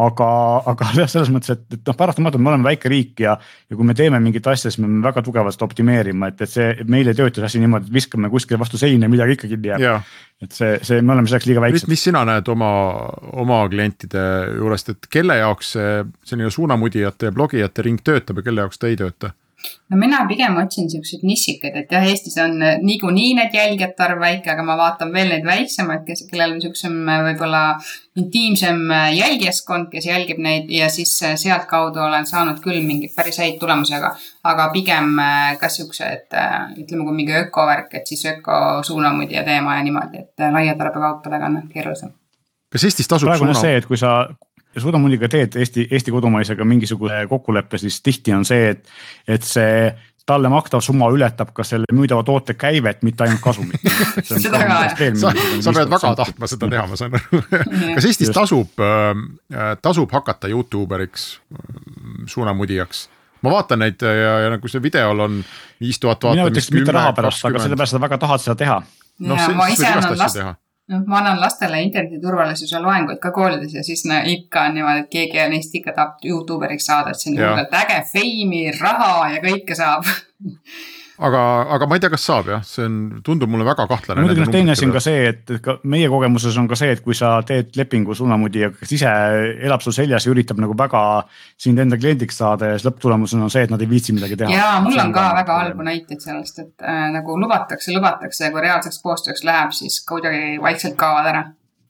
aga, 0.00 0.28
aga 0.72 0.88
jah, 1.02 1.10
selles 1.10 1.28
mõttes, 1.32 1.52
et, 1.52 1.66
et 1.76 1.90
noh, 1.90 1.96
paratamatult 1.98 2.42
me 2.42 2.54
oleme 2.54 2.68
väike 2.70 2.88
riik 2.88 3.20
ja, 3.26 3.34
ja 3.68 3.76
kui 3.76 3.84
me 3.84 3.96
teeme 3.98 4.20
mingit 4.24 4.46
asja, 4.46 4.70
siis 4.70 4.80
me 4.80 4.88
peame 4.88 5.04
väga 5.04 5.24
tugevalt 5.26 5.66
optimeerima, 5.68 6.30
et, 6.32 6.40
et 6.46 6.54
see 6.54 6.70
meil 6.88 7.12
ei 7.12 7.18
tööta 7.18 7.42
see 7.42 7.50
asi 7.50 7.60
niimoodi, 7.60 7.90
et 7.90 7.98
viskame 7.98 8.32
kuskile 8.32 8.60
vastu 8.60 8.80
seina 8.80 9.04
ja 9.04 9.12
midagi 9.12 9.36
ikka 9.36 9.52
kinni 9.52 9.74
jääb 9.74 10.00
et 10.42 10.54
see, 10.54 10.78
see, 10.86 11.02
me 11.02 11.12
oleme 11.14 11.28
selleks 11.28 11.48
liiga 11.50 11.62
väiksed. 11.64 11.90
mis 11.90 12.04
sina 12.08 12.22
näed 12.28 12.48
oma, 12.52 12.70
oma 13.42 13.58
klientide 13.70 14.22
juurest, 14.54 14.94
et 14.94 15.10
kelle 15.10 15.36
jaoks 15.40 15.74
see 15.74 15.92
selline 16.30 16.50
suunamudijate 16.54 17.28
ja 17.28 17.34
blogijate 17.34 17.84
ring 17.84 18.00
töötab 18.06 18.40
ja 18.40 18.46
kelle 18.46 18.64
jaoks 18.64 18.78
ta 18.78 18.90
ei 18.90 18.98
tööta? 19.00 19.32
No 19.90 19.96
mina 19.96 20.20
pigem 20.28 20.56
otsin 20.60 20.90
siukseid 20.90 21.24
nissikaid, 21.26 21.76
et 21.80 21.92
jah, 21.92 22.04
Eestis 22.06 22.36
on 22.42 22.56
äh, 22.62 22.76
niikuinii 22.84 23.32
need 23.38 23.54
jälgijate 23.56 24.04
arv 24.04 24.20
väike, 24.22 24.50
aga 24.52 24.64
ma 24.66 24.76
vaatan 24.78 25.12
veel 25.14 25.32
neid 25.32 25.46
väiksemaid, 25.48 26.04
kes, 26.06 26.24
kellel 26.30 26.56
on 26.56 26.62
siuksem 26.62 26.96
äh, 27.08 27.22
võib-olla 27.28 27.62
intiimsem 28.20 28.84
äh, 28.94 29.08
jälgijaskond, 29.16 29.90
kes 29.92 30.08
jälgib 30.10 30.42
neid 30.44 30.70
ja 30.72 30.90
siis 30.92 31.14
sealtkaudu 31.42 32.02
olen 32.04 32.28
saanud 32.28 32.62
küll 32.64 32.82
mingeid 32.86 33.14
päris 33.16 33.40
häid 33.42 33.58
tulemusi, 33.62 33.96
aga, 33.98 34.14
aga 34.48 34.68
pigem 34.74 35.16
ka 35.60 35.70
siuksed, 35.72 36.28
ütleme, 36.78 37.04
kui 37.04 37.16
mingi 37.16 37.36
ökovärk, 37.42 37.94
et 37.98 38.10
siis 38.10 38.24
ökosuunamudija 38.34 39.44
teema 39.46 39.78
ja 39.78 39.86
niimoodi, 39.86 40.24
et 40.24 40.48
laia 40.52 40.76
tarbekaupadega 40.78 41.50
on 41.50 41.62
keerulisem. 41.72 42.14
Kas 42.72 42.84
Eestis 42.84 43.08
tasub 43.08 43.30
praegu 43.30 43.46
on 43.48 43.56
see, 43.56 43.78
et 43.80 43.86
kui 43.88 43.96
sa, 43.96 44.26
ja 44.78 44.84
suudamuudiga 44.84 45.28
teed 45.30 45.56
Eesti, 45.58 45.88
Eesti 45.90 46.14
kodumaisega 46.14 46.64
mingisuguse 46.64 47.24
kokkuleppe, 47.30 47.78
siis 47.78 48.00
tihti 48.02 48.34
on 48.36 48.46
see, 48.48 48.70
et, 48.74 48.86
et 49.28 49.44
see 49.46 49.90
talle 50.28 50.50
maktav 50.52 50.82
summa 50.84 51.08
ületab 51.12 51.54
ka 51.56 51.64
selle 51.64 51.88
müüdava 51.94 52.24
toote 52.26 52.54
käivet, 52.58 53.00
mitte 53.06 53.24
ainult 53.24 53.42
kasumit 53.44 53.84
seda 54.28 54.60
ka 54.60 54.80
jah. 55.00 55.14
sa, 55.16 55.32
sa 55.64 55.74
pead 55.76 55.92
väga 55.94 56.14
tahtma 56.22 56.50
seda 56.50 56.70
teha, 56.74 56.84
ma 56.90 56.98
saan 57.00 57.16
aru 57.18 57.42
kas 57.96 58.08
Eestis 58.10 58.32
tasub 58.36 58.82
äh,, 58.84 59.22
tasub 59.84 60.12
hakata 60.12 60.50
Youtube 60.52 60.98
eriks 60.98 61.30
äh,, 61.54 61.64
suunamudijaks? 62.28 63.08
ma 63.42 63.54
vaatan 63.54 63.84
neid 63.84 64.02
ja, 64.04 64.38
ja 64.44 64.54
nagu 64.56 64.68
see 64.68 64.82
videol 64.84 65.26
on 65.26 65.42
viis 65.80 66.00
tuhat 66.02 66.24
vaatamist. 66.24 66.44
mina 66.44 66.52
ütleks 66.52 66.72
mitte 66.74 66.96
raha 66.96 67.12
pärast, 67.16 67.44
aga 67.48 67.64
sellepärast, 67.64 67.94
et 67.94 68.00
sa 68.00 68.06
väga 68.06 68.22
tahad 68.24 68.44
seda 68.44 68.56
teha. 68.64 68.80
noh, 69.30 69.44
ma 69.56 69.68
ise 69.72 69.86
annan 69.88 70.18
last, 70.18 70.42
noh, 70.88 71.04
ma 71.06 71.20
annan 71.20 71.40
lastele 71.40 71.80
internetiturvalisuse 71.86 72.80
loenguid 72.82 73.20
ka 73.22 73.32
koolides 73.34 73.74
ja 73.74 73.84
siis 73.86 74.04
no 74.08 74.20
ikka 74.24 74.68
on 74.68 74.78
niimoodi, 74.78 75.04
et 75.04 75.10
keegi 75.12 75.48
neist 75.52 75.74
ikka 75.74 75.94
tahab 75.96 76.24
Youtuberiks 76.24 76.88
saada, 76.90 77.12
et 77.12 77.20
see 77.20 77.34
on 77.34 77.42
hullult 77.42 77.80
äge 77.82 77.98
feimi, 78.12 78.62
raha 78.80 79.32
ja 79.34 79.42
kõike 79.44 79.76
saab 79.78 80.08
aga, 81.18 81.42
aga 81.74 81.88
ma 81.88 81.96
ei 81.98 82.02
tea, 82.02 82.10
kas 82.12 82.24
saab 82.28 82.50
jah, 82.52 82.62
see 82.66 82.86
on, 82.86 82.96
tundub 83.26 83.50
mulle 83.50 83.66
väga 83.66 83.88
kahtlane. 83.90 84.22
muidugi 84.24 84.44
noh, 84.44 84.52
teine 84.54 84.74
asi 84.74 84.86
on 84.86 84.94
ka 84.94 85.02
see, 85.02 85.24
et 85.32 85.52
ka 85.64 85.78
meie 85.90 86.08
kogemuses 86.12 86.56
on 86.60 86.68
ka 86.70 86.78
see, 86.78 86.94
et 86.94 87.02
kui 87.04 87.16
sa 87.18 87.34
teed 87.46 87.74
lepingu 87.78 88.16
suunamudijaga, 88.18 88.78
kes 88.82 88.94
ise 89.00 89.12
elab 89.68 89.84
sul 89.84 89.96
seljas 89.96 90.28
ja 90.28 90.32
üritab 90.34 90.62
nagu 90.62 90.76
väga 90.78 91.02
sind 91.58 91.82
enda 91.82 91.98
kliendiks 92.00 92.38
saada 92.42 92.72
ja 92.72 92.78
siis 92.78 92.88
lõpptulemusena 92.88 93.48
on 93.48 93.54
see, 93.54 93.66
et 93.66 93.74
nad 93.74 93.82
ei 93.82 93.90
viitsi 93.90 94.16
midagi 94.16 94.38
teha. 94.38 94.54
ja 94.54 94.72
mul 94.84 94.98
on 95.02 95.14
ka 95.14 95.28
väga 95.42 95.60
halbu 95.64 95.86
näiteid 95.90 96.24
sellest, 96.24 96.64
et 96.64 96.86
äh, 96.86 97.06
nagu 97.14 97.38
lubatakse, 97.40 97.94
lubatakse 97.96 98.48
ja 98.48 98.54
kui 98.54 98.64
reaalseks 98.64 99.02
koostööks 99.02 99.46
läheb, 99.48 99.74
siis 99.76 100.02
kuidagi 100.08 100.58
vaikselt 100.62 100.98
kaovad 101.00 101.32
ära 101.34 101.46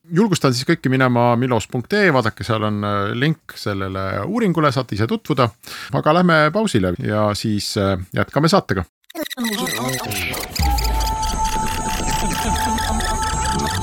julgustan 0.09 0.55
siis 0.57 0.65
kõiki 0.65 0.89
minema 0.89 1.35
milos.ee, 1.37 2.09
vaadake, 2.17 2.47
seal 2.47 2.65
on 2.65 2.81
äh, 2.81 3.01
link 3.13 3.57
sellele 3.61 4.23
uuringule, 4.25 4.73
saate 4.73 4.97
ise 4.97 5.07
tutvuda. 5.11 5.51
aga 5.93 6.15
lähme 6.17 6.47
pausile 6.53 6.95
ja 7.05 7.29
siis 7.37 7.75
äh, 7.77 7.99
jätkame 8.17 8.49
saatega 8.49 8.89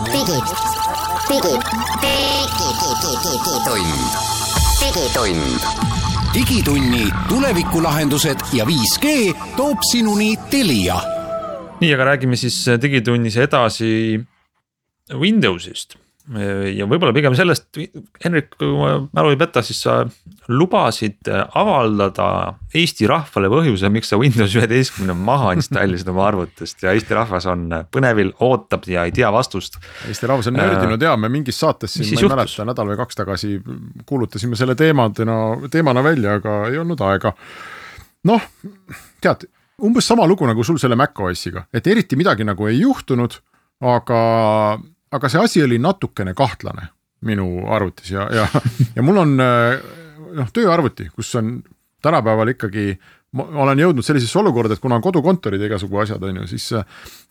digitund, 0.03 0.47
digitund. 4.79 5.61
digitunni 6.33 7.11
tulevikulahendused 7.27 8.37
ja 8.53 8.65
5G 8.65 9.35
toob 9.55 9.77
sinuni 9.91 10.37
Telia. 10.49 11.01
nii, 11.81 11.93
aga 11.93 12.03
räägime 12.03 12.35
siis 12.35 12.65
Digitunnis 12.81 13.37
edasi 13.37 14.19
Windowsist 15.11 16.04
ja 16.25 16.87
võib-olla 16.89 17.13
pigem 17.13 17.35
sellest, 17.37 17.67
Henrik, 18.23 18.55
kui 18.57 18.71
ma 18.73 18.95
mälu 19.13 19.33
ei 19.33 19.37
peta, 19.37 19.61
siis 19.65 19.83
sa 19.85 19.99
lubasid 20.49 21.29
avaldada 21.29 22.27
Eesti 22.75 23.05
rahvale 23.09 23.49
põhjuse, 23.53 23.91
miks 23.93 24.09
sa 24.09 24.17
Windows 24.17 24.55
üheteistkümne 24.57 25.13
maha 25.17 25.53
installisid 25.57 26.09
oma 26.09 26.25
arvutist 26.31 26.81
ja 26.81 26.95
Eesti 26.97 27.17
rahvas 27.17 27.45
on 27.51 27.67
põnevil, 27.93 28.33
ootab 28.45 28.87
ja 28.89 29.05
ei 29.05 29.13
tea 29.15 29.29
vastust. 29.33 29.77
Eesti 30.09 30.29
rahvas 30.31 30.49
on 30.49 30.57
nördinud 30.57 31.05
ja 31.05 31.13
me 31.19 31.29
mingis 31.29 31.61
saates 31.61 31.93
siin, 31.93 32.09
ma 32.09 32.17
ei 32.17 32.25
juhtus? 32.25 32.35
mäleta, 32.35 32.67
nädal 32.71 32.89
või 32.89 32.99
kaks 33.03 33.21
tagasi 33.21 33.59
kuulutasime 34.09 34.57
selle 34.57 34.77
teemadena, 34.79 35.37
teemana 35.71 36.03
välja, 36.05 36.39
aga 36.41 36.57
ei 36.71 36.81
olnud 36.81 37.05
aega. 37.05 37.35
noh, 38.25 38.49
tead, 39.21 39.45
umbes 39.85 40.09
sama 40.09 40.25
lugu 40.25 40.49
nagu 40.49 40.65
sul 40.65 40.81
selle 40.81 40.97
macOS-iga, 40.97 41.67
et 41.73 41.85
eriti 41.87 42.17
midagi 42.17 42.47
nagu 42.47 42.65
ei 42.71 42.81
juhtunud, 42.81 43.37
aga 43.85 44.19
aga 45.15 45.31
see 45.31 45.41
asi 45.41 45.63
oli 45.63 45.79
natukene 45.81 46.35
kahtlane 46.37 46.89
minu 47.25 47.65
arvutis 47.73 48.11
ja, 48.13 48.27
ja, 48.33 48.47
ja 48.95 49.03
mul 49.05 49.23
on 49.23 49.37
noh, 49.39 50.49
tööarvuti, 50.53 51.07
kus 51.15 51.31
on 51.39 51.57
tänapäeval 52.05 52.51
ikkagi 52.53 52.91
ma 53.35 53.45
olen 53.65 53.79
jõudnud 53.79 54.05
sellisesse 54.05 54.37
olukorda, 54.39 54.75
et 54.75 54.83
kuna 54.83 54.97
on 54.99 55.03
kodukontorid 55.03 55.61
ja 55.61 55.69
igasugu 55.69 55.99
asjad, 56.03 56.23
on 56.23 56.41
ju, 56.41 56.45
siis. 56.53 56.69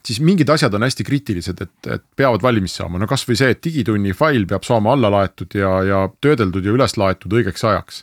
siis 0.05 0.18
mingid 0.20 0.51
asjad 0.53 0.75
on 0.77 0.85
hästi 0.85 1.07
kriitilised, 1.07 1.61
et, 1.64 1.77
et 1.97 2.05
peavad 2.16 2.42
valmis 2.44 2.75
saama, 2.77 3.01
no 3.01 3.09
kasvõi 3.11 3.38
see, 3.40 3.55
et 3.55 3.62
Digitunni 3.64 4.12
fail 4.16 4.44
peab 4.51 4.66
saama 4.66 4.92
alla 4.92 5.11
laetud 5.12 5.57
ja, 5.57 5.70
ja 5.87 6.03
töödeldud 6.20 6.66
ja 6.66 6.75
üles 6.77 6.99
laetud 7.01 7.33
õigeks 7.33 7.64
ajaks. 7.70 8.03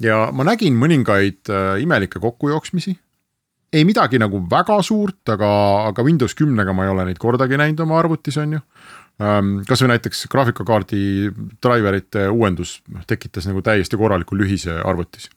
ja 0.00 0.28
ma 0.32 0.46
nägin 0.48 0.78
mõningaid 0.80 1.52
äh, 1.52 1.74
imelikke 1.82 2.20
kokkujooksmisi. 2.22 2.96
ei 3.72 3.84
midagi 3.84 4.18
nagu 4.18 4.40
väga 4.50 4.80
suurt, 4.82 5.28
aga, 5.28 5.50
aga 5.90 6.02
Windows 6.02 6.34
kümnega 6.34 6.72
ma 6.72 6.86
ei 6.86 6.94
ole 6.94 7.04
neid 7.10 7.18
kordagi 7.20 7.60
näinud 7.60 7.84
oma 7.84 7.98
arvutis, 7.98 8.40
on 8.40 8.56
ju 8.56 8.60
kasvõi 9.18 9.90
näiteks 9.90 10.26
graafikakaardi 10.30 11.00
driverite 11.62 12.28
uuendus 12.30 12.78
tekitas 13.10 13.48
nagu 13.50 13.62
täiesti 13.66 13.98
korraliku 13.98 14.38
lühise 14.38 14.78
arvutis. 14.84 15.28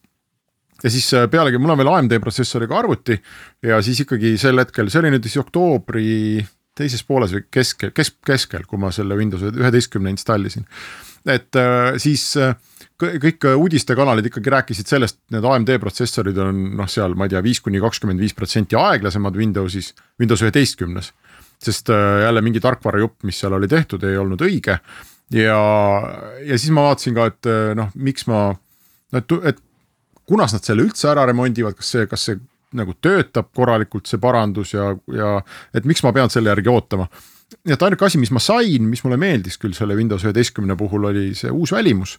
ja 0.83 0.89
siis 0.89 1.13
äh, 1.13 1.29
pealegi 1.29 1.57
mul 1.57 1.73
on 1.73 1.81
veel 1.81 1.89
AMD 1.89 2.19
protsessoriga 2.21 2.77
arvuti 2.77 3.17
ja 3.65 3.81
siis 3.81 4.03
ikkagi 4.05 4.37
sel 4.37 4.61
hetkel, 4.61 4.89
see 4.89 5.01
oli 5.01 5.13
nüüd 5.15 5.25
siis 5.25 5.41
oktoobri 5.41 6.45
teises 6.77 7.03
pooles 7.03 7.33
või 7.33 7.47
keskel, 7.51 7.91
kesk, 7.91 8.19
keskel, 8.25 8.67
kui 8.69 8.79
ma 8.79 8.91
selle 8.93 9.17
Windows 9.17 9.43
üheteistkümne 9.49 10.13
installisin. 10.13 10.67
et 11.25 11.55
äh, 11.57 11.97
siis 11.97 12.37
äh, 12.37 12.53
kõik 13.01 13.49
uudistekanalid 13.49 14.29
ikkagi 14.29 14.53
rääkisid 14.53 14.93
sellest, 14.93 15.17
need 15.33 15.45
AMD 15.45 15.73
protsessorid 15.81 16.37
on 16.37 16.61
noh, 16.77 16.89
seal 16.89 17.17
ma 17.17 17.25
ei 17.25 17.33
tea, 17.33 17.41
viis 17.41 17.65
kuni 17.65 17.81
kakskümmend 17.81 18.21
viis 18.21 18.37
protsenti 18.37 18.77
aeglasemad 18.77 19.37
Windowsis, 19.41 19.95
Windows 20.21 20.45
üheteistkümnes 20.45 21.13
sest 21.61 21.89
äh, 21.93 22.21
jälle 22.25 22.41
mingi 22.41 22.61
tarkvarajupp, 22.63 23.21
mis 23.27 23.39
seal 23.41 23.55
oli 23.57 23.69
tehtud, 23.71 24.03
ei 24.03 24.17
olnud 24.17 24.41
õige. 24.41 24.77
ja, 25.31 25.59
ja 26.45 26.57
siis 26.57 26.71
ma 26.75 26.87
vaatasin 26.89 27.17
ka, 27.17 27.27
et 27.31 27.49
äh, 27.49 27.73
noh, 27.77 27.91
miks 27.95 28.27
ma, 28.29 28.47
et, 29.15 29.35
et 29.43 29.61
kunas 30.27 30.55
nad 30.55 30.65
selle 30.65 30.85
üldse 30.87 31.11
ära 31.11 31.25
remondivad, 31.29 31.77
kas 31.77 31.93
see, 31.95 32.07
kas 32.09 32.29
see 32.29 32.39
nagu 32.77 32.95
töötab 33.03 33.49
korralikult, 33.55 34.07
see 34.07 34.19
parandus 34.21 34.73
ja, 34.73 34.93
ja 35.11 35.35
et 35.75 35.87
miks 35.87 36.03
ma 36.05 36.13
pean 36.15 36.31
selle 36.31 36.53
järgi 36.53 36.71
ootama. 36.71 37.09
nii 37.67 37.75
et 37.75 37.83
ainuke 37.83 38.07
asi, 38.07 38.19
mis 38.21 38.31
ma 38.31 38.39
sain, 38.39 38.87
mis 38.87 39.03
mulle 39.03 39.19
meeldis 39.19 39.59
küll 39.59 39.75
selle 39.75 39.97
Windows 39.99 40.23
üheteistkümne 40.23 40.77
puhul 40.79 41.09
oli 41.11 41.25
see 41.35 41.51
uus 41.51 41.75
välimus. 41.75 42.17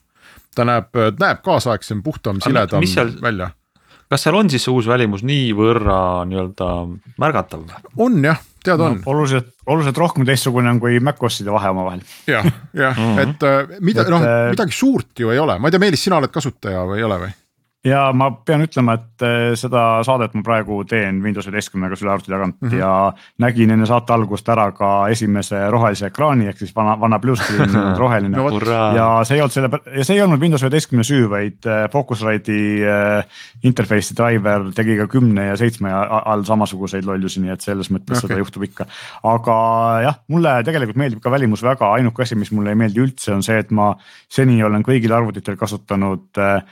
ta 0.54 0.66
näeb, 0.68 0.92
näeb 1.18 1.40
kaasaegsem, 1.44 2.02
puhtam, 2.04 2.40
siledam 2.44 2.84
seal... 2.86 3.16
välja 3.22 3.50
kas 4.12 4.26
seal 4.26 4.36
on 4.36 4.50
siis 4.52 4.66
see 4.66 4.74
uus 4.74 4.88
välimus 4.90 5.22
niivõrra 5.24 6.26
nii-öelda 6.28 6.68
märgatav? 7.22 7.64
on 7.96 8.20
jah, 8.24 8.42
tead 8.66 8.80
on 8.80 8.98
no,. 8.98 9.02
oluliselt, 9.12 9.52
oluliselt 9.66 9.98
rohkem 9.98 10.26
teistsugune 10.28 10.70
on 10.70 10.80
kui 10.82 11.00
Mac-OS-ide 11.00 11.52
vahe 11.54 11.70
omavahel. 11.74 12.02
jah, 12.26 12.46
jah 12.72 12.96
-hmm. 12.96 13.20
et 13.22 13.46
äh, 13.48 13.76
mida, 13.80 14.06
noh 14.10 14.22
äh, 14.22 14.50
midagi 14.50 14.76
suurt 14.76 15.18
ju 15.18 15.30
ei 15.30 15.38
ole, 15.38 15.58
ma 15.58 15.68
ei 15.68 15.74
tea, 15.74 15.82
Meelis, 15.82 16.04
sina 16.04 16.18
oled 16.20 16.32
kasutaja 16.32 16.84
või 16.88 17.02
ei 17.02 17.08
ole 17.08 17.18
või? 17.26 17.32
Ja 17.86 18.02
ma 18.14 18.28
pean 18.46 18.62
ütlema, 18.62 18.94
et 18.98 19.24
eh, 19.26 19.52
seda 19.58 19.82
saadet 20.06 20.36
ma 20.38 20.44
praegu 20.46 20.82
teen 20.88 21.18
Windows 21.24 21.48
üheteistkümnega 21.48 21.96
selle 21.98 22.12
arvuti 22.14 22.30
tagant 22.30 22.60
mm 22.60 22.68
-hmm. 22.68 22.78
ja 22.78 23.12
nägin 23.42 23.70
enne 23.74 23.86
saate 23.86 24.14
algust 24.14 24.48
ära 24.48 24.68
ka 24.72 25.08
esimese 25.10 25.64
rohelise 25.70 26.06
ekraani 26.06 26.46
ehk 26.48 26.58
siis 26.58 26.74
vana, 26.76 26.94
vana 27.00 27.18
bluescreen 27.18 27.74
roheline 28.02 28.36
no,. 28.36 28.48
ja 28.96 29.08
see 29.24 29.36
ei 29.36 29.42
olnud 29.42 29.52
selle, 29.52 29.70
ja 29.96 30.04
see 30.04 30.16
ei 30.16 30.22
olnud 30.22 30.40
Windows 30.40 30.62
üheteistkümne 30.62 31.04
süü, 31.04 31.30
vaid 31.30 31.66
eh, 31.66 31.88
Focusrite'i 31.92 32.62
äh, 32.86 33.42
interface'i 33.62 34.16
driver 34.16 34.70
tegi 34.74 34.96
ka 34.96 35.06
kümne 35.06 35.46
ja 35.46 35.56
seitsme 35.56 35.90
all 35.92 36.44
samasuguseid 36.44 37.04
lollusi, 37.04 37.42
nii 37.42 37.50
et 37.56 37.66
selles 37.66 37.90
mõttes 37.90 38.18
okay. 38.18 38.28
seda 38.28 38.38
juhtub 38.38 38.62
ikka. 38.62 38.86
aga 39.24 39.56
jah, 40.06 40.22
mulle 40.28 40.54
tegelikult 40.64 41.02
meeldib 41.02 41.20
ka 41.20 41.30
välimus 41.30 41.62
väga, 41.62 41.90
ainuke 41.98 42.22
asi, 42.22 42.38
mis 42.38 42.52
mulle 42.52 42.70
ei 42.70 42.78
meeldi 42.78 43.02
üldse, 43.02 43.34
on 43.34 43.42
see, 43.42 43.58
et 43.58 43.70
ma 43.70 43.92
seni 44.30 44.62
olen 44.62 44.86
kõigil 44.86 45.12
arvutitel 45.12 45.58
kasutanud 45.58 46.38
äh, 46.38 46.62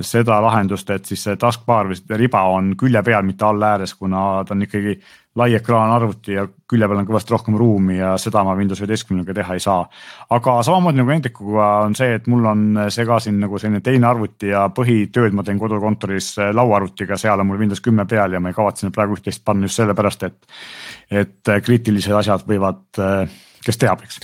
seda 0.00 0.40
lahendust, 0.42 0.88
et 0.90 1.04
siis 1.06 1.22
see 1.22 1.36
taskbar 1.38 1.86
või 1.90 1.98
see 1.98 2.16
riba 2.18 2.42
on 2.50 2.72
külje 2.78 3.02
peal, 3.06 3.22
mitte 3.22 3.46
all 3.46 3.62
ääres, 3.62 3.94
kuna 3.94 4.42
ta 4.46 4.54
on 4.54 4.64
ikkagi 4.66 4.96
lai 5.34 5.54
ekraan 5.54 5.90
arvuti 5.90 6.32
ja 6.36 6.44
külje 6.70 6.86
peal 6.88 7.00
on 7.00 7.06
kõvasti 7.08 7.34
rohkem 7.34 7.56
ruumi 7.58 7.96
ja 7.98 8.12
seda 8.22 8.44
ma 8.46 8.54
Windows 8.54 8.82
üheteistkümnega 8.82 9.34
teha 9.34 9.56
ei 9.56 9.62
saa. 9.62 9.86
aga 10.30 10.56
samamoodi 10.62 11.00
nagu 11.00 11.10
Entikuga 11.10 11.68
on 11.86 11.96
see, 11.98 12.12
et 12.18 12.28
mul 12.30 12.46
on 12.46 12.64
see 12.94 13.06
ka 13.06 13.18
siin 13.22 13.40
nagu 13.42 13.58
selline 13.58 13.82
teine 13.82 14.06
arvuti 14.06 14.52
ja 14.52 14.68
põhitööd 14.74 15.34
ma 15.34 15.42
teen 15.42 15.58
kodukontoris 15.58 16.36
lauaarvutiga, 16.54 17.18
seal 17.18 17.40
on 17.40 17.50
mul 17.50 17.58
Windows 17.58 17.82
kümme 17.82 18.06
peal 18.06 18.32
ja 18.32 18.40
ma 18.40 18.52
ei 18.52 18.58
kavatse 18.58 18.90
praegu 18.94 19.18
üht-teist 19.18 19.42
panna 19.44 19.66
just 19.66 19.82
sellepärast, 19.82 20.22
et, 20.22 20.54
et 21.10 21.54
kriitilised 21.66 22.14
asjad 22.14 22.46
võivad 22.46 23.02
kes 23.64 23.78
teab, 23.80 24.02
eks. 24.04 24.20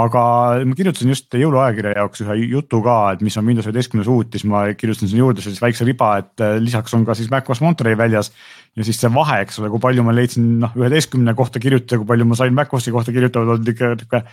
aga 0.00 0.24
ma 0.68 0.76
kirjutasin 0.78 1.12
just 1.12 1.36
jõuluajakirja 1.38 1.94
jaoks 1.98 2.24
ühe 2.24 2.36
jutu 2.50 2.82
ka, 2.84 2.98
et 3.14 3.24
mis 3.24 3.36
on 3.40 3.46
Windows 3.48 3.68
üheteistkümnes 3.70 4.10
uut, 4.10 4.34
siis 4.34 4.44
ma 4.50 4.66
kirjutasin 4.76 5.10
sinna 5.10 5.24
juurde 5.24 5.44
sellise 5.44 5.64
väikse 5.64 5.88
riba, 5.88 6.10
et 6.22 6.44
äh, 6.44 6.58
lisaks 6.62 6.96
on 6.96 7.06
ka 7.08 7.16
siis 7.18 7.30
MacOS 7.32 7.62
Monterey 7.64 7.98
väljas. 7.98 8.32
ja 8.76 8.84
siis 8.84 8.98
see 9.00 9.10
vahe, 9.14 9.40
eks 9.44 9.60
ole, 9.62 9.70
kui 9.70 9.82
palju 9.82 10.02
ma 10.02 10.14
leidsin 10.16 10.58
noh 10.64 10.76
üheteistkümne 10.78 11.34
kohta 11.38 11.62
kirjutada, 11.62 12.00
kui 12.02 12.10
palju 12.12 12.28
ma 12.28 12.38
sain 12.38 12.54
MacOS-i 12.54 12.94
kohta 12.94 13.14
kirjutada, 13.14 13.56
on 13.56 13.74
ikka 13.74 13.94
nihuke 13.94 14.24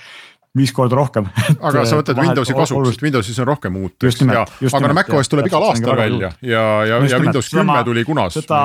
viis 0.57 0.73
korda 0.75 0.97
rohkem. 0.99 1.27
aga 1.67 1.85
sa 1.87 1.99
mõtled 1.99 2.19
Windowsi 2.19 2.55
kasuks, 2.57 2.91
sest 2.91 3.05
Windowsis 3.05 3.39
on 3.39 3.47
rohkem 3.47 3.77
uut. 3.79 3.95
aga 4.03 4.87
no 4.87 4.95
MacOS 4.97 5.31
tuleb 5.31 5.51
igal 5.51 5.67
aastal 5.69 5.99
välja 5.99 6.33
ja, 6.41 6.63
ja, 6.89 7.03
ja 7.07 7.19
Windows 7.21 7.51
kümme 7.53 7.83
tuli 7.87 8.03
kunas. 8.07 8.39
seda 8.39 8.61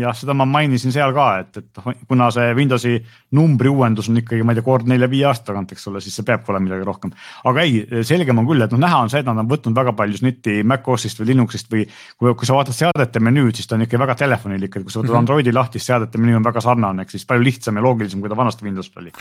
jah, 0.00 0.14
seda 0.16 0.34
ma 0.36 0.46
mainisin 0.48 0.92
seal 0.94 1.12
ka, 1.16 1.26
et, 1.42 1.60
et 1.60 1.80
noh, 1.80 1.96
kuna 2.08 2.28
see 2.34 2.52
Windowsi 2.56 2.94
numbri 3.36 3.70
uuendus 3.72 4.08
on 4.12 4.20
ikkagi, 4.20 4.44
ma 4.46 4.54
ei 4.54 4.60
tea, 4.60 4.66
kord 4.66 4.88
nelja-viie 4.90 5.26
aasta 5.28 5.50
tagant, 5.50 5.72
eks 5.74 5.88
ole, 5.90 6.02
siis 6.04 6.16
see 6.18 6.26
peabki 6.28 6.52
olema 6.52 6.68
midagi 6.68 6.86
rohkem. 6.88 7.12
aga 7.50 7.64
ei, 7.64 8.02
selgem 8.06 8.42
on 8.42 8.48
küll, 8.48 8.64
et 8.64 8.74
noh, 8.74 8.82
näha 8.84 9.00
on 9.04 9.12
see, 9.12 9.22
et 9.22 9.28
nad 9.28 9.40
on 9.42 9.50
võtnud 9.50 9.76
väga 9.76 9.94
palju 9.98 10.20
snitti 10.20 10.58
MacOS-ist 10.66 11.22
või 11.22 11.30
Linuxist 11.32 11.72
või 11.72 11.84
kui, 11.88 12.34
kui 12.34 12.48
sa 12.48 12.58
vaatad 12.58 12.76
seadete 12.76 13.22
menüüd, 13.24 13.58
siis 13.58 13.70
ta 13.70 13.76
on 13.78 13.86
ikka 13.86 14.00
väga 14.00 14.18
telefonilik, 14.24 14.70
et 14.70 14.86
kui 14.86 14.94
sa 14.94 15.00
võtad 15.00 15.10
mm 15.10 15.14
-hmm. 15.14 15.24
Androidi 15.24 15.54
lahti, 15.54 15.78
siis 15.78 15.92
seadete 15.92 16.22
menüü 16.22 16.38
on 16.38 16.46
väga 16.46 16.64
sarnane, 16.64 17.02
ehk 17.02 17.16
siis 17.16 17.26
palju 17.26 17.44
lihtsam 17.44 17.76
ja 17.76 17.82
loogilisem, 17.82 18.20
kui 18.20 18.30
ta 18.30 18.36
vanasti 18.36 18.64
Windowsil 18.64 19.02
oli. 19.02 19.12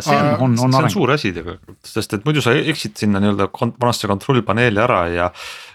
see 0.00 0.16
on, 0.16 0.26
on, 0.40 0.58
on, 0.58 0.72
see 0.72 0.82
on 0.82 0.90
suur 0.90 1.10
asi 1.10 1.32
tegelikult, 1.32 1.78
sest 1.84 2.14
et 2.14 2.24
muidu 2.24 2.42
sa 2.44 2.54
eksid 2.54 2.96
sinna 2.96 3.20
nii-öelda 3.20 3.48
vanasse 3.80 4.08
kontroll 4.10 4.42
paneeli 4.42 4.80
ära 4.80 5.06
ja 5.08 5.30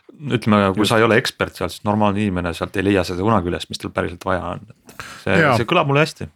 ütleme, 0.09 0.73
kui 0.73 0.83
Just. 0.83 0.91
sa 0.91 0.99
ei 0.99 1.05
ole 1.05 1.19
ekspert 1.21 1.59
seal, 1.59 1.71
siis 1.71 1.85
normaalne 1.87 2.21
inimene 2.23 2.53
sealt 2.57 2.75
ei 2.77 2.85
leia 2.89 3.05
seda 3.07 3.23
kunagi 3.25 3.51
üles, 3.51 3.69
mis 3.69 3.81
tal 3.81 3.93
päriselt 3.95 4.25
vaja 4.27 4.55
on. 4.55 4.67
see, 5.23 5.39
see 5.39 5.69
kõlab 5.69 5.89
mulle 5.89 6.03
hästi 6.05 6.29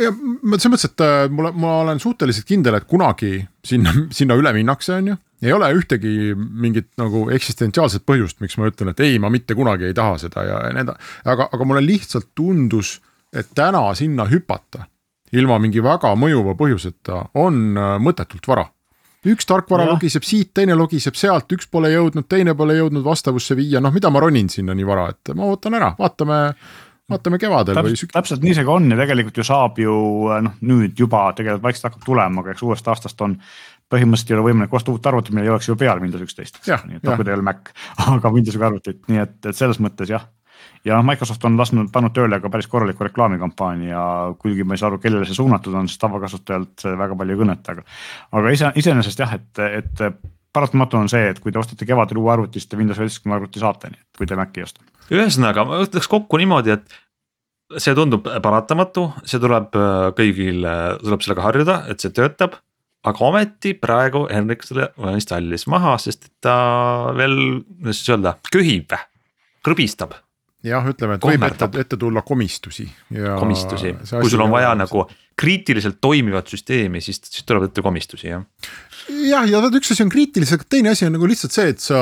ja 0.00 0.10
ma 0.12 0.58
selles 0.58 0.74
mõttes, 0.74 0.90
et 0.90 1.04
äh, 1.04 1.26
mulle, 1.32 1.52
ma 1.56 1.78
olen 1.82 2.00
suhteliselt 2.02 2.46
kindel, 2.48 2.78
et 2.78 2.88
kunagi 2.88 3.38
sinna, 3.64 3.94
sinna 4.18 4.36
üle 4.38 4.52
minnakse, 4.56 4.98
on 4.98 5.12
ju. 5.12 5.16
ei 5.44 5.52
ole 5.52 5.70
ühtegi 5.76 6.34
mingit 6.36 6.90
nagu 7.00 7.26
eksistentsiaalset 7.34 8.04
põhjust, 8.06 8.40
miks 8.44 8.58
ma 8.60 8.68
ütlen, 8.70 8.92
et 8.92 9.04
ei, 9.04 9.18
ma 9.22 9.32
mitte 9.32 9.56
kunagi 9.56 9.88
ei 9.88 9.96
taha 9.96 10.18
seda 10.26 10.44
ja 10.48 10.60
nii 10.74 10.84
edasi. 10.84 11.12
aga, 11.32 11.48
aga 11.52 11.68
mulle 11.68 11.84
lihtsalt 11.84 12.32
tundus, 12.36 12.98
et 13.32 13.50
täna 13.56 13.86
sinna 13.98 14.28
hüpata 14.30 14.86
ilma 15.34 15.58
mingi 15.58 15.82
väga 15.82 16.12
mõjuva 16.18 16.54
põhjuseta 16.58 17.24
on 17.40 17.64
äh, 17.74 17.96
mõttetult 18.02 18.46
vara 18.50 18.68
üks 19.32 19.46
tarkvara 19.48 19.86
logiseb 19.88 20.26
siit, 20.26 20.52
teine 20.56 20.76
logiseb 20.78 21.16
sealt, 21.18 21.50
üks 21.56 21.68
pole 21.70 21.92
jõudnud, 21.92 22.26
teine 22.28 22.54
pole 22.58 22.76
jõudnud 22.78 23.04
vastavusse 23.04 23.56
viia, 23.58 23.82
noh, 23.84 23.94
mida 23.94 24.10
ma 24.12 24.22
ronin 24.24 24.50
sinna 24.52 24.76
nii 24.76 24.88
vara, 24.88 25.08
et 25.14 25.34
ma 25.36 25.48
ootan 25.50 25.78
ära, 25.80 25.94
vaatame 25.98 26.40
vaatame 27.10 27.36
kevadel 27.36 27.76
Täpselt, 27.76 27.84
või 27.90 27.98
sügisel. 28.00 28.16
täpselt 28.16 28.44
nii 28.46 28.54
see 28.56 28.64
ka 28.64 28.74
on 28.78 28.86
ja 28.88 28.96
tegelikult 28.96 29.38
ju 29.40 29.44
saab 29.44 29.80
ju 29.80 29.94
noh, 30.46 30.54
nüüd 30.64 31.00
juba 31.00 31.26
tegelikult 31.36 31.66
vaikselt 31.66 31.90
hakkab 31.90 32.06
tulema, 32.06 32.40
aga 32.40 32.54
eks 32.54 32.64
uuest 32.64 32.88
aastast 32.88 33.20
on 33.26 33.34
põhimõtteliselt 33.92 34.32
ei 34.32 34.38
ole 34.38 34.46
võimalik 34.46 34.72
osta 34.78 34.92
uut 34.94 35.06
arvutit, 35.10 35.34
millel 35.34 35.50
ei 35.50 35.54
oleks 35.54 35.68
ju 35.68 35.76
peal 35.76 36.00
Windows 36.00 36.24
üksteist. 36.24 36.62
nii 36.64 36.96
et 36.96 37.04
noh, 37.04 37.18
kui 37.20 37.28
teil 37.28 37.44
Mac, 37.44 37.68
aga 38.14 38.32
Windowsiga 38.32 38.70
arvutit, 38.70 39.02
nii 39.12 39.20
et, 39.20 39.36
et 39.44 39.58
selles 39.58 39.80
mõttes 39.84 40.08
jah 40.14 40.24
ja 40.84 40.98
noh, 40.98 41.06
Microsoft 41.08 41.44
on 41.48 41.56
lasknud, 41.58 41.90
pannud 41.92 42.14
tööle 42.16 42.38
ka 42.42 42.50
päris 42.52 42.68
korraliku 42.70 43.06
reklaamikampaania, 43.06 44.00
kuigi 44.40 44.66
ma 44.66 44.76
ei 44.76 44.82
saa 44.82 44.90
aru, 44.92 45.00
kellele 45.02 45.28
see 45.28 45.38
suunatud 45.38 45.74
on, 45.78 45.88
sest 45.90 46.02
tavakasutajalt 46.04 46.86
väga 47.00 47.18
palju 47.20 47.36
ei 47.36 47.40
kõneta, 47.42 47.76
aga. 47.76 47.86
aga 48.40 48.54
ise, 48.56 48.72
iseenesest 48.82 49.24
jah, 49.24 49.36
et, 49.38 49.62
et 49.80 50.04
paratamatu 50.54 51.00
on 51.00 51.08
see, 51.10 51.30
et 51.32 51.40
kui 51.42 51.54
te 51.54 51.60
ostate 51.60 51.88
kevadel 51.88 52.20
uue 52.20 52.34
arvuti, 52.34 52.60
siis 52.60 52.70
te 52.70 52.78
Windows 52.80 53.00
üheksakümne 53.00 53.38
arvuti 53.38 53.62
saate, 53.62 53.90
nii 53.94 54.02
et 54.02 54.20
kui 54.20 54.28
te 54.30 54.38
Maci 54.38 54.60
ei 54.60 54.68
osta. 54.68 54.84
ühesõnaga, 55.10 55.64
ma 55.68 55.80
ütleks 55.86 56.10
kokku 56.10 56.38
niimoodi, 56.40 56.76
et 56.76 57.80
see 57.80 57.96
tundub 57.96 58.28
paratamatu, 58.44 59.08
see 59.26 59.40
tuleb 59.42 59.74
äh, 59.80 60.12
kõigil, 60.18 60.68
tuleb 61.02 61.24
sellega 61.24 61.48
harjuda, 61.48 61.80
et 61.90 62.04
see 62.04 62.12
töötab 62.14 62.60
aga 63.04 63.24
ometi 63.26 63.74
praegu 63.76 64.24
Henrik 64.30 64.64
selle 64.64 64.88
installis 65.12 65.66
maha, 65.70 65.96
sest 66.00 66.30
ta 66.44 66.54
veel, 67.16 67.36
kuidas 67.80 68.00
siis 68.00 68.14
öelda, 68.14 68.36
köhib, 68.52 68.94
krõbistab 69.64 70.16
jah, 70.64 70.86
ütleme, 70.88 71.18
et 71.18 71.26
võib 71.26 71.44
ette, 71.48 71.68
ette 71.82 71.98
tulla 72.00 72.22
komistusi. 72.26 72.86
komistusi, 73.40 73.94
kui 74.14 74.32
sul 74.32 74.44
on 74.44 74.54
vaja 74.54 74.70
jah, 74.72 74.78
nagu 74.84 75.04
kriitiliselt 75.38 76.00
toimivat 76.04 76.48
süsteemi, 76.52 77.02
siis, 77.04 77.20
siis 77.26 77.44
tuleb 77.46 77.68
ette 77.68 77.82
komistusi 77.84 78.30
jah. 78.30 78.46
jah, 79.10 79.44
ja 79.50 79.60
vaata 79.62 79.80
üks 79.80 79.92
asi 79.94 80.06
on 80.06 80.12
kriitiliselt, 80.12 80.66
teine 80.70 80.94
asi 80.94 81.08
on 81.08 81.14
nagu 81.18 81.28
lihtsalt 81.28 81.54
see, 81.54 81.74
et 81.74 81.84
sa 81.84 82.00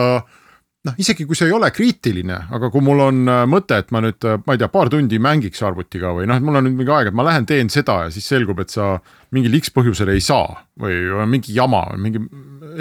noh, 0.82 0.96
isegi 0.98 1.26
kui 1.28 1.38
see 1.38 1.48
ei 1.50 1.54
ole 1.54 1.70
kriitiline, 1.74 2.38
aga 2.54 2.70
kui 2.72 2.82
mul 2.84 3.04
on 3.04 3.22
äh, 3.30 3.44
mõte, 3.50 3.78
et 3.82 3.92
ma 3.94 4.02
nüüd, 4.04 4.18
äh, 4.26 4.40
ma 4.46 4.56
ei 4.56 4.62
tea, 4.62 4.70
paar 4.72 4.90
tundi 4.92 5.20
mängiks 5.22 5.62
arvutiga 5.66 6.10
või 6.16 6.26
noh, 6.30 6.38
et 6.38 6.46
mul 6.46 6.58
on 6.58 6.66
nüüd 6.66 6.78
mingi 6.80 6.94
aeg, 6.94 7.10
et 7.10 7.18
ma 7.18 7.26
lähen 7.28 7.46
teen 7.48 7.70
seda 7.72 8.02
ja 8.06 8.10
siis 8.14 8.26
selgub, 8.30 8.62
et 8.62 8.74
sa 8.74 8.96
mingil 9.34 9.58
X 9.60 9.72
põhjusel 9.74 10.12
ei 10.14 10.22
saa 10.24 10.62
või 10.82 10.98
mingi 11.30 11.54
jama, 11.56 11.84
mingi 12.00 12.22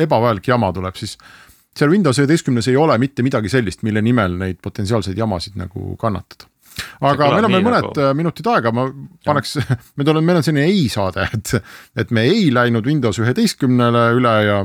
ebavajalik 0.01 0.49
jama 0.49 0.71
tuleb, 0.75 0.97
siis 0.97 1.17
seal 1.78 1.91
Windows 1.93 2.19
üheteistkümnes 2.19 2.67
ei 2.67 2.78
ole 2.80 2.97
mitte 3.01 3.24
midagi 3.24 3.49
sellist, 3.51 3.86
mille 3.88 4.01
nimel 4.03 4.36
neid 4.39 4.59
potentsiaalseid 4.63 5.17
jamasid 5.17 5.59
nagu 5.59 5.95
kannatada 6.01 6.49
aga 7.03 7.30
meil 7.36 7.47
on 7.47 7.55
veel 7.55 7.65
mõned 7.65 7.88
nagu... 7.88 8.03
Äh, 8.03 8.13
minutid 8.17 8.47
aega, 8.51 8.72
ma 8.76 8.86
paneks, 9.28 9.57
me 9.97 10.07
tuleme, 10.07 10.26
meil 10.28 10.39
on 10.41 10.45
selline 10.45 10.67
ei 10.69 10.86
saade, 10.91 11.28
et, 11.36 11.53
et 11.99 12.13
me 12.15 12.26
ei 12.30 12.47
läinud 12.53 12.88
Windows 12.88 13.19
üheteistkümnele 13.22 14.05
üle 14.17 14.36
ja 14.47 14.61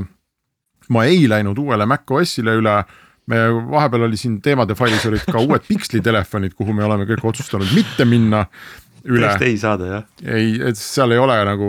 ma 0.93 1.05
ei 1.09 1.27
läinud 1.29 1.59
uuele 1.59 1.87
Mac 1.89 2.09
OS-ile 2.11 2.57
üle. 2.61 2.77
me 3.27 3.39
vahepeal 3.71 4.05
oli 4.07 4.17
siin 4.17 4.37
teemade 4.41 4.75
failis 4.79 5.05
olid 5.09 5.25
ka 5.27 5.41
uued 5.43 5.65
Pixli 5.69 6.01
telefonid, 6.01 6.55
kuhu 6.55 6.73
me 6.73 6.85
oleme 6.87 7.07
kõik 7.09 7.25
otsustanud 7.27 7.73
mitte 7.75 8.05
minna 8.07 8.45
üle. 9.03 9.27
täiesti 9.27 9.51
ei 9.51 9.57
saade 9.59 9.91
jah. 9.91 10.07
ei, 10.23 10.55
et 10.69 10.79
seal 10.79 11.11
ei 11.11 11.19
ole 11.19 11.35
nagu 11.49 11.67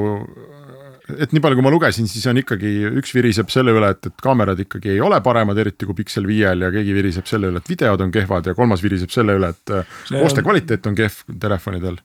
et 1.16 1.32
nii 1.32 1.42
palju, 1.42 1.59
kui 1.59 1.64
ma 1.64 1.72
lugesin, 1.72 2.09
siis 2.11 2.26
on 2.30 2.40
ikkagi 2.40 2.72
üks 3.00 3.14
viriseb 3.16 3.52
selle 3.52 3.72
üle, 3.76 3.92
et, 3.94 4.11
et 4.11 4.24
kaamerad 4.24 4.61
ikkagi 4.64 4.92
ei 4.96 5.00
ole 5.04 5.20
paremad, 5.24 5.59
eriti 5.61 5.88
kui 5.88 5.96
Pixel 5.98 6.28
viiel 6.28 6.66
ja 6.66 6.70
keegi 6.74 6.96
viriseb 6.96 7.30
selle 7.30 7.52
üle, 7.52 7.62
et 7.62 7.72
videod 7.72 8.04
on 8.04 8.12
kehvad 8.14 8.50
ja 8.50 8.56
kolmas 8.59 8.84
viriseb 8.84 9.14
selle 9.14 9.38
üle, 9.38 9.52
et 9.54 9.74
koostöö 10.11 10.46
kvaliteet 10.46 10.86
on 10.90 10.98
kehv 10.98 11.24
telefonidel. 11.40 11.98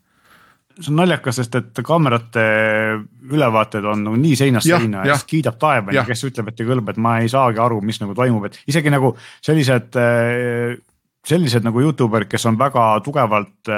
see 0.80 0.89
on 0.89 1.01
naljakas, 1.04 1.38
sest 1.38 1.56
et 1.60 1.84
kaamerate 1.86 2.45
ülevaated 3.30 3.86
on 3.86 4.08
nagu 4.08 4.18
nii 4.18 4.39
seinast 4.39 4.66
ja, 4.66 4.80
seina 4.82 5.04
ja 5.06 5.20
siis 5.20 5.30
kiidab 5.30 5.60
taevani, 5.62 5.99
kes 6.08 6.26
ütleb, 6.32 6.49
et 6.49 6.64
ei 6.64 6.72
kõlba, 6.72 6.95
et 6.95 7.04
ma 7.04 7.20
ei 7.22 7.30
saagi 7.30 7.62
aru, 7.62 7.82
mis 7.86 8.01
nagu 8.01 8.16
toimub, 8.18 8.47
et 8.49 8.58
isegi 8.72 8.93
nagu 8.93 9.14
sellised 9.45 9.99
äh, 9.99 10.80
sellised 11.28 11.64
nagu 11.64 11.80
Youtuberid, 11.80 12.28
kes 12.32 12.46
on 12.50 12.58
väga 12.60 12.84
tugevalt 13.06 13.72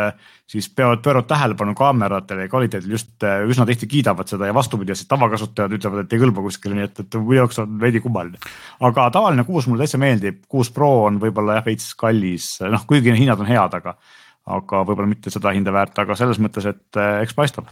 siis 0.49 0.67
peavad, 0.69 1.01
pööravad 1.05 1.27
tähelepanu 1.29 1.73
kaameratele 1.77 2.45
ja 2.45 2.49
kvaliteedile 2.49 2.93
just 2.97 3.25
üsna 3.49 3.65
tihti 3.65 3.87
kiidavad 3.89 4.29
seda 4.29 4.49
ja 4.49 4.53
vastupidi, 4.53 4.93
tavakasutajad 5.09 5.73
ütlevad, 5.77 6.05
et 6.05 6.13
ei 6.13 6.21
kõlba 6.21 6.43
kuskile, 6.45 6.77
nii 6.77 6.87
et, 6.87 7.01
et 7.05 7.17
minu 7.17 7.39
jaoks 7.39 7.61
on 7.63 7.79
veidi 7.81 8.01
kummaline. 8.01 8.41
aga 8.89 9.07
tavaline 9.13 9.45
kuus 9.45 9.67
mulle 9.67 9.85
täitsa 9.85 10.01
meeldib, 10.01 10.43
kuus 10.49 10.71
Pro 10.73 10.91
on 11.05 11.19
võib-olla 11.21 11.59
jah 11.59 11.65
veits 11.65 11.93
kallis, 11.97 12.49
noh 12.61 12.85
kuigi 12.89 13.13
hinnad 13.17 13.41
on 13.41 13.49
head, 13.49 13.81
aga 13.81 13.97
aga 14.45 14.83
võib-olla 14.85 15.09
mitte 15.09 15.33
seda 15.33 15.55
hinda 15.55 15.73
väärt, 15.73 15.97
aga 15.97 16.17
selles 16.17 16.37
mõttes, 16.41 16.67
et 16.69 16.99
eks 17.25 17.33
paistab. 17.33 17.69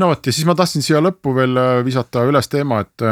no 0.00 0.08
vot 0.12 0.26
ja 0.26 0.32
siis 0.32 0.46
ma 0.48 0.56
tahtsin 0.56 0.84
siia 0.84 1.02
lõppu 1.04 1.34
veel 1.36 1.60
visata 1.84 2.24
üles 2.24 2.48
teema, 2.48 2.80
et 2.80 3.08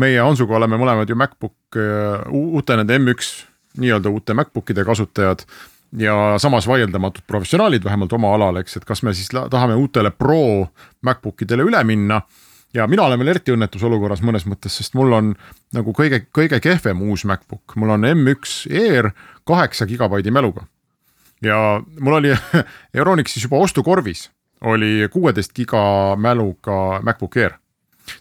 meie 0.00 0.20
Hansuga 0.20 0.58
oleme 0.58 0.76
mõlemad 0.80 1.08
ju 1.08 1.16
MacBook, 1.16 1.80
uute 2.28 2.76
nende 2.76 2.98
M1 3.00 3.49
nii-öelda 3.78 4.10
uute 4.10 4.34
MacBookide 4.34 4.84
kasutajad 4.84 5.44
ja 5.98 6.34
samas 6.38 6.68
vaieldamatult 6.68 7.26
professionaalid, 7.26 7.84
vähemalt 7.84 8.12
oma 8.12 8.34
alal, 8.34 8.56
eks, 8.56 8.76
et 8.76 8.84
kas 8.84 9.02
me 9.02 9.14
siis 9.14 9.30
tahame 9.50 9.74
uutele 9.74 10.10
Pro 10.10 10.68
MacBook 11.02 11.42
idele 11.42 11.66
üle 11.66 11.84
minna. 11.84 12.20
ja 12.74 12.86
mina 12.86 13.02
olen 13.02 13.18
veel 13.18 13.28
eriti 13.28 13.52
õnnetus 13.52 13.82
olukorras 13.82 14.20
mõnes 14.22 14.44
mõttes, 14.46 14.76
sest 14.78 14.94
mul 14.94 15.12
on 15.12 15.32
nagu 15.74 15.92
kõige, 15.92 16.22
kõige 16.32 16.60
kehvem 16.60 17.02
uus 17.02 17.24
MacBook, 17.24 17.74
mul 17.76 17.90
on 17.90 18.06
M1 18.06 18.70
Air 18.70 19.10
kaheksa 19.44 19.86
gigabaidi 19.86 20.30
mäluga. 20.30 20.66
ja 21.42 21.82
mul 22.00 22.12
oli 22.12 22.36
Euronixis 22.94 23.44
juba 23.44 23.58
ostukorvis 23.58 24.30
oli 24.60 25.08
kuueteist 25.12 25.52
giga 25.56 26.16
mäluga 26.16 27.00
MacBook 27.02 27.36
Air 27.36 27.58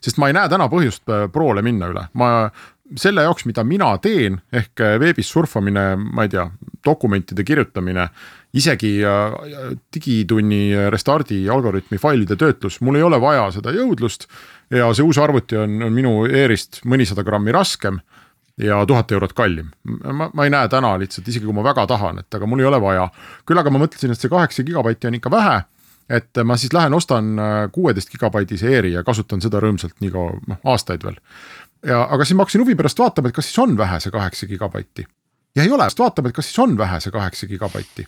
sest 0.02 0.18
ma 0.18 0.30
ei 0.30 0.34
näe 0.34 0.50
täna 0.50 0.68
põhjust 0.72 1.04
Prole 1.34 1.62
minna 1.66 1.89
üle, 1.91 2.06
ma 2.14 2.50
selle 2.98 3.24
jaoks, 3.26 3.46
mida 3.50 3.64
mina 3.68 3.92
teen, 4.02 4.40
ehk 4.54 4.84
äh, 4.86 4.98
veebis 5.02 5.30
surfamine, 5.30 5.86
ma 6.00 6.26
ei 6.26 6.32
tea, 6.34 6.46
dokumentide 6.86 7.44
kirjutamine, 7.46 8.08
isegi 8.58 8.94
äh, 9.06 9.36
digitunni 9.94 10.90
restardi 10.90 11.42
algoritmi 11.50 12.00
failide 12.02 12.38
töötlus, 12.40 12.80
mul 12.82 13.00
ei 13.00 13.06
ole 13.06 13.22
vaja 13.22 13.50
seda 13.56 13.74
jõudlust. 13.76 14.28
ja 14.70 14.92
see 14.94 15.04
uus 15.04 15.18
arvuti 15.18 15.58
on, 15.58 15.82
on 15.82 15.94
minu 15.94 16.24
Airist 16.30 16.84
mõnisada 16.86 17.24
grammi 17.26 17.52
raskem 17.52 18.00
ja 18.60 18.86
tuhat 18.86 19.12
eurot 19.12 19.34
kallim. 19.34 19.72
ma, 20.04 20.30
ma 20.34 20.46
ei 20.46 20.54
näe 20.54 20.68
täna 20.70 20.98
lihtsalt, 21.00 21.28
isegi 21.28 21.46
kui 21.46 21.56
ma 21.56 21.64
väga 21.64 21.88
tahan, 21.88 22.20
et 22.20 22.36
aga 22.36 22.46
mul 22.46 22.60
ei 22.60 22.70
ole 22.70 22.82
vaja. 22.82 23.10
küll 23.46 23.58
aga 23.58 23.70
ma 23.70 23.82
mõtlesin, 23.82 24.12
et 24.12 24.20
see 24.20 24.30
kaheksa 24.30 24.64
gigabaiti 24.64 25.08
on 25.08 25.20
ikka 25.20 25.32
vähe 25.32 25.60
et 26.10 26.42
ma 26.44 26.58
siis 26.58 26.74
lähen 26.74 26.94
ostan 26.94 27.40
äh, 27.40 27.72
kuueteist 27.72 28.10
gigabaidise 28.10 28.68
Airi 28.68 28.94
ja 28.96 29.04
kasutan 29.06 29.42
seda 29.42 29.62
rõõmsalt 29.62 30.00
nii 30.02 30.12
kaua, 30.14 30.38
noh 30.50 30.72
aastaid 30.74 31.06
veel 31.06 31.20
ja, 31.86 32.03
aga 32.03 32.25
siis 32.25 32.38
ma 32.38 32.45
hakkasin 32.45 32.63
huvi 32.63 32.75
pärast 32.80 32.99
vaatama, 32.99 33.30
et 33.30 33.36
kas 33.36 33.49
siis 33.49 33.59
on 33.63 33.75
vähe 33.77 33.99
see 34.03 34.11
kaheksa 34.11 34.47
gigabaiti. 34.47 35.05
ja 35.55 35.63
ei 35.63 35.71
ole, 35.71 35.89
sest 35.89 35.99
vaatame, 35.99 36.30
et 36.30 36.36
kas 36.36 36.49
siis 36.49 36.59
on 36.59 36.77
vähe 36.77 36.99
see 36.99 37.11
kaheksa 37.11 37.47
gigabaiti. 37.47 38.07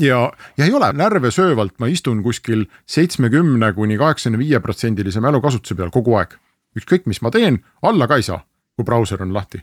ja, 0.00 0.20
ja 0.56 0.64
ei 0.64 0.72
ole, 0.74 0.92
närve 0.92 1.30
söövalt 1.30 1.78
ma 1.78 1.86
istun 1.86 2.22
kuskil 2.22 2.66
seitsmekümne 2.86 3.72
kuni 3.72 3.98
kaheksakümne 3.98 4.38
viie 4.38 4.60
protsendilise 4.60 5.20
mälukasutuse 5.20 5.74
peal 5.74 5.90
kogu 5.90 6.16
aeg. 6.16 6.34
ükskõik, 6.78 7.06
mis 7.06 7.22
ma 7.22 7.30
teen, 7.30 7.62
alla 7.82 8.06
ka 8.06 8.16
ei 8.16 8.26
saa, 8.26 8.44
kui 8.76 8.84
brauser 8.84 9.22
on 9.22 9.34
lahti. 9.34 9.62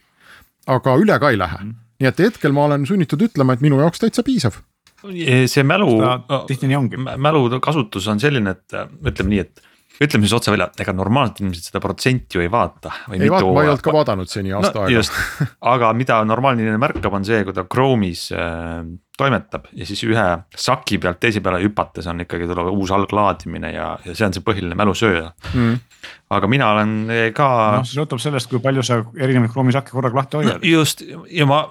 aga 0.67 0.95
üle 0.95 1.19
ka 1.19 1.29
ei 1.29 1.37
lähe 1.37 1.63
mm., 1.63 1.75
nii 1.99 2.07
et 2.07 2.19
hetkel 2.19 2.51
ma 2.53 2.65
olen 2.65 2.85
sunnitud 2.85 3.21
ütlema, 3.21 3.53
et 3.53 3.61
minu 3.61 3.79
jaoks 3.79 3.99
täitsa 3.99 4.23
piisav 4.23 4.61
see 5.47 5.63
mälu, 5.63 5.99
tihti 6.47 6.67
nii 6.67 6.75
ongi. 6.75 6.97
mälu 6.97 7.59
kasutus 7.61 8.07
on 8.07 8.19
selline, 8.19 8.55
et 8.55 8.73
ütleme 9.05 9.29
nii, 9.29 9.39
et 9.39 9.61
ütleme 10.03 10.27
siis 10.27 10.35
otse 10.37 10.53
välja, 10.53 10.69
ega 10.83 10.93
normaalsed 10.95 11.41
inimesed 11.41 11.71
seda 11.71 11.81
protsenti 11.83 12.37
ju 12.37 12.43
ei 12.43 12.51
vaata. 12.51 12.93
ei 13.15 13.31
vaata, 13.31 13.49
ma 13.55 13.65
ei 13.65 13.71
olnud 13.71 13.83
ka 13.85 13.95
vaadanud 13.95 14.31
seni 14.31 14.53
aasta 14.53 14.73
no, 14.75 14.85
aega. 14.85 14.95
just, 14.99 15.17
aga 15.73 15.91
mida 15.97 16.19
normaalne 16.27 16.63
inimene 16.63 16.81
märkab, 16.81 17.17
on 17.17 17.25
see, 17.27 17.41
kui 17.47 17.55
ta 17.57 17.65
Chrome'is 17.65 18.27
äh, 18.35 18.85
toimetab 19.17 19.69
ja 19.73 19.89
siis 19.89 20.03
ühe 20.05 20.25
saki 20.53 20.99
pealt 21.01 21.21
teise 21.23 21.41
peale 21.45 21.61
hüpates 21.63 22.07
on 22.09 22.21
ikkagi 22.25 22.49
tuleb 22.49 22.69
uus 22.69 22.93
alglaadimine 22.93 23.73
ja, 23.73 23.91
ja 24.05 24.17
see 24.17 24.27
on 24.27 24.35
see 24.35 24.45
põhiline 24.45 24.77
mälusööja 24.77 25.31
mm.. 25.53 25.77
aga 26.37 26.51
mina 26.51 26.73
olen 26.75 26.97
ka. 27.37 27.47
noh, 27.79 27.87
see 27.87 27.97
sõltub 27.97 28.21
sellest, 28.21 28.51
kui 28.51 28.61
palju 28.63 28.85
sa 28.85 29.01
erinevaid 29.17 29.53
Chrome'i 29.55 29.75
sakke 29.75 29.95
korraga 29.95 30.21
lahti 30.21 30.43
hoiad 30.43 30.59
no,. 30.59 30.75
just 30.77 31.01
ja 31.33 31.49
ma 31.49 31.65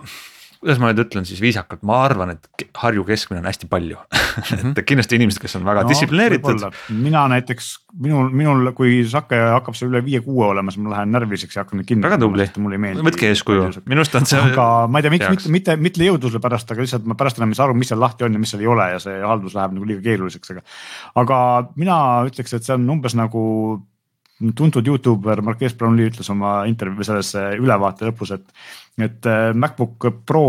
kuidas 0.60 0.80
ma 0.80 0.90
nüüd 0.90 1.02
ütlen 1.04 1.26
siis 1.28 1.40
viisakalt, 1.42 1.82
ma 1.86 1.98
arvan, 2.06 2.34
et 2.36 2.66
Harju 2.76 3.04
keskmine 3.06 3.40
on 3.42 3.48
hästi 3.48 3.68
palju 3.70 3.98
mhm. 3.98 4.74
et 4.76 4.82
kindlasti 4.88 5.18
inimesed, 5.18 5.40
kes 5.42 5.56
on 5.58 5.66
väga 5.66 5.84
no, 5.84 5.90
distsiplineeritud. 5.92 6.66
mina 7.02 7.24
näiteks, 7.32 7.70
minul, 8.02 8.30
minul, 8.36 8.70
kui 8.76 9.00
sake 9.08 9.38
hakkab 9.56 9.78
see 9.78 9.88
üle 9.90 10.02
viie-kuue 10.06 10.50
olema, 10.50 10.72
siis 10.72 10.84
ma 10.84 10.94
lähen 10.94 11.12
närviliseks 11.14 11.58
ja 11.58 11.64
hakkan 11.64 11.80
neid 11.80 11.90
kinni. 11.90 12.06
väga 12.06 12.20
tubli, 12.22 12.48
võtke 13.06 13.30
eeskuju, 13.32 13.66
minu 13.86 14.04
arust 14.04 14.20
on 14.20 14.28
see. 14.28 14.42
aga 14.52 14.68
ma 14.90 15.02
ei 15.02 15.06
tea, 15.08 15.14
miks, 15.16 15.28
mitte, 15.32 15.52
mitte, 15.56 15.76
mitte 15.88 16.08
jõudluse 16.10 16.42
pärast, 16.42 16.70
aga 16.72 16.84
lihtsalt 16.84 17.08
ma 17.08 17.18
pärast 17.18 17.40
enam 17.40 17.52
ei 17.54 17.58
saa 17.58 17.68
aru, 17.68 17.76
mis 17.78 17.92
seal 17.92 18.02
lahti 18.02 18.28
on 18.28 18.38
ja 18.38 18.42
mis 18.42 18.54
seal 18.54 18.64
ei 18.64 18.70
ole 18.72 18.88
ja 18.94 19.02
see 19.02 19.18
haldus 19.22 19.56
läheb 19.58 19.76
nagu 19.76 19.88
liiga 19.88 20.04
keeruliseks, 20.06 20.54
aga. 20.56 20.64
aga 21.24 21.42
mina 21.76 21.98
ütleks, 22.30 22.56
et 22.56 22.66
see 22.66 22.76
on 22.76 22.88
umbes 22.96 23.16
nagu 23.18 23.44
tuntud 24.54 24.86
Youtuber 24.86 25.40
Marques 25.42 25.74
Brownlee 25.76 26.10
ütles 26.10 26.28
oma 26.32 26.58
intervjuu 26.68 27.06
selles 27.06 27.32
ülevaate 27.56 28.10
lõpus, 28.10 28.34
et, 28.36 28.44
et 29.00 29.28
äh, 29.30 29.52
MacBook 29.54 30.10
Pro 30.26 30.46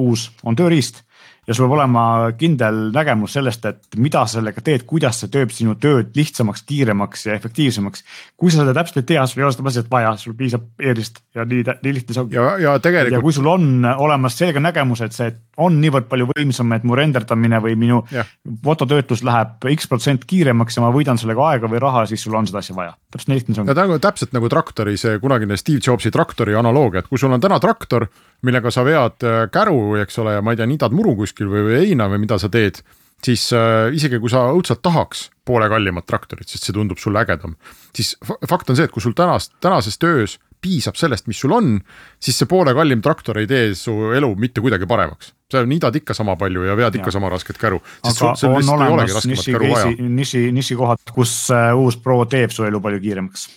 uus 0.00 0.28
on 0.44 0.56
tööriist 0.56 1.04
ja 1.50 1.54
sul 1.56 1.66
peab 1.66 1.74
olema 1.74 2.02
kindel 2.38 2.76
nägemus 2.94 3.32
sellest, 3.34 3.64
et 3.66 3.96
mida 3.98 4.22
sa 4.22 4.38
sellega 4.38 4.62
teed, 4.62 4.84
kuidas 4.86 5.18
see 5.18 5.30
teeb 5.32 5.50
sinu 5.50 5.74
tööd 5.82 6.12
lihtsamaks, 6.14 6.62
kiiremaks 6.68 7.26
ja 7.26 7.34
efektiivsemaks. 7.34 8.04
kui 8.38 8.52
sa 8.54 8.62
seda 8.62 8.74
täpselt 8.76 9.02
ei 9.02 9.08
tea, 9.08 9.24
sul 9.26 9.42
ei 9.42 9.46
ole 9.48 9.56
seda 9.56 9.66
päriselt 9.66 9.90
vaja, 9.90 10.12
sul 10.20 10.36
piisab 10.38 10.68
e-rist 10.78 11.18
ja 11.34 11.46
nii, 11.50 11.64
nii 11.82 11.96
lihtne 11.96 12.14
see 12.14 12.22
ongi. 12.22 12.38
ja, 12.38 12.54
ja 12.62 12.76
tegelikult. 12.78 13.16
ja 13.18 13.22
kui 13.24 13.34
sul 13.34 13.50
on 13.50 13.66
olemas 13.90 14.38
selge 14.38 14.62
nägemus, 14.62 15.02
et 15.02 15.16
see 15.16 15.32
on 15.60 15.80
niivõrd 15.82 16.06
palju 16.12 16.30
võimsam, 16.30 16.70
et 16.76 16.86
mu 16.86 16.94
renderdamine 16.98 17.58
või 17.66 17.74
minu 17.82 17.98
ja. 18.14 18.24
fototöötlus 18.64 19.26
läheb 19.26 19.66
X 19.74 19.90
protsent 19.90 20.24
kiiremaks 20.30 20.78
ja 20.78 20.86
ma 20.86 20.94
võidan 20.94 21.18
sellega 21.18 21.50
aega 21.50 21.70
või 21.72 21.82
raha, 21.82 22.06
siis 22.06 22.22
sul 22.22 22.38
on 22.38 22.46
seda 22.46 22.62
asja 22.62 22.78
vaja. 22.78 22.94
täpselt 23.10 23.34
nii 23.34 23.42
lihtne 23.42 23.58
see 23.58 23.66
ongi. 23.66 23.74
ja 23.74 24.02
täpselt 24.06 24.38
nagu 24.38 24.52
traktori 24.52 24.94
see 25.00 25.18
kunagine 25.18 25.58
Steve 25.58 25.82
Jobsi 25.82 26.14
traktori 26.14 26.54
analoogia, 26.54 27.02
et 27.02 27.10
kui 27.10 27.18
sul 27.18 27.34
on 27.34 27.42
täna 27.42 27.58
traktor 27.58 28.06
millega 28.46 28.70
sa 28.72 28.84
vead 28.86 29.24
äh, 29.26 29.42
käru, 29.52 29.96
eks 30.00 30.18
ole, 30.22 30.36
ja 30.38 30.44
ma 30.44 30.54
ei 30.54 30.60
tea, 30.60 30.68
nidad 30.68 30.94
muru 30.96 31.14
kuskil 31.18 31.39
või, 31.48 31.62
või 31.68 31.78
heina 31.84 32.08
või 32.10 32.20
mida 32.24 32.38
sa 32.40 32.50
teed, 32.52 32.82
siis 33.24 33.46
äh, 33.56 33.88
isegi 33.96 34.20
kui 34.20 34.32
sa 34.32 34.48
õudselt 34.52 34.82
tahaks 34.84 35.28
poole 35.46 35.68
kallimat 35.72 36.06
traktorit, 36.08 36.48
sest 36.48 36.66
see 36.66 36.76
tundub 36.76 37.00
sulle 37.00 37.22
ägedam, 37.22 37.56
siis 37.96 38.16
fakt 38.48 38.70
on 38.70 38.78
see, 38.78 38.88
et 38.88 38.94
kui 38.94 39.04
sul 39.04 39.16
tänast, 39.16 39.54
tänases 39.64 39.98
töös 40.00 40.38
piisab 40.60 40.98
sellest, 40.98 41.28
mis 41.30 41.40
sul 41.40 41.52
on, 41.56 41.74
siis 42.20 42.38
see 42.40 42.48
poole 42.50 42.74
kallim 42.76 43.02
traktor 43.04 43.40
ei 43.40 43.48
tee 43.50 43.74
su 43.78 43.94
elu 44.16 44.32
mitte 44.40 44.62
kuidagi 44.64 44.88
paremaks. 44.90 45.34
sa 45.50 45.64
niidad 45.66 45.96
ikka 45.98 46.14
sama 46.14 46.36
palju 46.38 46.62
ja 46.62 46.76
vead 46.78 46.94
ikka 46.94 47.08
ja. 47.10 47.12
sama 47.16 47.28
rasket 47.32 47.58
käru. 47.58 47.80
aga 48.06 48.28
on 48.46 48.68
olemas 48.68 49.24
niši, 49.26 49.54
niši, 49.98 50.42
nišikohad, 50.54 51.10
kus 51.10 51.32
uh, 51.50 51.74
uus 51.74 51.96
Pro 51.98 52.22
teeb 52.30 52.54
su 52.54 52.64
elu 52.64 52.80
palju 52.80 53.00
kiiremaks. 53.02 53.48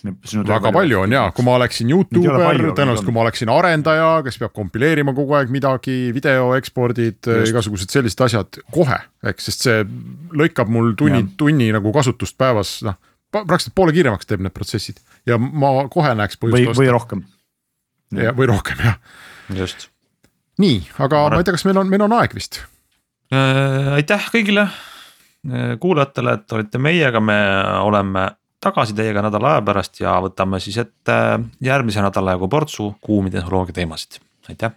väga 0.48 0.72
palju 0.74 1.04
on 1.04 1.14
ja, 1.14 1.28
kui 1.36 1.46
ma 1.46 1.54
oleksin 1.60 1.92
Youtuber, 1.94 2.40
tõenäoliselt 2.74 3.06
kui 3.06 3.14
ma 3.14 3.22
oleksin 3.22 3.52
arendaja, 3.54 4.10
kes 4.26 4.40
peab 4.42 4.56
kompileerima 4.56 5.14
kogu 5.14 5.38
aeg 5.38 5.54
midagi, 5.54 6.10
video 6.16 6.52
ekspordid, 6.58 7.30
igasugused 7.46 7.94
sellised 7.94 8.26
asjad 8.26 8.62
kohe, 8.74 8.98
eks, 9.30 9.50
sest 9.52 9.68
see 9.68 9.82
lõikab 10.34 10.72
mul 10.72 10.96
tunni, 10.98 11.28
tunni 11.38 11.70
nagu 11.74 11.94
kasutust 11.94 12.38
päevas, 12.40 12.80
noh 12.86 12.98
praktiliselt 13.34 13.74
poole 13.78 13.94
kiiremaks 13.96 14.28
teeb 14.30 14.44
need 14.44 14.54
protsessid 14.54 15.00
ja 15.28 15.38
ma 15.40 15.88
kohe 15.92 16.14
näeks 16.18 16.38
põhjust 16.40 16.58
või, 16.58 16.70
osta. 16.70 16.82
või 16.82 16.92
rohkem. 16.94 17.24
ja, 18.20 18.34
või 18.36 18.48
rohkem 18.50 18.84
jah. 18.84 19.00
just. 19.58 19.88
nii, 20.62 20.80
aga 21.02 21.26
ma 21.34 21.42
ei 21.42 21.48
tea, 21.48 21.56
kas 21.56 21.66
meil 21.68 21.82
on, 21.82 21.90
meil 21.92 22.06
on 22.06 22.16
aeg 22.20 22.36
vist 22.36 22.62
äh,. 23.34 23.94
aitäh 23.98 24.30
kõigile 24.34 24.68
äh, 24.68 25.74
kuulajatele, 25.82 26.38
et 26.38 26.56
olite 26.58 26.82
meiega, 26.82 27.20
me 27.20 27.38
oleme 27.82 28.30
tagasi 28.64 28.96
teiega 28.96 29.24
nädala 29.24 29.56
aja 29.56 29.64
pärast 29.66 30.00
ja 30.00 30.16
võtame 30.24 30.60
siis 30.62 30.78
ette 30.80 31.18
järgmise 31.64 32.04
nädala 32.04 32.36
jagu 32.36 32.48
portsu 32.48 32.94
kuumi 33.04 33.32
tehnoloogia 33.34 33.80
teemasid, 33.80 34.20
aitäh. 34.48 34.72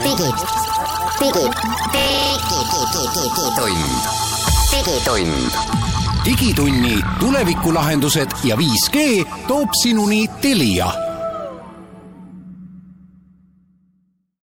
digid, 0.00 0.69
digid 1.20 1.52
digitund. 1.92 3.80
digitund. 4.70 5.52
digitunni 6.24 7.02
tulevikulahendused 7.18 8.28
ja 8.44 8.56
5G 8.56 9.26
toob 9.46 9.68
sinuni 9.82 10.28
Telia 10.40 11.09